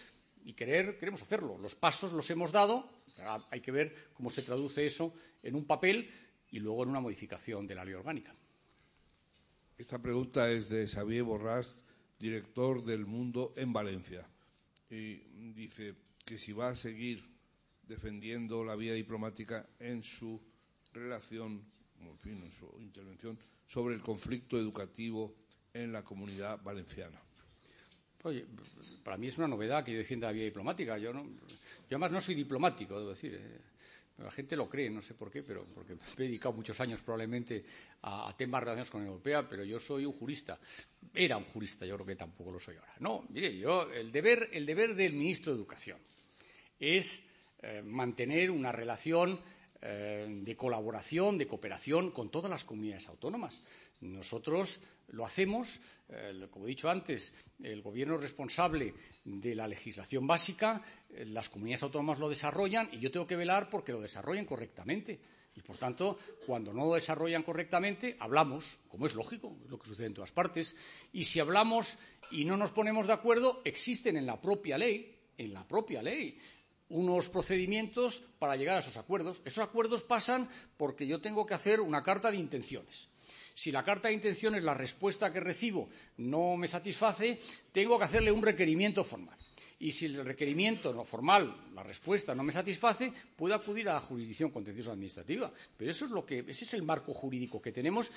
y 0.43 0.53
queremos 0.53 1.21
hacerlo. 1.21 1.57
Los 1.57 1.75
pasos 1.75 2.11
los 2.13 2.29
hemos 2.31 2.51
dado, 2.51 2.89
hay 3.49 3.61
que 3.61 3.71
ver 3.71 4.11
cómo 4.13 4.29
se 4.29 4.41
traduce 4.41 4.85
eso 4.85 5.13
en 5.43 5.55
un 5.55 5.65
papel 5.65 6.09
y 6.49 6.59
luego 6.59 6.83
en 6.83 6.89
una 6.89 6.99
modificación 6.99 7.67
de 7.67 7.75
la 7.75 7.85
ley 7.85 7.93
orgánica. 7.93 8.35
Esta 9.77 10.01
pregunta 10.01 10.49
es 10.51 10.69
de 10.69 10.87
Xavier 10.87 11.23
Borrás, 11.23 11.85
director 12.19 12.83
del 12.83 13.05
Mundo 13.05 13.53
en 13.57 13.73
Valencia. 13.73 14.27
Y 14.89 15.15
dice 15.53 15.95
que 16.25 16.37
si 16.37 16.51
va 16.51 16.69
a 16.69 16.75
seguir 16.75 17.23
defendiendo 17.83 18.63
la 18.63 18.75
vía 18.75 18.93
diplomática 18.93 19.67
en 19.79 20.03
su 20.03 20.39
relación, 20.93 21.65
fin, 22.19 22.43
en 22.43 22.51
su 22.51 22.67
intervención 22.79 23.39
sobre 23.65 23.95
el 23.95 24.01
conflicto 24.01 24.57
educativo 24.57 25.33
en 25.73 25.91
la 25.91 26.03
comunidad 26.03 26.61
valenciana. 26.61 27.19
Oye, 28.23 28.45
para 29.03 29.17
mí 29.17 29.27
es 29.27 29.37
una 29.37 29.47
novedad 29.47 29.83
que 29.83 29.91
yo 29.91 29.97
defienda 29.97 30.27
la 30.27 30.33
vía 30.33 30.45
diplomática. 30.45 30.97
Yo, 30.97 31.13
no, 31.13 31.25
además 31.87 32.11
no 32.11 32.21
soy 32.21 32.35
diplomático, 32.35 32.97
debo 32.97 33.09
decir. 33.11 33.35
Eh. 33.35 33.59
La 34.17 34.29
gente 34.29 34.55
lo 34.55 34.69
cree, 34.69 34.89
no 34.89 35.01
sé 35.01 35.15
por 35.15 35.31
qué, 35.31 35.41
pero 35.41 35.65
porque 35.73 35.95
me 35.95 36.25
he 36.25 36.27
dedicado 36.27 36.53
muchos 36.53 36.79
años 36.79 37.01
probablemente 37.01 37.65
a, 38.03 38.29
a 38.29 38.37
temas 38.37 38.61
relacionados 38.61 38.91
con 38.91 39.01
la 39.01 39.07
Europea, 39.07 39.49
pero 39.49 39.63
yo 39.63 39.79
soy 39.79 40.05
un 40.05 40.13
jurista. 40.13 40.59
Era 41.13 41.37
un 41.37 41.45
jurista, 41.45 41.87
yo 41.87 41.95
creo 41.95 42.05
que 42.05 42.15
tampoco 42.15 42.51
lo 42.51 42.59
soy 42.59 42.75
ahora. 42.75 42.93
No, 42.99 43.25
mire, 43.29 43.57
yo, 43.57 43.91
el 43.91 44.11
deber, 44.11 44.49
el 44.51 44.65
deber 44.65 44.93
del 44.93 45.13
ministro 45.13 45.53
de 45.53 45.57
Educación 45.57 45.97
es 46.79 47.23
eh, 47.63 47.81
mantener 47.83 48.51
una 48.51 48.71
relación 48.71 49.39
eh, 49.81 50.27
de 50.29 50.55
colaboración, 50.55 51.39
de 51.39 51.47
cooperación 51.47 52.11
con 52.11 52.29
todas 52.29 52.51
las 52.51 52.63
comunidades 52.63 53.07
autónomas. 53.07 53.61
Nosotros 54.01 54.79
lo 55.11 55.25
hacemos, 55.25 55.79
eh, 56.09 56.47
como 56.49 56.65
he 56.65 56.69
dicho 56.69 56.89
antes, 56.89 57.33
el 57.61 57.81
Gobierno 57.81 58.15
es 58.15 58.21
responsable 58.21 58.93
de 59.25 59.55
la 59.55 59.67
legislación 59.67 60.25
básica, 60.25 60.81
eh, 61.09 61.25
las 61.25 61.49
comunidades 61.49 61.83
autónomas 61.83 62.19
lo 62.19 62.29
desarrollan 62.29 62.89
y 62.91 62.99
yo 62.99 63.11
tengo 63.11 63.27
que 63.27 63.35
velar 63.35 63.69
porque 63.69 63.91
lo 63.91 64.01
desarrollen 64.01 64.45
correctamente. 64.45 65.19
Y, 65.53 65.61
por 65.61 65.77
tanto, 65.77 66.17
cuando 66.45 66.73
no 66.73 66.85
lo 66.85 66.95
desarrollan 66.95 67.43
correctamente, 67.43 68.15
hablamos, 68.19 68.79
como 68.87 69.05
es 69.05 69.15
lógico, 69.15 69.57
es 69.65 69.69
lo 69.69 69.77
que 69.77 69.89
sucede 69.89 70.07
en 70.07 70.13
todas 70.13 70.31
partes. 70.31 70.77
Y 71.11 71.25
si 71.25 71.41
hablamos 71.41 71.97
y 72.31 72.45
no 72.45 72.55
nos 72.55 72.71
ponemos 72.71 73.05
de 73.05 73.13
acuerdo, 73.13 73.61
existen 73.65 74.15
en 74.15 74.25
la 74.25 74.39
propia 74.39 74.77
ley, 74.77 75.13
en 75.37 75.53
la 75.53 75.67
propia 75.67 76.01
ley, 76.01 76.37
unos 76.87 77.29
procedimientos 77.29 78.23
para 78.39 78.55
llegar 78.55 78.77
a 78.77 78.79
esos 78.79 78.95
acuerdos. 78.95 79.41
Esos 79.43 79.63
acuerdos 79.63 80.03
pasan 80.03 80.49
porque 80.77 81.05
yo 81.05 81.19
tengo 81.19 81.45
que 81.45 81.53
hacer 81.53 81.81
una 81.81 82.01
carta 82.01 82.31
de 82.31 82.37
intenciones. 82.37 83.09
Si 83.55 83.71
la 83.71 83.83
carta 83.83 84.07
de 84.07 84.13
intenciones, 84.15 84.63
la 84.63 84.73
respuesta 84.73 85.31
que 85.31 85.39
recibo, 85.39 85.89
no 86.17 86.57
me 86.57 86.67
satisface, 86.67 87.39
tengo 87.71 87.97
que 87.97 88.05
hacerle 88.05 88.31
un 88.31 88.41
requerimiento 88.41 89.03
formal. 89.03 89.37
Y 89.81 89.93
si 89.93 90.05
el 90.05 90.23
requerimiento 90.23 90.93
no 90.93 91.03
formal, 91.03 91.55
la 91.73 91.81
respuesta 91.81 92.35
no 92.35 92.43
me 92.43 92.53
satisface, 92.53 93.11
puedo 93.35 93.55
acudir 93.55 93.89
a 93.89 93.95
la 93.95 93.99
jurisdicción 93.99 94.51
contenciosa 94.51 94.91
administrativa. 94.91 95.51
Pero 95.75 95.89
eso 95.89 96.05
es 96.05 96.11
lo 96.11 96.23
que, 96.23 96.45
ese 96.47 96.65
es 96.65 96.75
el 96.75 96.83
marco 96.83 97.15
jurídico 97.15 97.59
que 97.59 97.71
tenemos. 97.71 98.11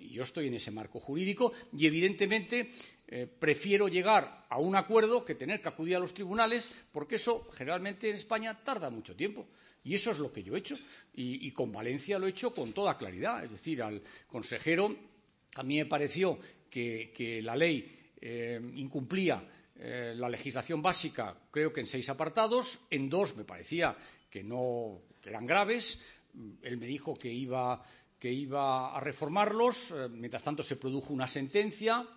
Y 0.00 0.08
yo 0.08 0.24
estoy 0.24 0.48
en 0.48 0.54
ese 0.54 0.72
marco 0.72 0.98
jurídico 0.98 1.52
y, 1.72 1.86
evidentemente, 1.86 2.72
eh, 3.06 3.28
prefiero 3.28 3.86
llegar 3.86 4.44
a 4.48 4.58
un 4.58 4.74
acuerdo 4.74 5.24
que 5.24 5.36
tener 5.36 5.62
que 5.62 5.68
acudir 5.68 5.94
a 5.94 6.00
los 6.00 6.14
tribunales, 6.14 6.72
porque 6.90 7.14
eso 7.14 7.46
generalmente 7.52 8.10
en 8.10 8.16
España 8.16 8.64
tarda 8.64 8.90
mucho 8.90 9.14
tiempo. 9.14 9.46
Y 9.84 9.94
eso 9.94 10.10
es 10.10 10.18
lo 10.18 10.32
que 10.32 10.42
yo 10.42 10.56
he 10.56 10.58
hecho. 10.58 10.76
Y, 11.14 11.50
con 11.52 11.70
Valencia 11.70 12.18
lo 12.18 12.26
he 12.26 12.30
hecho 12.30 12.54
con 12.54 12.72
toda 12.72 12.96
claridad. 12.96 13.44
Es 13.44 13.50
decir, 13.50 13.82
al 13.82 14.02
consejero 14.26 14.96
a 15.56 15.62
mí 15.62 15.76
me 15.76 15.86
pareció 15.86 16.38
que, 16.70 17.40
la 17.42 17.54
ley 17.54 17.86
eh, 18.20 18.60
incumplía 18.76 19.46
eh, 19.76 20.14
la 20.16 20.28
legislación 20.28 20.80
básica, 20.80 21.36
creo 21.50 21.72
que 21.72 21.80
en 21.80 21.86
seis 21.86 22.08
apartados. 22.08 22.80
En 22.90 23.10
dos 23.10 23.36
me 23.36 23.44
parecía 23.44 23.96
que 24.30 24.42
no 24.42 25.02
eran 25.22 25.46
graves. 25.46 26.00
Él 26.62 26.78
me 26.78 26.86
dijo 26.86 27.14
que 27.14 27.32
iba, 27.32 27.84
que 28.18 28.32
iba 28.32 28.96
a 28.96 29.00
reformarlos. 29.00 29.90
Eh, 29.90 30.08
mientras 30.08 30.42
tanto, 30.42 30.62
se 30.62 30.76
produjo 30.76 31.12
una 31.12 31.28
sentencia. 31.28 32.08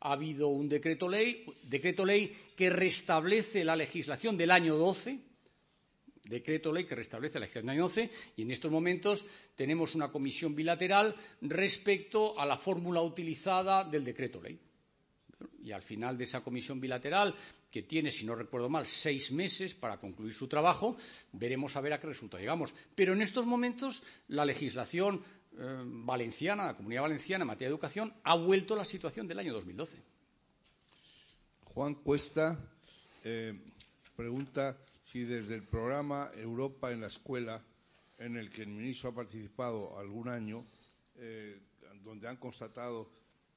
Ha 0.00 0.12
habido 0.12 0.48
un 0.48 0.68
decreto 0.68 1.08
ley, 1.08 1.46
decreto 1.62 2.04
ley 2.04 2.36
que 2.56 2.68
restablece 2.68 3.64
la 3.64 3.76
legislación 3.76 4.36
del 4.36 4.50
año 4.50 4.76
12 4.76 5.27
decreto 6.28 6.72
ley 6.72 6.84
que 6.84 6.94
restablece 6.94 7.34
la 7.34 7.46
legislación 7.46 7.66
del 7.66 7.76
año 7.76 7.84
11 7.86 8.10
y 8.36 8.42
en 8.42 8.50
estos 8.50 8.70
momentos 8.70 9.24
tenemos 9.56 9.94
una 9.94 10.10
comisión 10.10 10.54
bilateral 10.54 11.14
respecto 11.40 12.38
a 12.38 12.46
la 12.46 12.56
fórmula 12.56 13.02
utilizada 13.02 13.84
del 13.84 14.04
decreto 14.04 14.40
ley. 14.40 14.58
Y 15.62 15.72
al 15.72 15.82
final 15.82 16.18
de 16.18 16.24
esa 16.24 16.40
comisión 16.40 16.80
bilateral, 16.80 17.34
que 17.70 17.82
tiene, 17.82 18.10
si 18.10 18.24
no 18.24 18.34
recuerdo 18.34 18.68
mal, 18.68 18.86
seis 18.86 19.30
meses 19.30 19.74
para 19.74 19.98
concluir 19.98 20.32
su 20.32 20.48
trabajo, 20.48 20.96
veremos 21.32 21.76
a 21.76 21.80
ver 21.80 21.92
a 21.92 22.00
qué 22.00 22.06
resultado 22.06 22.40
llegamos. 22.40 22.72
Pero 22.94 23.12
en 23.12 23.22
estos 23.22 23.46
momentos 23.46 24.02
la 24.28 24.44
legislación 24.44 25.22
eh, 25.58 25.82
valenciana, 25.84 26.66
la 26.66 26.76
comunidad 26.76 27.02
valenciana 27.02 27.42
en 27.42 27.48
materia 27.48 27.68
de 27.68 27.74
educación, 27.74 28.14
ha 28.24 28.36
vuelto 28.36 28.74
a 28.74 28.78
la 28.78 28.84
situación 28.84 29.28
del 29.28 29.38
año 29.38 29.52
2012. 29.52 30.02
Juan 31.64 31.94
Cuesta 31.96 32.58
eh, 33.24 33.54
pregunta 34.16 34.76
si 35.10 35.24
desde 35.24 35.54
el 35.54 35.62
programa 35.62 36.30
Europa 36.34 36.92
en 36.92 37.00
la 37.00 37.06
escuela, 37.06 37.64
en 38.18 38.36
el 38.36 38.50
que 38.50 38.60
el 38.60 38.68
ministro 38.68 39.08
ha 39.08 39.14
participado 39.14 39.98
algún 39.98 40.28
año, 40.28 40.66
eh, 41.16 41.58
donde 42.04 42.28
han 42.28 42.36
constatado 42.36 43.08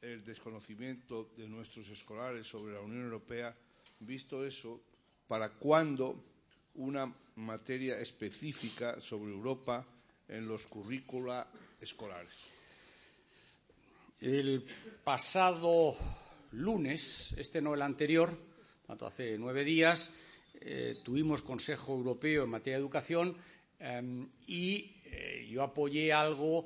el 0.02 0.23
desconocimiento 0.23 1.30
de 1.36 1.49
nuestros 1.49 1.90
escolares 1.90 2.48
sobre 2.48 2.73
la 2.76 2.80
Unión 2.80 3.03
Europea, 3.03 3.53
visto 3.99 4.45
eso, 4.45 4.80
¿para 5.28 5.49
cuándo 5.49 6.15
una 6.76 7.14
materia 7.36 7.98
específica 7.98 9.02
sobre 9.02 9.32
Europa 9.34 9.86
en 10.30 10.48
los 10.48 10.68
currícula 10.68 11.45
escolares. 11.82 12.49
El 14.22 14.65
pasado 15.03 15.98
lunes, 16.52 17.34
este 17.36 17.61
no 17.61 17.73
el 17.73 17.82
anterior, 17.82 18.38
tanto 18.88 19.06
hace 19.06 19.38
nueve 19.38 19.65
días, 19.65 20.11
eh, 20.61 20.95
tuvimos 21.03 21.41
Consejo 21.41 21.93
Europeo 21.93 22.43
en 22.43 22.49
materia 22.49 22.77
de 22.77 22.81
educación 22.81 23.35
em, 23.79 24.27
y 24.47 24.95
eh, 25.05 25.47
yo 25.49 25.63
apoyé 25.63 26.13
algo 26.13 26.65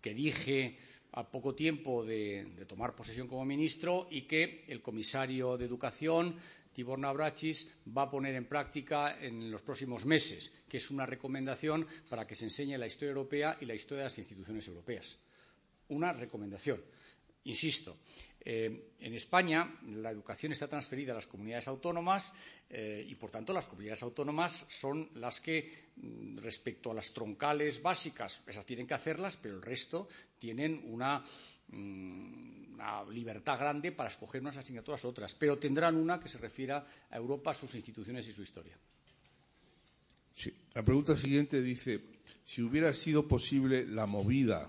que 0.00 0.14
dije 0.14 0.76
a 1.12 1.24
poco 1.24 1.54
tiempo 1.54 2.04
de, 2.04 2.46
tomar 2.68 2.94
posesión 2.94 3.26
como 3.26 3.44
ministro 3.44 4.06
y 4.10 4.22
que 4.22 4.64
el 4.68 4.82
comisario 4.82 5.56
de 5.56 5.64
Educación, 5.64 6.36
Tibor 6.74 6.98
Navrachis, 6.98 7.68
va 7.96 8.02
a 8.02 8.10
poner 8.10 8.34
en 8.34 8.44
práctica 8.44 9.16
en 9.18 9.50
los 9.50 9.62
próximos 9.62 10.04
meses, 10.04 10.52
que 10.68 10.76
es 10.76 10.90
una 10.90 11.06
recomendación 11.06 11.86
para 12.10 12.26
que 12.26 12.34
se 12.34 12.44
enseñe 12.44 12.76
la 12.76 12.86
historia 12.86 13.10
europea 13.16 13.56
y 13.60 13.64
la 13.64 13.74
historia 13.74 14.02
de 14.04 14.10
las 14.12 14.18
instituciones 14.18 14.68
europeas. 14.68 15.16
Una 15.88 16.12
recomendación. 16.12 16.82
Insisto, 17.46 17.96
eh, 18.44 18.94
en 19.00 19.14
España 19.14 19.78
la 19.90 20.10
educación 20.10 20.52
está 20.52 20.68
transferida 20.68 21.12
a 21.12 21.16
las 21.16 21.26
comunidades 21.26 21.66
autónomas 21.68 22.32
eh, 22.70 23.04
y, 23.06 23.14
por 23.14 23.30
tanto, 23.30 23.52
las 23.52 23.66
comunidades 23.66 24.02
autónomas 24.02 24.66
son 24.68 25.10
las 25.14 25.40
que, 25.40 25.90
mm, 25.96 26.38
respecto 26.38 26.90
a 26.90 26.94
las 26.94 27.12
troncales 27.12 27.82
básicas, 27.82 28.42
esas 28.46 28.66
tienen 28.66 28.86
que 28.86 28.94
hacerlas, 28.94 29.36
pero 29.36 29.56
el 29.56 29.62
resto 29.62 30.08
tienen 30.38 30.82
una, 30.86 31.24
mm, 31.68 32.74
una 32.74 33.04
libertad 33.04 33.58
grande 33.58 33.92
para 33.92 34.08
escoger 34.08 34.40
unas 34.40 34.56
asignaturas 34.56 35.04
u 35.04 35.08
otras, 35.08 35.34
pero 35.34 35.58
tendrán 35.58 35.96
una 35.96 36.20
que 36.20 36.28
se 36.28 36.38
refiera 36.38 36.86
a 37.10 37.16
Europa, 37.16 37.54
sus 37.54 37.74
instituciones 37.74 38.28
y 38.28 38.32
su 38.32 38.42
historia. 38.42 38.76
La 40.74 40.84
pregunta 40.84 41.16
siguiente 41.16 41.62
dice, 41.62 42.00
si 42.44 42.62
hubiera 42.62 42.92
sido 42.92 43.26
posible 43.26 43.86
la 43.86 44.06
movida 44.06 44.68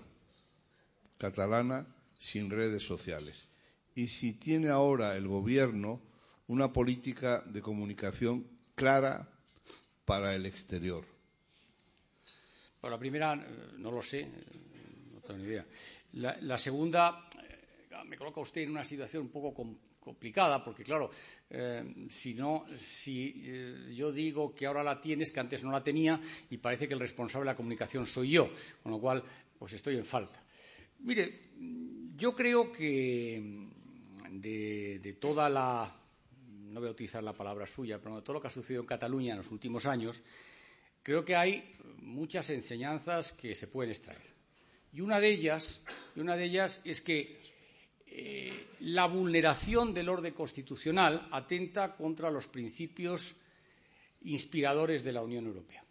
catalana 1.18 1.86
sin 2.18 2.50
redes 2.50 2.82
sociales, 2.82 3.48
y 3.94 4.08
si 4.08 4.34
tiene 4.34 4.68
ahora 4.68 5.16
el 5.16 5.26
Gobierno 5.26 6.02
una 6.48 6.72
política 6.72 7.42
de 7.46 7.62
comunicación 7.62 8.46
clara 8.74 9.28
para 10.04 10.34
el 10.34 10.44
exterior. 10.46 11.04
Bueno, 12.80 12.96
la 12.96 13.00
primera 13.00 13.34
eh, 13.34 13.72
no 13.78 13.90
lo 13.90 14.02
sé, 14.02 14.28
no 15.12 15.20
tengo 15.20 15.38
ni 15.38 15.44
idea. 15.46 15.66
La, 16.12 16.36
la 16.40 16.58
segunda, 16.58 17.28
eh, 17.42 17.96
me 18.06 18.16
coloca 18.16 18.40
usted 18.40 18.62
en 18.62 18.70
una 18.70 18.84
situación 18.84 19.24
un 19.24 19.30
poco 19.30 19.54
com 19.54 19.76
complicada, 20.08 20.64
porque 20.64 20.84
claro, 20.84 21.10
eh, 21.50 21.84
si 22.08 22.32
no, 22.32 22.64
si 22.74 23.42
eh, 23.44 23.92
yo 23.94 24.10
digo 24.10 24.54
que 24.54 24.64
ahora 24.64 24.82
la 24.82 25.02
tienes, 25.02 25.30
que 25.30 25.40
antes 25.40 25.62
no 25.62 25.70
la 25.70 25.84
tenía, 25.84 26.18
y 26.48 26.56
parece 26.56 26.88
que 26.88 26.94
el 26.94 27.00
responsable 27.00 27.44
de 27.44 27.52
la 27.52 27.56
comunicación 27.56 28.06
soy 28.06 28.30
yo, 28.30 28.50
con 28.82 28.92
lo 28.92 29.00
cual, 29.00 29.22
pues 29.58 29.74
estoy 29.74 29.96
en 29.96 30.06
falta. 30.06 30.42
Mire, 31.00 31.42
yo 32.18 32.34
creo 32.34 32.72
que 32.72 33.40
de, 34.30 34.98
de, 35.00 35.12
toda 35.14 35.48
la, 35.48 35.96
no 36.50 36.80
voy 36.80 36.88
a 36.88 36.92
utilizar 36.92 37.22
la 37.22 37.32
palabra 37.32 37.64
suya, 37.66 38.00
pero 38.02 38.16
de 38.16 38.22
todo 38.22 38.34
lo 38.34 38.40
que 38.40 38.48
ha 38.48 38.50
sucedido 38.50 38.82
en 38.82 38.88
Cataluña 38.88 39.32
en 39.32 39.38
los 39.38 39.50
últimos 39.52 39.86
años, 39.86 40.20
creo 41.04 41.24
que 41.24 41.36
hay 41.36 41.70
muchas 41.98 42.50
enseñanzas 42.50 43.30
que 43.32 43.54
se 43.54 43.68
pueden 43.68 43.92
extraer. 43.92 44.20
Y 44.92 45.00
una 45.00 45.20
de 45.20 45.28
ellas, 45.28 45.80
una 46.16 46.34
de 46.36 46.44
ellas 46.44 46.80
es 46.84 47.00
que 47.02 47.38
eh, 48.06 48.66
la 48.80 49.06
vulneración 49.06 49.94
del 49.94 50.08
orden 50.08 50.34
constitucional 50.34 51.28
atenta 51.30 51.94
contra 51.94 52.30
los 52.32 52.48
principios 52.48 53.36
inspiradores 54.22 55.04
de 55.04 55.12
la 55.12 55.22
Unión 55.22 55.46
Europea. 55.46 55.84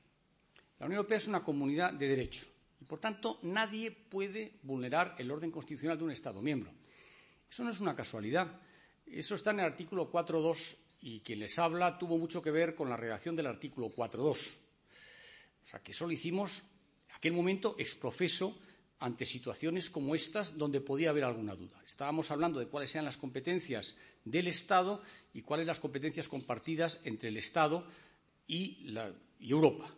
La 0.79 0.87
Unión 0.87 0.97
Europea 0.97 1.17
es 1.19 1.27
una 1.27 1.43
comunidad 1.43 1.93
de 1.93 2.07
derecho 2.09 2.47
y, 2.79 2.85
por 2.85 2.99
tanto, 2.99 3.39
nadie 3.43 3.91
puede 3.91 4.59
vulnerar 4.63 5.15
el 5.17 5.31
orden 5.31 5.51
constitucional 5.51 5.97
de 5.97 6.03
un 6.03 6.11
Estado 6.11 6.41
miembro. 6.41 6.71
Eso 7.49 7.63
no 7.63 7.71
es 7.71 7.79
una 7.79 7.95
casualidad. 7.95 8.59
Eso 9.05 9.35
está 9.35 9.51
en 9.51 9.59
el 9.59 9.65
artículo 9.65 10.11
4.2 10.11 10.77
y 11.01 11.21
quien 11.21 11.39
les 11.39 11.57
habla 11.59 11.97
tuvo 11.97 12.17
mucho 12.17 12.41
que 12.41 12.51
ver 12.51 12.75
con 12.75 12.89
la 12.89 12.97
redacción 12.97 13.35
del 13.35 13.47
artículo 13.47 13.89
4.2. 13.89 14.57
O 15.63 15.69
sea, 15.69 15.81
que 15.81 15.91
eso 15.91 16.05
lo 16.05 16.11
hicimos 16.11 16.63
en 17.09 17.15
aquel 17.15 17.33
momento 17.33 17.75
exprofeso 17.77 18.57
ante 18.99 19.25
situaciones 19.25 19.89
como 19.89 20.15
estas 20.15 20.57
donde 20.57 20.81
podía 20.81 21.11
haber 21.11 21.23
alguna 21.23 21.55
duda. 21.55 21.81
Estábamos 21.85 22.31
hablando 22.31 22.59
de 22.59 22.67
cuáles 22.67 22.93
eran 22.95 23.05
las 23.05 23.17
competencias 23.17 23.95
del 24.25 24.47
Estado 24.47 25.01
y 25.33 25.41
cuáles 25.43 25.67
las 25.67 25.79
competencias 25.79 26.27
compartidas 26.27 26.99
entre 27.03 27.29
el 27.29 27.37
Estado 27.37 27.85
y, 28.47 28.95
Europa. 29.39 29.93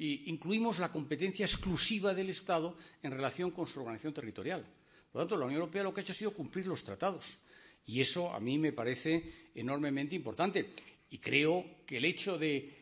Y 0.00 0.30
incluimos 0.30 0.78
la 0.78 0.90
competencia 0.90 1.44
exclusiva 1.44 2.14
del 2.14 2.30
Estado 2.30 2.74
en 3.02 3.10
relación 3.10 3.50
con 3.50 3.66
su 3.66 3.80
organización 3.80 4.14
territorial. 4.14 4.64
Por 5.12 5.20
lo 5.20 5.20
tanto, 5.26 5.36
la 5.36 5.44
Unión 5.44 5.60
Europea 5.60 5.82
lo 5.82 5.92
que 5.92 6.00
ha 6.00 6.02
hecho 6.02 6.12
ha 6.12 6.16
sido 6.16 6.32
cumplir 6.32 6.66
los 6.66 6.82
tratados. 6.82 7.36
Y 7.84 8.00
eso 8.00 8.32
a 8.32 8.40
mí 8.40 8.56
me 8.56 8.72
parece 8.72 9.50
enormemente 9.54 10.16
importante. 10.16 10.70
Y 11.10 11.18
creo 11.18 11.66
que 11.84 11.98
el 11.98 12.06
hecho 12.06 12.38
de, 12.38 12.72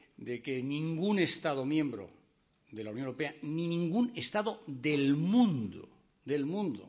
que 0.45 0.63
ningún 0.63 1.19
Estado 1.19 1.65
miembro 1.67 2.09
de 2.71 2.85
la 2.85 2.93
Unión 2.93 3.07
Europea, 3.09 3.35
ni 3.43 3.67
ningún 3.67 4.13
Estado 4.15 4.63
del 4.69 5.17
mundo, 5.17 5.89
del 6.25 6.47
mundo, 6.47 6.89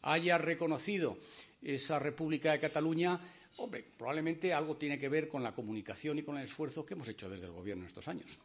haya 0.00 0.38
reconocido 0.38 1.18
esa 1.60 1.98
República 1.98 2.52
de 2.52 2.60
Cataluña, 2.60 3.20
hombre, 3.58 3.84
probablemente 3.98 4.54
algo 4.54 4.78
tiene 4.78 4.98
que 4.98 5.10
ver 5.10 5.28
con 5.28 5.42
la 5.42 5.52
comunicación 5.54 6.18
y 6.18 6.22
con 6.22 6.38
el 6.38 6.44
esfuerzo 6.44 6.86
que 6.86 6.94
hemos 6.94 7.08
hecho 7.08 7.28
desde 7.28 7.44
el 7.44 7.52
Gobierno 7.52 7.84
estos 7.84 8.08
años. 8.08 8.38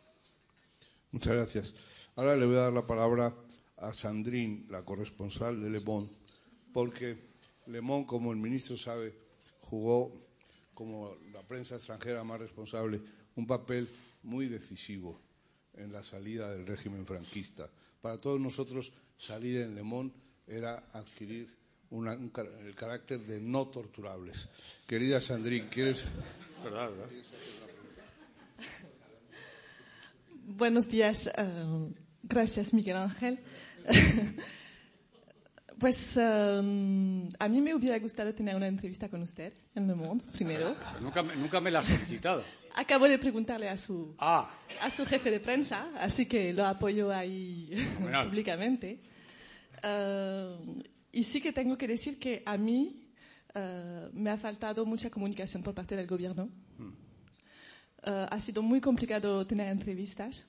Muchas 1.13 1.33
gracias. 1.33 1.73
Ahora 2.17 2.35
le 2.35 2.45
voy 2.45 2.57
a 2.57 2.63
dar 2.63 2.73
la 2.73 2.85
palabra 2.85 3.33
a 3.77 3.93
Sandrine, 3.93 4.65
la 4.69 4.83
corresponsal 4.83 5.61
de 5.61 5.69
Le 5.69 5.79
Monde 5.79 6.11
porque 6.73 7.17
Le 7.67 7.79
Monde, 7.79 8.07
como 8.07 8.33
el 8.33 8.39
ministro 8.39 8.75
sabe, 8.75 9.13
jugó 9.61 10.11
como 10.73 11.15
la 11.31 11.41
prensa 11.43 11.75
extranjera 11.75 12.23
más 12.23 12.39
responsable 12.39 12.99
un 13.35 13.47
papel 13.47 13.87
muy 14.23 14.47
decisivo 14.47 15.21
en 15.75 15.93
la 15.93 16.03
salida 16.03 16.51
del 16.51 16.65
régimen 16.65 17.05
franquista. 17.05 17.69
Para 18.01 18.19
todos 18.19 18.39
nosotros 18.39 18.91
salir 19.17 19.61
en 19.61 19.75
Le 19.75 19.83
Monde 19.83 20.13
era 20.47 20.83
adquirir 20.93 21.47
una, 21.91 22.13
un, 22.13 22.31
el 22.65 22.75
carácter 22.75 23.19
de 23.19 23.39
no 23.39 23.67
torturables. 23.67 24.49
Querida 24.87 25.21
Sandrine, 25.21 25.69
¿quieres? 25.69 26.03
¿Verdad, 26.63 26.89
verdad? 26.89 27.09
Buenos 30.45 30.89
días. 30.89 31.31
Uh, 31.37 31.93
gracias, 32.23 32.73
Miguel 32.73 32.97
Ángel. 32.97 33.39
Pues 35.79 36.15
um, 36.15 37.27
a 37.39 37.49
mí 37.49 37.59
me 37.59 37.73
hubiera 37.75 37.99
gustado 37.99 38.33
tener 38.33 38.55
una 38.55 38.67
entrevista 38.67 39.09
con 39.09 39.21
usted 39.21 39.51
en 39.75 39.87
Le 39.87 39.95
Monde, 39.95 40.23
primero. 40.31 40.77
Nunca, 41.01 41.23
nunca 41.23 41.59
me 41.59 41.71
la 41.71 41.79
has 41.79 41.87
solicitado. 41.87 42.41
Acabo 42.75 43.05
de 43.09 43.17
preguntarle 43.17 43.67
a 43.67 43.75
su, 43.75 44.15
ah. 44.19 44.49
a 44.79 44.89
su 44.89 45.05
jefe 45.05 45.29
de 45.29 45.41
prensa, 45.41 45.85
así 45.99 46.25
que 46.25 46.53
lo 46.53 46.65
apoyo 46.65 47.11
ahí 47.11 47.69
públicamente. 48.23 49.01
Uh, 49.83 50.81
y 51.11 51.23
sí 51.23 51.41
que 51.41 51.51
tengo 51.51 51.77
que 51.77 51.87
decir 51.89 52.17
que 52.17 52.43
a 52.45 52.57
mí 52.57 53.09
uh, 53.53 54.09
me 54.13 54.29
ha 54.29 54.37
faltado 54.37 54.85
mucha 54.85 55.09
comunicación 55.09 55.63
por 55.63 55.73
parte 55.73 55.97
del 55.97 56.07
gobierno. 56.07 56.49
Hmm. 56.77 57.02
Uh, 58.05 58.27
ha 58.29 58.39
sido 58.39 58.61
muy 58.61 58.81
complicado 58.81 59.45
tener 59.47 59.69
entrevistas. 59.69 60.45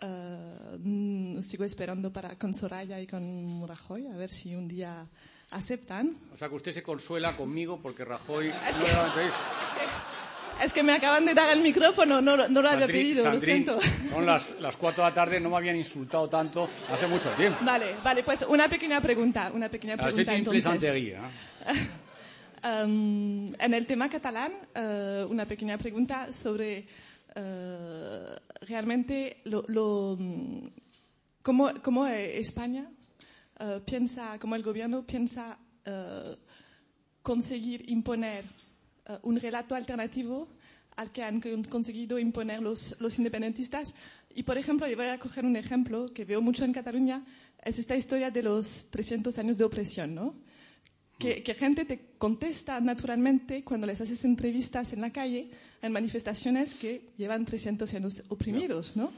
Uh, 0.00 1.42
sigo 1.42 1.64
esperando 1.64 2.12
para 2.12 2.38
con 2.38 2.54
Soraya 2.54 2.98
y 2.98 3.06
con 3.06 3.68
Rajoy 3.68 4.06
a 4.06 4.16
ver 4.16 4.30
si 4.30 4.54
un 4.54 4.68
día 4.68 5.06
aceptan. 5.50 6.16
O 6.32 6.36
sea 6.36 6.48
que 6.48 6.54
usted 6.54 6.72
se 6.72 6.82
consuela 6.82 7.32
conmigo 7.32 7.80
porque 7.82 8.04
Rajoy 8.04 8.48
es 8.68 8.78
no 8.78 8.84
que, 8.84 8.90
da 8.90 9.06
entrevista. 9.06 9.38
Es 9.64 9.72
que, 9.78 10.64
es 10.64 10.72
que 10.72 10.82
me 10.82 10.92
acaban 10.92 11.26
de 11.26 11.34
dar 11.34 11.50
el 11.50 11.62
micrófono, 11.62 12.22
no, 12.22 12.36
no 12.48 12.62
lo 12.62 12.68
había 12.68 12.86
pedido, 12.86 13.22
Sandrín, 13.22 13.66
lo 13.66 13.74
siento. 13.74 14.08
Son 14.08 14.24
las, 14.24 14.58
las 14.60 14.78
cuatro 14.78 15.04
de 15.04 15.10
la 15.10 15.14
tarde, 15.14 15.40
no 15.40 15.50
me 15.50 15.56
habían 15.56 15.76
insultado 15.76 16.28
tanto 16.30 16.68
hace 16.90 17.06
mucho 17.06 17.28
tiempo. 17.30 17.58
Vale, 17.62 17.96
vale, 18.02 18.22
pues 18.22 18.46
una 18.48 18.68
pequeña 18.68 19.00
pregunta, 19.02 19.52
una 19.54 19.68
pequeña 19.68 19.96
pregunta 19.96 20.34
entonces. 20.34 20.64
¿eh? 22.62 22.84
um, 22.84 23.54
en 23.54 23.74
el 23.74 23.86
tema 23.86 24.08
catalán, 24.08 24.52
uh, 24.76 25.30
una 25.30 25.46
pequeña 25.46 25.78
pregunta 25.78 26.32
sobre 26.32 26.86
Uh, 27.34 28.36
realmente 28.66 29.38
lo, 29.44 30.18
cómo, 31.42 31.70
cómo 31.82 32.06
España 32.06 32.90
piensa, 33.86 34.38
cómo 34.38 34.54
el 34.54 34.62
gobierno 34.62 35.06
piensa 35.06 35.56
conseguir 37.22 37.88
imponer 37.90 38.44
un 39.22 39.40
relato 39.40 39.74
alternativo 39.74 40.48
al 40.96 41.10
que 41.10 41.22
han 41.22 41.40
conseguido 41.64 42.18
imponer 42.18 42.60
los, 42.60 43.00
los, 43.00 43.18
independentistas. 43.18 43.94
Y, 44.34 44.42
por 44.42 44.58
ejemplo, 44.58 44.86
yo 44.86 44.96
voy 44.96 45.06
a 45.06 45.18
coger 45.18 45.46
un 45.46 45.56
ejemplo 45.56 46.12
que 46.12 46.26
veo 46.26 46.42
mucho 46.42 46.64
en 46.64 46.74
Cataluña, 46.74 47.24
es 47.64 47.78
esta 47.78 47.96
historia 47.96 48.30
de 48.30 48.42
los 48.42 48.88
300 48.90 49.38
años 49.38 49.56
de 49.56 49.64
opresión, 49.64 50.14
¿no? 50.14 50.34
Que, 51.22 51.42
que, 51.42 51.54
gente 51.54 51.84
te 51.84 52.00
contesta 52.18 52.80
naturalmente 52.80 53.62
cuando 53.62 53.86
les 53.86 54.00
haces 54.00 54.24
entrevistas 54.24 54.92
en 54.92 55.00
la 55.00 55.10
calle, 55.10 55.50
en 55.80 55.92
manifestaciones 55.92 56.74
que 56.74 57.12
llevan 57.16 57.44
300 57.44 57.94
años 57.94 58.24
oprimidos, 58.28 58.96
¿no? 58.96 59.12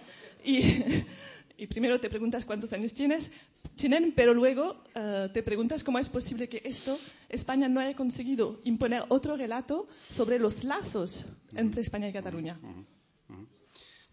Y, 0.44 0.60
y 1.56 1.66
primero 1.66 1.98
te 2.00 2.10
preguntas 2.10 2.44
cuántos 2.44 2.74
años 2.74 2.92
tienes, 2.92 3.30
tienen, 3.76 4.12
pero 4.12 4.34
luego 4.34 4.82
uh, 4.94 5.32
te 5.32 5.42
preguntas 5.42 5.82
cómo 5.82 5.98
es 5.98 6.10
posible 6.10 6.48
que 6.48 6.60
esto, 6.64 6.98
España 7.30 7.68
no 7.68 7.80
haya 7.80 7.96
conseguido 7.96 8.60
imponer 8.64 9.04
otro 9.08 9.36
relato 9.36 9.86
sobre 10.08 10.38
los 10.38 10.62
lazos 10.62 11.24
entre 11.54 11.80
España 11.80 12.08
y 12.08 12.12
Cataluña. 12.12 12.58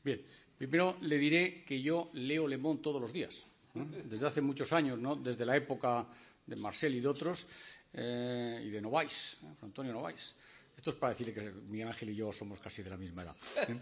Bien, 0.03 0.21
primero 0.57 0.97
le 1.01 1.17
diré 1.17 1.63
que 1.65 1.81
yo 1.81 2.09
leo 2.13 2.47
Le 2.47 2.57
Monde 2.57 2.81
todos 2.81 3.01
los 3.01 3.11
días, 3.11 3.45
¿no? 3.73 3.85
desde 3.85 4.27
hace 4.27 4.41
muchos 4.41 4.71
años, 4.71 4.97
¿no? 4.97 5.15
desde 5.15 5.45
la 5.45 5.57
época 5.57 6.07
de 6.45 6.55
Marcel 6.55 6.95
y 6.95 6.99
de 6.99 7.07
otros, 7.07 7.47
eh, 7.93 8.61
y 8.65 8.69
de 8.69 8.81
Novais, 8.81 9.37
¿eh? 9.43 9.47
Antonio 9.61 9.91
Novais. 9.91 10.35
Esto 10.75 10.91
es 10.91 10.95
para 10.95 11.11
decirle 11.11 11.33
que 11.33 11.51
Miguel 11.69 11.89
Ángel 11.89 12.09
y 12.11 12.15
yo 12.15 12.31
somos 12.31 12.59
casi 12.59 12.81
de 12.81 12.89
la 12.89 12.97
misma 12.97 13.23
edad. 13.23 13.35
¿eh? 13.67 13.75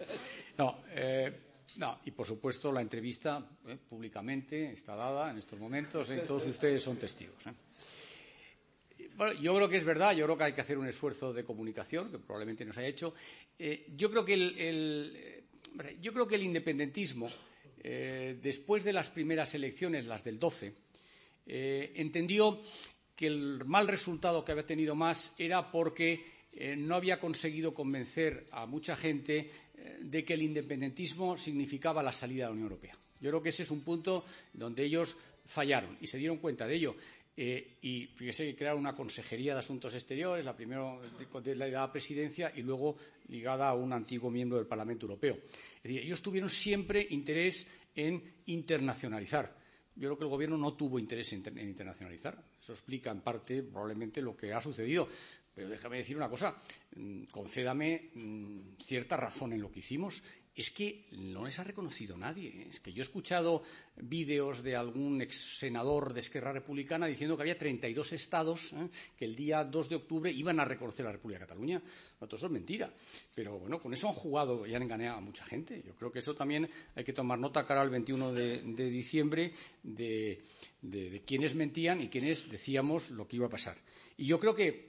No, 0.58 0.84
eh, 0.90 1.32
no, 1.78 2.00
y 2.06 2.12
por 2.12 2.26
supuesto 2.26 2.72
la 2.72 2.82
entrevista 2.82 3.48
públicamente 3.88 4.72
está 4.72 4.96
dada 4.96 5.30
en 5.30 5.38
estos 5.38 5.60
momentos 5.60 6.10
y 6.10 6.18
todos 6.26 6.46
ustedes 6.48 6.84
son 6.84 6.98
testigos. 6.98 7.36
Bueno, 9.16 9.40
yo 9.40 9.56
creo 9.56 9.70
que 9.70 9.78
es 9.78 9.86
verdad, 9.86 10.14
yo 10.14 10.26
creo 10.26 10.38
que 10.38 10.44
hay 10.46 10.54
que 10.54 10.62
hacer 10.62 10.78
un 10.78 10.88
esfuerzo 10.88 11.32
de 11.32 11.44
comunicación, 11.44 12.10
que 12.10 12.20
probablemente 12.20 12.66
no 12.66 12.74
se 12.74 12.80
haya 12.80 12.90
hecho. 12.90 13.14
yo, 13.96 14.10
creo 14.10 14.26
que 14.26 14.34
el, 14.34 15.44
yo 16.02 16.14
creo 16.14 16.28
que 16.28 16.36
el 16.36 16.44
independentismo, 16.44 17.30
después 17.84 18.84
de 18.84 18.94
las 18.94 19.10
primeras 19.10 19.54
elecciones, 19.54 20.06
las 20.06 20.24
del 20.24 20.40
12, 20.40 20.74
entendió 21.46 22.62
que 23.20 23.28
el 23.28 23.66
mal 23.66 23.86
resultado 23.90 24.46
que 24.46 24.54
había 24.54 24.66
tenido 24.66 24.96
más 24.96 25.34
era 25.38 25.70
porque 25.74 26.24
eh, 26.54 26.78
no 26.78 26.96
había 26.96 27.20
conseguido 27.20 27.74
convencer 27.74 28.48
a 28.52 28.66
mucha 28.66 28.96
gente 28.96 29.52
eh, 29.76 29.98
de 30.04 30.24
que 30.24 30.36
el 30.36 30.42
independentismo 30.42 31.38
significaba 31.38 32.02
la 32.02 32.14
salida 32.14 32.44
de 32.46 32.48
la 32.48 32.52
Unión 32.54 32.68
Europea. 32.72 32.94
Yo 33.20 33.30
creo 33.30 33.44
que 33.44 33.50
ese 33.50 33.64
es 33.64 33.72
un 33.72 33.82
punto 33.82 34.24
donde 34.54 34.86
ellos 34.86 35.18
fallaron 35.46 35.98
y 36.00 36.08
se 36.08 36.18
dieron 36.18 36.38
cuenta 36.38 36.66
de 36.66 36.76
ello. 36.76 36.96
Eh, 37.36 37.76
y 37.82 38.06
fíjese 38.16 38.46
que 38.46 38.56
crearon 38.56 38.80
una 38.80 38.94
consejería 38.94 39.52
de 39.54 39.60
asuntos 39.60 39.94
exteriores, 39.96 40.46
la 40.46 40.56
primera 40.56 40.86
de, 41.44 41.56
de 41.56 41.56
la 41.72 41.92
presidencia 41.92 42.54
y 42.56 42.62
luego 42.62 42.96
ligada 43.28 43.68
a 43.68 43.74
un 43.74 43.92
antiguo 43.92 44.32
miembro 44.32 44.60
del 44.60 44.68
Parlamento 44.68 45.08
Europeo. 45.08 45.36
Es 45.76 45.84
decir, 45.84 46.00
ellos 46.04 46.22
tuvieron 46.22 46.50
siempre 46.50 47.06
interés 47.10 47.68
en 47.98 48.24
internacionalizar. 48.46 49.59
Yo 50.00 50.08
creo 50.08 50.18
que 50.18 50.24
el 50.24 50.30
Gobierno 50.30 50.58
no 50.58 50.74
tuvo 50.76 50.98
interés 50.98 51.34
en, 51.34 51.44
internacionalizar. 51.60 52.42
Eso 52.62 52.72
explica 52.72 53.12
en 53.12 53.20
parte 53.20 53.64
probablemente 53.64 54.22
lo 54.22 54.36
que 54.36 54.54
ha 54.54 54.62
sucedido. 54.62 55.10
Pero 55.54 55.68
déjame 55.68 55.98
decir 55.98 56.16
una 56.16 56.30
cosa, 56.30 56.56
mm, 56.96 57.24
concédame 57.26 58.10
mm, 58.14 58.78
cierta 58.82 59.18
razón 59.18 59.52
en 59.52 59.62
lo 59.62 59.70
que 59.70 59.80
hicimos. 59.80 60.24
Es 60.60 60.72
que 60.72 61.06
no 61.12 61.46
les 61.46 61.58
ha 61.58 61.64
reconocido 61.64 62.18
nadie. 62.18 62.68
Es 62.70 62.82
que 62.82 62.92
yo 62.92 63.00
he 63.02 63.08
escuchado 63.08 63.64
vídeos 63.96 64.62
de 64.62 64.76
algún 64.76 65.22
ex 65.22 65.58
senador 65.58 66.14
de 66.14 66.20
Esquerra 66.20 66.52
Republicana 66.52 67.08
diciendo 67.08 67.38
que 67.38 67.44
había 67.44 67.58
32 67.58 68.12
estados 68.12 68.74
¿eh? 68.74 68.90
que 69.18 69.24
el 69.24 69.38
día 69.38 69.64
2 69.64 69.88
de 69.88 69.96
octubre 69.96 70.30
iban 70.30 70.60
a 70.60 70.66
reconocer 70.66 71.06
la 71.06 71.14
República 71.14 71.40
de 71.40 71.46
Cataluña. 71.46 71.82
Todo 72.20 72.36
eso 72.36 72.48
es 72.48 72.52
mentira. 72.52 72.94
Pero 73.34 73.58
bueno, 73.58 73.80
con 73.80 73.94
eso 73.94 74.10
han 74.10 74.14
jugado 74.16 74.68
y 74.68 74.76
han 74.76 74.84
engañado 74.84 75.20
a 75.20 75.22
mucha 75.22 75.46
gente. 75.46 75.82
Yo 75.82 75.96
creo 75.96 76.12
que 76.12 76.20
eso 76.20 76.36
también 76.36 76.70
hay 76.94 77.06
que 77.06 77.14
tomar 77.14 77.40
nota 77.40 77.66
cara 77.66 77.80
al 77.80 77.90
21 77.90 78.34
de, 78.34 78.90
diciembre 78.90 79.54
de, 79.84 80.42
de, 80.82 81.10
de 81.10 81.22
quiénes 81.22 81.56
mentían 81.56 82.02
y 82.02 82.10
quiénes 82.10 82.52
decíamos 82.52 83.12
lo 83.12 83.30
que 83.30 83.38
iba 83.38 83.46
a 83.46 83.50
pasar. 83.50 83.78
Y 84.18 84.26
yo 84.26 84.42
creo 84.42 84.56
que 84.56 84.89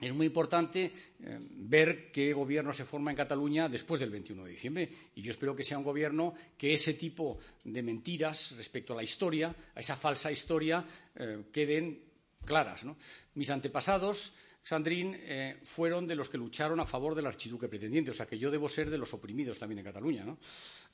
es 0.00 0.14
muy 0.14 0.26
importante 0.26 0.92
eh, 1.22 1.38
ver 1.40 2.10
qué 2.10 2.32
gobierno 2.32 2.72
se 2.72 2.84
forma 2.84 3.10
en 3.10 3.16
Cataluña 3.16 3.68
después 3.68 4.00
del 4.00 4.10
21 4.10 4.44
de 4.44 4.50
diciembre. 4.50 4.90
Y 5.14 5.22
yo 5.22 5.30
espero 5.30 5.54
que 5.54 5.64
sea 5.64 5.78
un 5.78 5.84
gobierno 5.84 6.34
que 6.56 6.72
ese 6.72 6.94
tipo 6.94 7.38
de 7.64 7.82
mentiras 7.82 8.54
respecto 8.56 8.94
a 8.94 8.96
la 8.96 9.02
historia, 9.02 9.54
a 9.74 9.80
esa 9.80 9.96
falsa 9.96 10.32
historia, 10.32 10.86
eh, 11.14 11.44
queden 11.52 12.02
claras. 12.46 12.86
Mis 13.34 13.50
antepasados, 13.50 14.32
Sandrín, 14.62 15.16
eh, 15.20 15.60
fueron 15.64 16.06
de 16.06 16.16
los 16.16 16.30
que 16.30 16.38
lucharon 16.38 16.80
a 16.80 16.86
favor 16.86 17.14
del 17.14 17.26
archiduque 17.26 17.68
pretendiente. 17.68 18.10
O 18.10 18.14
sea 18.14 18.26
que 18.26 18.38
yo 18.38 18.50
debo 18.50 18.68
ser 18.70 18.88
de 18.88 18.98
los 18.98 19.12
oprimidos 19.12 19.58
también 19.58 19.80
en 19.80 19.84
Cataluña. 19.84 20.24
¿no? 20.24 20.38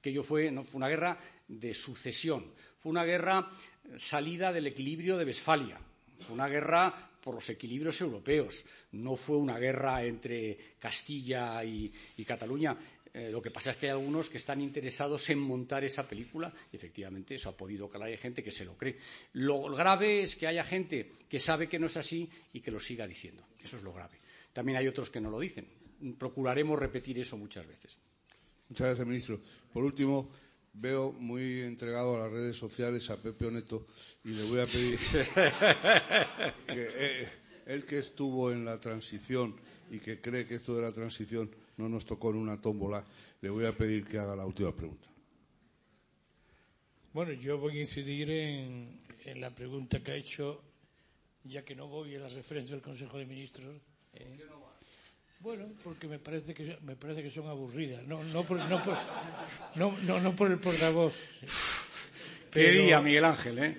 Aquello 0.01 0.25
fue, 0.25 0.51
no, 0.51 0.65
fue 0.65 0.79
una 0.79 0.89
guerra 0.89 1.19
de 1.47 1.75
sucesión. 1.75 2.53
Fue 2.79 2.91
una 2.91 3.05
guerra 3.05 3.53
salida 3.97 4.53
del 4.53 4.67
equilibrio 4.67 5.17
de 5.17 5.27
Westfalia. 5.27 5.79
Fue 6.27 6.35
una 6.35 6.49
guerra 6.49 7.13
por 7.27 7.35
los 7.35 7.51
equilibrios 7.51 8.01
europeos. 8.01 8.65
No 8.93 9.17
fue 9.17 9.37
una 9.37 9.59
guerra 9.59 10.05
entre 10.05 10.57
Castilla 10.79 11.65
y, 11.65 11.91
Cataluña. 12.25 12.79
Eh, 13.13 13.31
lo 13.33 13.43
que 13.43 13.51
pasa 13.51 13.73
es 13.73 13.77
que 13.77 13.87
hay 13.87 13.93
algunos 13.99 14.31
que 14.31 14.37
están 14.37 14.61
interesados 14.61 15.29
en 15.31 15.41
montar 15.41 15.83
esa 15.83 16.07
película 16.07 16.55
y 16.71 16.77
efectivamente 16.77 17.35
eso 17.35 17.49
ha 17.49 17.57
podido 17.57 17.89
calar. 17.89 18.11
Hay 18.11 18.17
gente 18.17 18.45
que 18.45 18.53
se 18.53 18.65
lo 18.65 18.77
cree. 18.77 18.99
Lo 19.33 19.61
grave 19.75 20.23
es 20.23 20.37
que 20.37 20.47
haya 20.47 20.63
gente 20.63 21.11
que 21.29 21.41
sabe 21.41 21.69
que 21.69 21.81
no 21.81 21.87
es 21.87 21.97
así 21.97 22.31
y 22.53 22.61
que 22.61 22.71
lo 22.71 22.79
siga 22.79 23.09
diciendo. 23.09 23.45
Eso 23.61 23.77
es 23.77 23.83
lo 23.83 23.93
grave. 23.93 24.21
También 24.53 24.79
hay 24.79 24.87
otros 24.87 25.11
que 25.11 25.21
no 25.21 25.29
lo 25.29 25.41
dicen. 25.41 25.67
Procuraremos 26.17 26.79
repetir 26.79 27.19
eso 27.19 27.37
muchas 27.37 27.67
veces. 27.67 27.99
Muchas 28.69 28.87
gracias, 28.87 29.05
ministro. 29.09 29.41
Por 29.73 29.83
último, 29.83 30.31
veo 30.79 31.13
muy 31.13 31.63
entregado 31.63 32.17
a 32.17 32.21
las 32.21 32.33
redes 32.33 32.57
sociales 32.57 33.11
a 33.11 33.17
Pepe 33.17 33.47
Oneto 33.47 33.87
y 34.25 34.31
le 34.31 34.43
voy 34.45 34.61
a 34.61 34.67
pedir 34.67 34.99
que 36.67 36.89
eh, 36.95 37.29
él 37.67 37.85
que 37.85 37.99
estuvo 37.99 38.53
en 38.53 38.65
la 38.65 38.79
transición 38.79 39.57
y 39.91 39.99
que 39.99 40.21
cree 40.21 40.47
que 40.47 40.57
esto 40.57 40.75
de 40.77 40.83
la 40.83 40.93
transición 40.93 41.51
no 41.77 41.89
nos 41.89 42.05
tocó 42.05 42.31
en 42.31 42.37
una 42.37 42.61
tómbola, 42.61 43.05
le 43.41 43.51
voy 43.51 43.67
a 43.67 43.73
pedir 43.73 44.05
que 44.05 44.19
haga 44.19 44.37
la 44.37 44.47
última 44.47 44.75
pregunta. 44.75 45.09
Bueno, 47.13 47.33
yo 47.33 47.59
voy 47.59 47.79
a 47.79 47.81
incidir 47.81 48.31
en, 48.31 49.01
en 49.25 49.41
la 49.41 49.55
pregunta 49.55 50.03
que 50.03 50.13
ha 50.13 50.17
hecho, 50.17 50.63
ya 51.45 51.65
que 51.65 51.75
no 51.75 51.89
voy 51.89 52.15
a 52.17 52.21
la 52.21 52.29
referencia 52.29 52.75
del 52.75 52.83
Consejo 52.83 53.19
de 53.19 53.27
Ministros. 53.27 53.75
Eh, 54.15 54.39
bueno, 55.41 55.67
porque 55.85 56.09
me 56.09 56.19
parece 56.19 56.55
que 56.55 56.77
me 56.83 56.97
parece 56.97 57.23
que 57.23 57.31
son 57.31 57.49
aburridas, 57.49 58.03
no 58.07 58.23
no 58.25 58.45
por, 58.45 58.59
no 58.59 58.83
por, 58.83 58.97
no, 59.75 59.95
no, 60.03 60.21
no 60.21 60.35
por 60.35 60.51
el 60.51 60.59
portavoz. 60.59 61.21
Pero, 62.51 62.73
Qué 62.73 62.79
día, 62.85 63.01
Miguel 63.01 63.25
Ángel, 63.25 63.59
¿eh? 63.59 63.77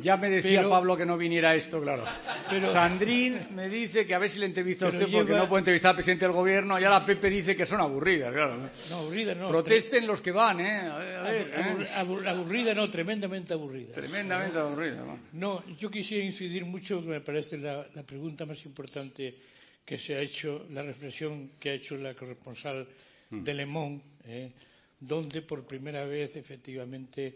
Ya 0.00 0.16
me 0.16 0.30
decía 0.30 0.60
pero, 0.60 0.70
Pablo 0.70 0.96
que 0.96 1.04
no 1.04 1.16
viniera 1.16 1.54
esto, 1.56 1.82
claro. 1.82 2.04
Pero, 2.48 2.66
Sandrín 2.70 3.48
me 3.54 3.68
dice 3.68 4.06
que 4.06 4.14
a 4.14 4.18
ver 4.18 4.30
si 4.30 4.38
le 4.38 4.46
entrevista 4.46 4.86
a 4.86 4.90
usted 4.90 5.06
lleva, 5.06 5.22
porque 5.22 5.36
no 5.36 5.48
puede 5.48 5.60
entrevistar 5.62 5.90
al 5.90 5.96
presidente 5.96 6.24
del 6.24 6.34
gobierno. 6.34 6.78
Y 6.78 6.84
ahora 6.84 7.04
Pepe 7.04 7.28
dice 7.30 7.56
que 7.56 7.66
son 7.66 7.80
aburridas, 7.80 8.32
claro. 8.32 8.70
No, 8.90 8.96
aburridas 8.96 9.36
no. 9.36 9.48
Protesten 9.48 10.06
los 10.06 10.20
que 10.20 10.30
van, 10.30 10.60
¿eh? 10.60 10.80
A 10.82 10.98
ver, 10.98 11.16
a 11.16 11.22
ver, 11.22 11.54
abur, 11.56 11.82
¿eh? 11.82 11.88
abur, 11.96 12.28
aburrida 12.28 12.74
no, 12.74 12.88
tremendamente 12.88 13.54
aburrida. 13.54 13.94
Tremendamente 13.94 14.58
aburrida. 14.58 15.04
¿no? 15.32 15.64
yo 15.76 15.90
quisiera 15.90 16.24
incidir 16.24 16.64
mucho, 16.64 17.00
me 17.02 17.20
parece 17.20 17.58
la, 17.58 17.84
la 17.94 18.02
pregunta 18.04 18.46
más 18.46 18.64
importante 18.66 19.34
que 19.88 19.96
se 19.96 20.16
ha 20.16 20.20
hecho, 20.20 20.66
la 20.68 20.82
reflexión 20.82 21.52
que 21.58 21.70
ha 21.70 21.72
hecho 21.80 21.96
la 21.96 22.12
corresponsal 22.12 22.86
de 23.30 23.54
Le 23.54 23.64
Monde, 23.64 24.04
eh, 24.24 24.52
donde 25.00 25.40
por 25.40 25.64
primera 25.64 26.04
vez 26.04 26.36
efectivamente 26.36 27.34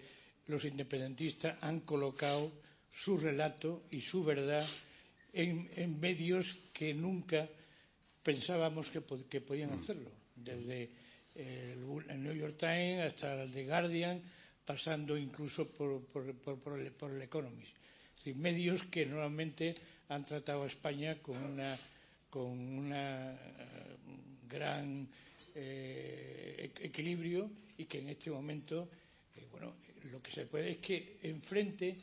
los 0.49 0.67
independentistas 0.67 1.57
han 1.63 1.81
colocado 1.81 2.53
su 2.93 3.17
relato 3.17 3.85
y 3.91 4.03
su 4.03 4.23
verdad 4.23 4.69
en, 5.33 5.67
en 5.77 5.99
medios 5.99 6.59
que 6.75 6.93
nunca 6.93 7.49
pensábamos 8.23 8.91
que, 8.91 9.01
que 9.31 9.41
podían 9.41 9.73
hacerlo, 9.73 10.13
desde 10.37 10.91
el, 11.35 12.05
el, 12.11 12.23
New 12.23 12.35
York 12.35 12.59
Times 12.59 13.01
hasta 13.01 13.45
el 13.45 13.51
The 13.51 13.65
Guardian, 13.65 14.21
pasando 14.67 15.17
incluso 15.17 15.73
por, 15.73 16.05
por, 16.05 16.35
por, 16.37 16.61
por 16.61 16.79
el, 16.79 16.93
por 16.93 17.13
el 17.13 17.23
Economist. 17.23 17.73
Es 18.13 18.17
decir, 18.17 18.37
medios 18.37 18.83
que 18.83 19.07
normalmente 19.07 19.75
han 20.11 20.23
tratado 20.27 20.65
a 20.65 20.67
España 20.67 21.17
con 21.23 21.39
una 21.43 21.79
con 22.33 22.45
un 22.49 22.91
eh, 22.95 23.37
gran 24.49 25.07
eh, 25.55 26.73
equilibrio 26.81 27.51
y 27.77 27.85
que 27.85 27.99
en 27.99 28.09
este 28.09 28.31
momento, 28.31 28.89
eh, 29.37 29.45
bueno, 29.51 29.75
lo 30.11 30.23
que 30.23 30.31
se 30.31 30.47
puede 30.47 30.71
es 30.73 30.79
que 30.79 31.19
enfrente 31.25 31.95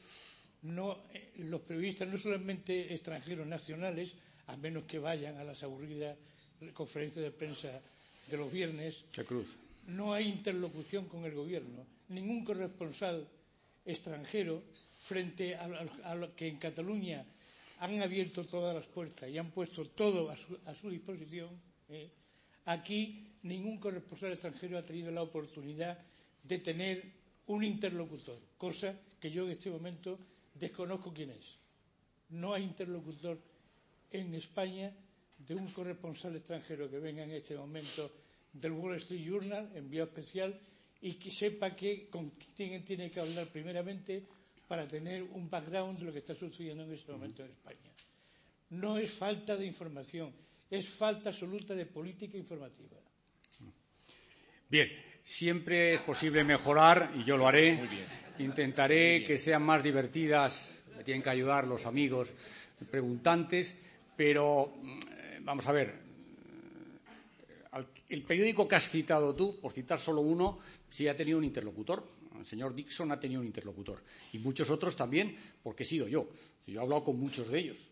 no, 0.62 1.00
eh, 1.16 1.32
los 1.50 1.62
periodistas, 1.62 2.08
no 2.08 2.18
solamente 2.20 2.94
extranjeros 2.94 3.48
nacionales, 3.48 4.14
a 4.46 4.56
menos 4.58 4.84
que 4.84 5.00
vayan 5.00 5.38
a 5.38 5.44
las 5.44 5.64
aburridas 5.64 6.16
conferencias 6.76 7.26
de 7.26 7.32
prensa 7.32 7.82
de 8.30 8.38
los 8.38 8.52
viernes, 8.54 9.06
no 9.88 10.14
hay 10.14 10.28
interlocución 10.28 11.08
con 11.08 11.26
el 11.26 11.34
gobierno. 11.34 11.88
Ningún 12.10 12.46
corresponsal 12.46 13.28
extranjero 13.84 14.62
frente 15.02 15.56
a, 15.56 15.66
a, 15.66 16.12
a 16.12 16.16
lo 16.16 16.36
que 16.36 16.48
en 16.48 16.58
Cataluña 16.58 17.26
han 17.80 18.02
abierto 18.02 18.44
todas 18.44 18.76
las 18.76 18.86
puertas 18.88 19.30
y 19.30 19.38
han 19.38 19.52
puesto 19.52 19.86
todo 19.86 20.30
a 20.30 20.38
su, 20.38 20.58
a 20.66 20.76
su 20.76 20.90
disposición, 20.90 21.50
eh, 21.88 22.12
aquí 22.66 23.28
ningún 23.44 23.78
corresponsal 23.80 24.32
extranjero 24.34 24.78
ha 24.78 24.82
tenido 24.84 25.12
la 25.12 25.24
oportunidad 25.24 25.98
de 26.44 26.60
tener 26.60 27.04
un 27.48 27.64
interlocutor, 27.64 28.38
cosa 28.58 28.96
que 29.20 29.32
yo 29.32 29.46
en 29.46 29.52
este 29.52 29.72
momento 29.72 30.20
desconozco 30.54 31.14
quién 31.14 31.32
es. 31.32 31.56
No 32.30 32.54
hay 32.54 32.64
interlocutor 32.64 33.40
en 34.12 34.36
España 34.36 34.94
de 35.38 35.56
un 35.56 35.68
corresponsal 35.68 36.36
extranjero 36.36 36.90
que 36.90 37.00
venga 37.00 37.24
en 37.24 37.32
este 37.32 37.56
momento 37.56 38.12
del 38.52 38.74
Wall 38.74 38.96
Street 38.96 39.24
Journal, 39.26 39.72
enviado 39.76 40.08
especial, 40.10 40.60
y 41.02 41.14
que 41.14 41.32
sepa 41.32 41.76
que, 41.76 42.10
con 42.10 42.32
quién 42.56 42.84
tiene 42.84 43.10
que 43.10 43.22
hablar 43.22 43.48
primeramente 43.48 44.26
para 44.70 44.88
tener 44.88 45.24
un 45.24 45.50
background 45.50 45.98
de 45.98 46.06
lo 46.06 46.14
que 46.14 46.20
está 46.20 46.36
sucediendo 46.36 46.84
en 46.84 46.94
este 46.94 47.12
momento 47.12 47.44
en 47.44 47.50
España. 47.50 47.92
No 48.70 49.00
es 49.00 49.12
falta 49.12 49.58
de 49.58 49.66
información, 49.66 50.32
es 50.70 50.88
falta 50.88 51.30
absoluta 51.30 51.74
de 51.74 51.88
política 51.88 52.38
informativa. 52.38 52.98
Bien, 54.70 54.88
siempre 55.24 55.96
es 55.96 56.02
posible 56.02 56.44
mejorar 56.44 57.12
y 57.18 57.24
yo 57.24 57.36
lo 57.36 57.48
haré. 57.48 57.80
Intentaré 58.38 59.26
que 59.26 59.40
sean 59.40 59.64
más 59.64 59.82
divertidas, 59.82 60.76
me 60.96 61.04
tienen 61.04 61.24
que 61.24 61.32
ayudar 61.32 61.66
los 61.66 61.88
amigos 61.88 62.32
preguntantes, 62.92 63.76
pero 64.16 64.72
mm, 64.80 65.00
vamos 65.46 65.66
a 65.68 65.72
ver, 65.72 65.96
el 68.10 68.22
periódico 68.22 68.68
que 68.68 68.76
has 68.76 68.88
citado 68.88 69.36
tú, 69.36 69.60
por 69.60 69.74
citar 69.74 69.98
solo 70.00 70.22
uno, 70.22 70.60
sí 70.90 71.08
ha 71.08 71.18
tenido 71.18 71.40
un 71.40 71.44
interlocutor. 71.44 72.19
El 72.40 72.46
señor 72.46 72.74
Dixon 72.74 73.12
ha 73.12 73.20
tenido 73.20 73.42
un 73.42 73.48
interlocutor. 73.48 74.04
Y 74.34 74.40
muchos 74.40 74.70
otros 74.70 74.96
también, 74.96 75.36
porque 75.62 75.84
he 75.84 75.86
sido 75.86 76.08
yo. 76.08 76.30
Yo 76.66 76.80
he 76.80 76.84
hablado 76.84 77.04
con 77.04 77.20
muchos 77.20 77.50
de 77.50 77.60
ellos. 77.60 77.90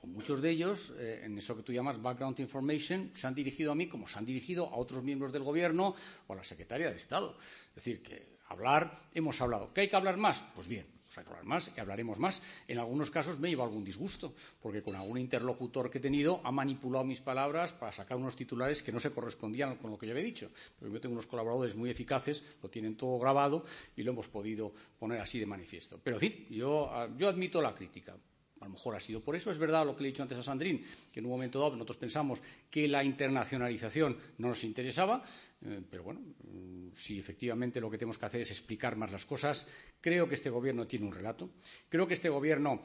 Con 0.00 0.12
muchos 0.12 0.40
de 0.40 0.50
ellos, 0.50 0.92
eh, 0.98 1.22
en 1.24 1.36
eso 1.36 1.54
que 1.54 1.62
tú 1.62 1.72
llamas 1.72 2.00
background 2.00 2.40
information, 2.40 3.10
se 3.14 3.26
han 3.26 3.34
dirigido 3.34 3.72
a 3.72 3.74
mí 3.74 3.86
como 3.86 4.08
se 4.08 4.18
han 4.18 4.24
dirigido 4.24 4.66
a 4.68 4.76
otros 4.76 5.04
miembros 5.04 5.30
del 5.32 5.42
Gobierno 5.42 5.94
o 6.26 6.32
a 6.32 6.36
la 6.36 6.44
Secretaria 6.44 6.90
de 6.90 6.96
Estado. 6.96 7.36
Es 7.70 7.74
decir, 7.74 8.02
que 8.02 8.38
hablar, 8.48 8.98
hemos 9.12 9.40
hablado. 9.40 9.74
¿Que 9.74 9.82
hay 9.82 9.88
que 9.88 9.96
hablar 9.96 10.16
más? 10.16 10.42
Pues 10.54 10.68
bien, 10.68 10.86
pues 11.10 11.18
hay 11.18 11.24
que 11.24 11.30
hablar 11.30 11.44
más 11.44 11.72
y 11.76 11.80
hablaremos 11.80 12.18
más. 12.20 12.40
En 12.68 12.78
algunos 12.78 13.10
casos 13.10 13.40
me 13.40 13.48
lleva 13.48 13.64
algún 13.64 13.82
disgusto, 13.82 14.32
porque 14.62 14.80
con 14.80 14.94
algún 14.94 15.18
interlocutor 15.18 15.90
que 15.90 15.98
he 15.98 16.00
tenido 16.00 16.40
ha 16.44 16.52
manipulado 16.52 17.04
mis 17.04 17.20
palabras 17.20 17.72
para 17.72 17.90
sacar 17.90 18.16
unos 18.16 18.36
titulares 18.36 18.84
que 18.84 18.92
no 18.92 19.00
se 19.00 19.10
correspondían 19.10 19.76
con 19.78 19.90
lo 19.90 19.98
que 19.98 20.06
yo 20.06 20.12
había 20.12 20.22
dicho. 20.22 20.50
Pero 20.78 20.92
yo 20.92 21.00
tengo 21.00 21.14
unos 21.14 21.26
colaboradores 21.26 21.74
muy 21.74 21.90
eficaces, 21.90 22.44
lo 22.62 22.70
tienen 22.70 22.96
todo 22.96 23.18
grabado 23.18 23.64
y 23.96 24.04
lo 24.04 24.12
hemos 24.12 24.28
podido 24.28 24.72
poner 25.00 25.20
así 25.20 25.40
de 25.40 25.46
manifiesto. 25.46 25.98
Pero, 26.02 26.16
en 26.16 26.20
fin, 26.20 26.46
yo, 26.48 26.88
ah, 26.92 27.08
yo 27.18 27.28
admito 27.28 27.60
la 27.60 27.74
crítica. 27.74 28.16
A 28.60 28.64
lo 28.66 28.72
mejor 28.72 28.94
ha 28.94 29.00
sido 29.00 29.22
por 29.22 29.34
eso. 29.34 29.50
Es 29.50 29.58
verdad 29.58 29.86
lo 29.86 29.96
que 29.96 30.02
le 30.02 30.08
he 30.08 30.12
dicho 30.12 30.22
antes 30.22 30.38
a 30.38 30.42
Sandrín, 30.42 30.84
que 31.10 31.20
en 31.20 31.26
un 31.26 31.32
momento 31.32 31.58
dado 31.58 31.72
nosotros 31.72 31.96
pensamos 31.96 32.40
que 32.70 32.86
la 32.88 33.02
internacionalización 33.02 34.16
no 34.38 34.48
nos 34.48 34.64
interesaba, 34.64 35.24
eh, 35.62 35.80
pero 35.90 36.02
bueno, 36.04 36.20
mm, 36.20 36.92
si 36.94 37.18
efectivamente 37.18 37.80
lo 37.80 37.90
que 37.90 37.96
tenemos 37.96 38.18
que 38.18 38.26
hacer 38.26 38.42
es 38.42 38.50
explicar 38.50 38.96
más 38.96 39.10
las 39.10 39.24
cosas, 39.24 39.66
creo 40.00 40.28
que 40.28 40.34
este 40.34 40.50
Gobierno 40.50 40.86
tiene 40.86 41.06
un 41.06 41.12
relato. 41.12 41.50
Creo 41.88 42.06
que 42.06 42.14
este 42.14 42.28
Gobierno 42.28 42.82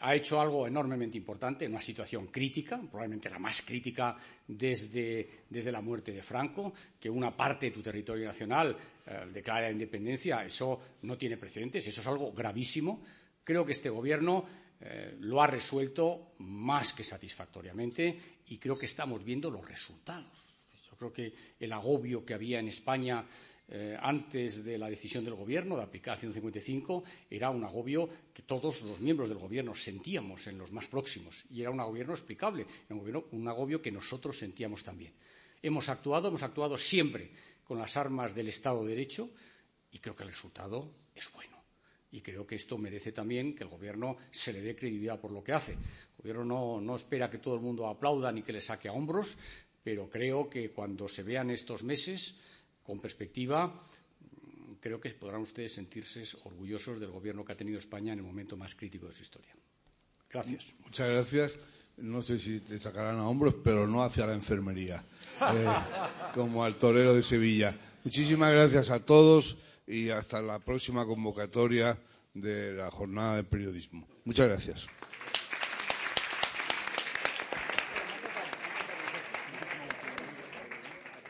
ha 0.00 0.14
hecho 0.14 0.40
algo 0.40 0.66
enormemente 0.66 1.16
importante 1.16 1.64
en 1.64 1.72
una 1.72 1.80
situación 1.80 2.26
crítica, 2.26 2.78
probablemente 2.78 3.30
la 3.30 3.38
más 3.38 3.62
crítica 3.62 4.16
desde, 4.46 5.44
desde 5.48 5.72
la 5.72 5.80
muerte 5.80 6.12
de 6.12 6.22
Franco, 6.22 6.74
que 7.00 7.08
una 7.08 7.36
parte 7.36 7.66
de 7.66 7.72
tu 7.72 7.82
territorio 7.82 8.26
nacional 8.26 8.76
eh, 9.06 9.26
declare 9.32 9.66
la 9.66 9.72
independencia, 9.72 10.44
eso 10.44 10.80
no 11.02 11.16
tiene 11.16 11.36
precedentes, 11.36 11.86
eso 11.86 12.00
es 12.00 12.06
algo 12.06 12.32
gravísimo. 12.32 13.02
Creo 13.44 13.64
que 13.64 13.72
este 13.72 13.90
Gobierno 13.90 14.44
eh, 14.86 15.16
lo 15.20 15.40
ha 15.40 15.46
resuelto 15.46 16.34
más 16.38 16.92
que 16.92 17.04
satisfactoriamente 17.04 18.18
y 18.48 18.58
creo 18.58 18.78
que 18.78 18.84
estamos 18.84 19.24
viendo 19.24 19.50
los 19.50 19.66
resultados. 19.66 20.60
Yo 20.90 20.94
creo 20.96 21.12
que 21.12 21.32
el 21.58 21.72
agobio 21.72 22.24
que 22.24 22.34
había 22.34 22.60
en 22.60 22.68
España 22.68 23.24
eh, 23.66 23.96
antes 23.98 24.62
de 24.62 24.76
la 24.76 24.90
decisión 24.90 25.24
del 25.24 25.36
Gobierno 25.36 25.78
de 25.78 25.84
aplicar 25.84 26.18
155 26.18 27.02
era 27.30 27.48
un 27.48 27.64
agobio 27.64 28.10
que 28.34 28.42
todos 28.42 28.82
los 28.82 29.00
miembros 29.00 29.30
del 29.30 29.38
Gobierno 29.38 29.74
sentíamos 29.74 30.46
en 30.48 30.58
los 30.58 30.70
más 30.70 30.86
próximos 30.86 31.46
y 31.48 31.62
era 31.62 31.70
un 31.70 31.80
agobio 31.80 32.04
explicable, 32.10 32.66
un, 32.90 33.24
un 33.32 33.48
agobio 33.48 33.80
que 33.80 33.90
nosotros 33.90 34.38
sentíamos 34.38 34.84
también. 34.84 35.14
Hemos 35.62 35.88
actuado, 35.88 36.28
hemos 36.28 36.42
actuado 36.42 36.76
siempre 36.76 37.30
con 37.64 37.78
las 37.78 37.96
armas 37.96 38.34
del 38.34 38.48
Estado 38.48 38.84
de 38.84 38.90
Derecho 38.90 39.30
y 39.90 39.98
creo 39.98 40.14
que 40.14 40.24
el 40.24 40.28
resultado 40.28 40.92
es 41.14 41.32
bueno 41.32 41.53
y 42.14 42.20
creo 42.20 42.46
que 42.46 42.54
esto 42.54 42.78
merece 42.78 43.10
también 43.10 43.56
que 43.56 43.64
el 43.64 43.68
Gobierno 43.68 44.16
se 44.30 44.52
le 44.52 44.62
dé 44.62 44.76
credibilidad 44.76 45.20
por 45.20 45.32
lo 45.32 45.42
que 45.42 45.52
hace. 45.52 45.72
El 45.72 46.18
Gobierno 46.18 46.80
no, 46.80 46.94
espera 46.94 47.28
que 47.28 47.38
todo 47.38 47.56
el 47.56 47.60
mundo 47.60 47.88
aplauda 47.88 48.30
ni 48.30 48.42
que 48.42 48.52
le 48.52 48.60
saque 48.60 48.88
a 48.88 48.92
hombros, 48.92 49.36
pero 49.82 50.08
creo 50.08 50.48
que 50.48 50.70
cuando 50.70 51.08
se 51.08 51.24
vean 51.24 51.50
estos 51.50 51.82
meses 51.82 52.36
con 52.84 53.00
perspectiva, 53.00 53.84
creo 54.80 55.00
que 55.00 55.10
podrán 55.10 55.42
ustedes 55.42 55.74
sentirse 55.74 56.22
orgullosos 56.44 57.00
del 57.00 57.10
Gobierno 57.10 57.44
que 57.44 57.50
ha 57.50 57.56
tenido 57.56 57.80
España 57.80 58.12
en 58.12 58.20
el 58.20 58.24
momento 58.24 58.56
más 58.56 58.76
crítico 58.76 59.08
de 59.08 59.12
su 59.12 59.22
historia. 59.22 59.52
Gracias. 60.30 60.72
Muchas 60.84 61.08
gracias. 61.08 61.58
No 61.96 62.22
sé 62.22 62.38
si 62.38 62.60
te 62.60 62.78
sacarán 62.78 63.18
a 63.18 63.28
hombros, 63.28 63.56
pero 63.64 63.88
no 63.88 64.04
hacia 64.04 64.26
la 64.26 64.34
enfermería, 64.34 65.04
eh, 65.40 65.66
como 66.34 66.62
al 66.62 66.76
torero 66.76 67.12
de 67.12 67.24
Sevilla. 67.24 67.76
Muchísimas 68.04 68.52
gracias 68.52 68.90
a 68.90 69.04
todos 69.04 69.56
y 69.86 70.10
hasta 70.10 70.40
la 70.42 70.58
próxima 70.58 71.06
convocatoria 71.06 71.98
de 72.34 72.72
la 72.72 72.90
jornada 72.90 73.36
de 73.36 73.44
periodismo. 73.44 74.06
Muchas 74.24 74.48
gracias. 74.48 74.86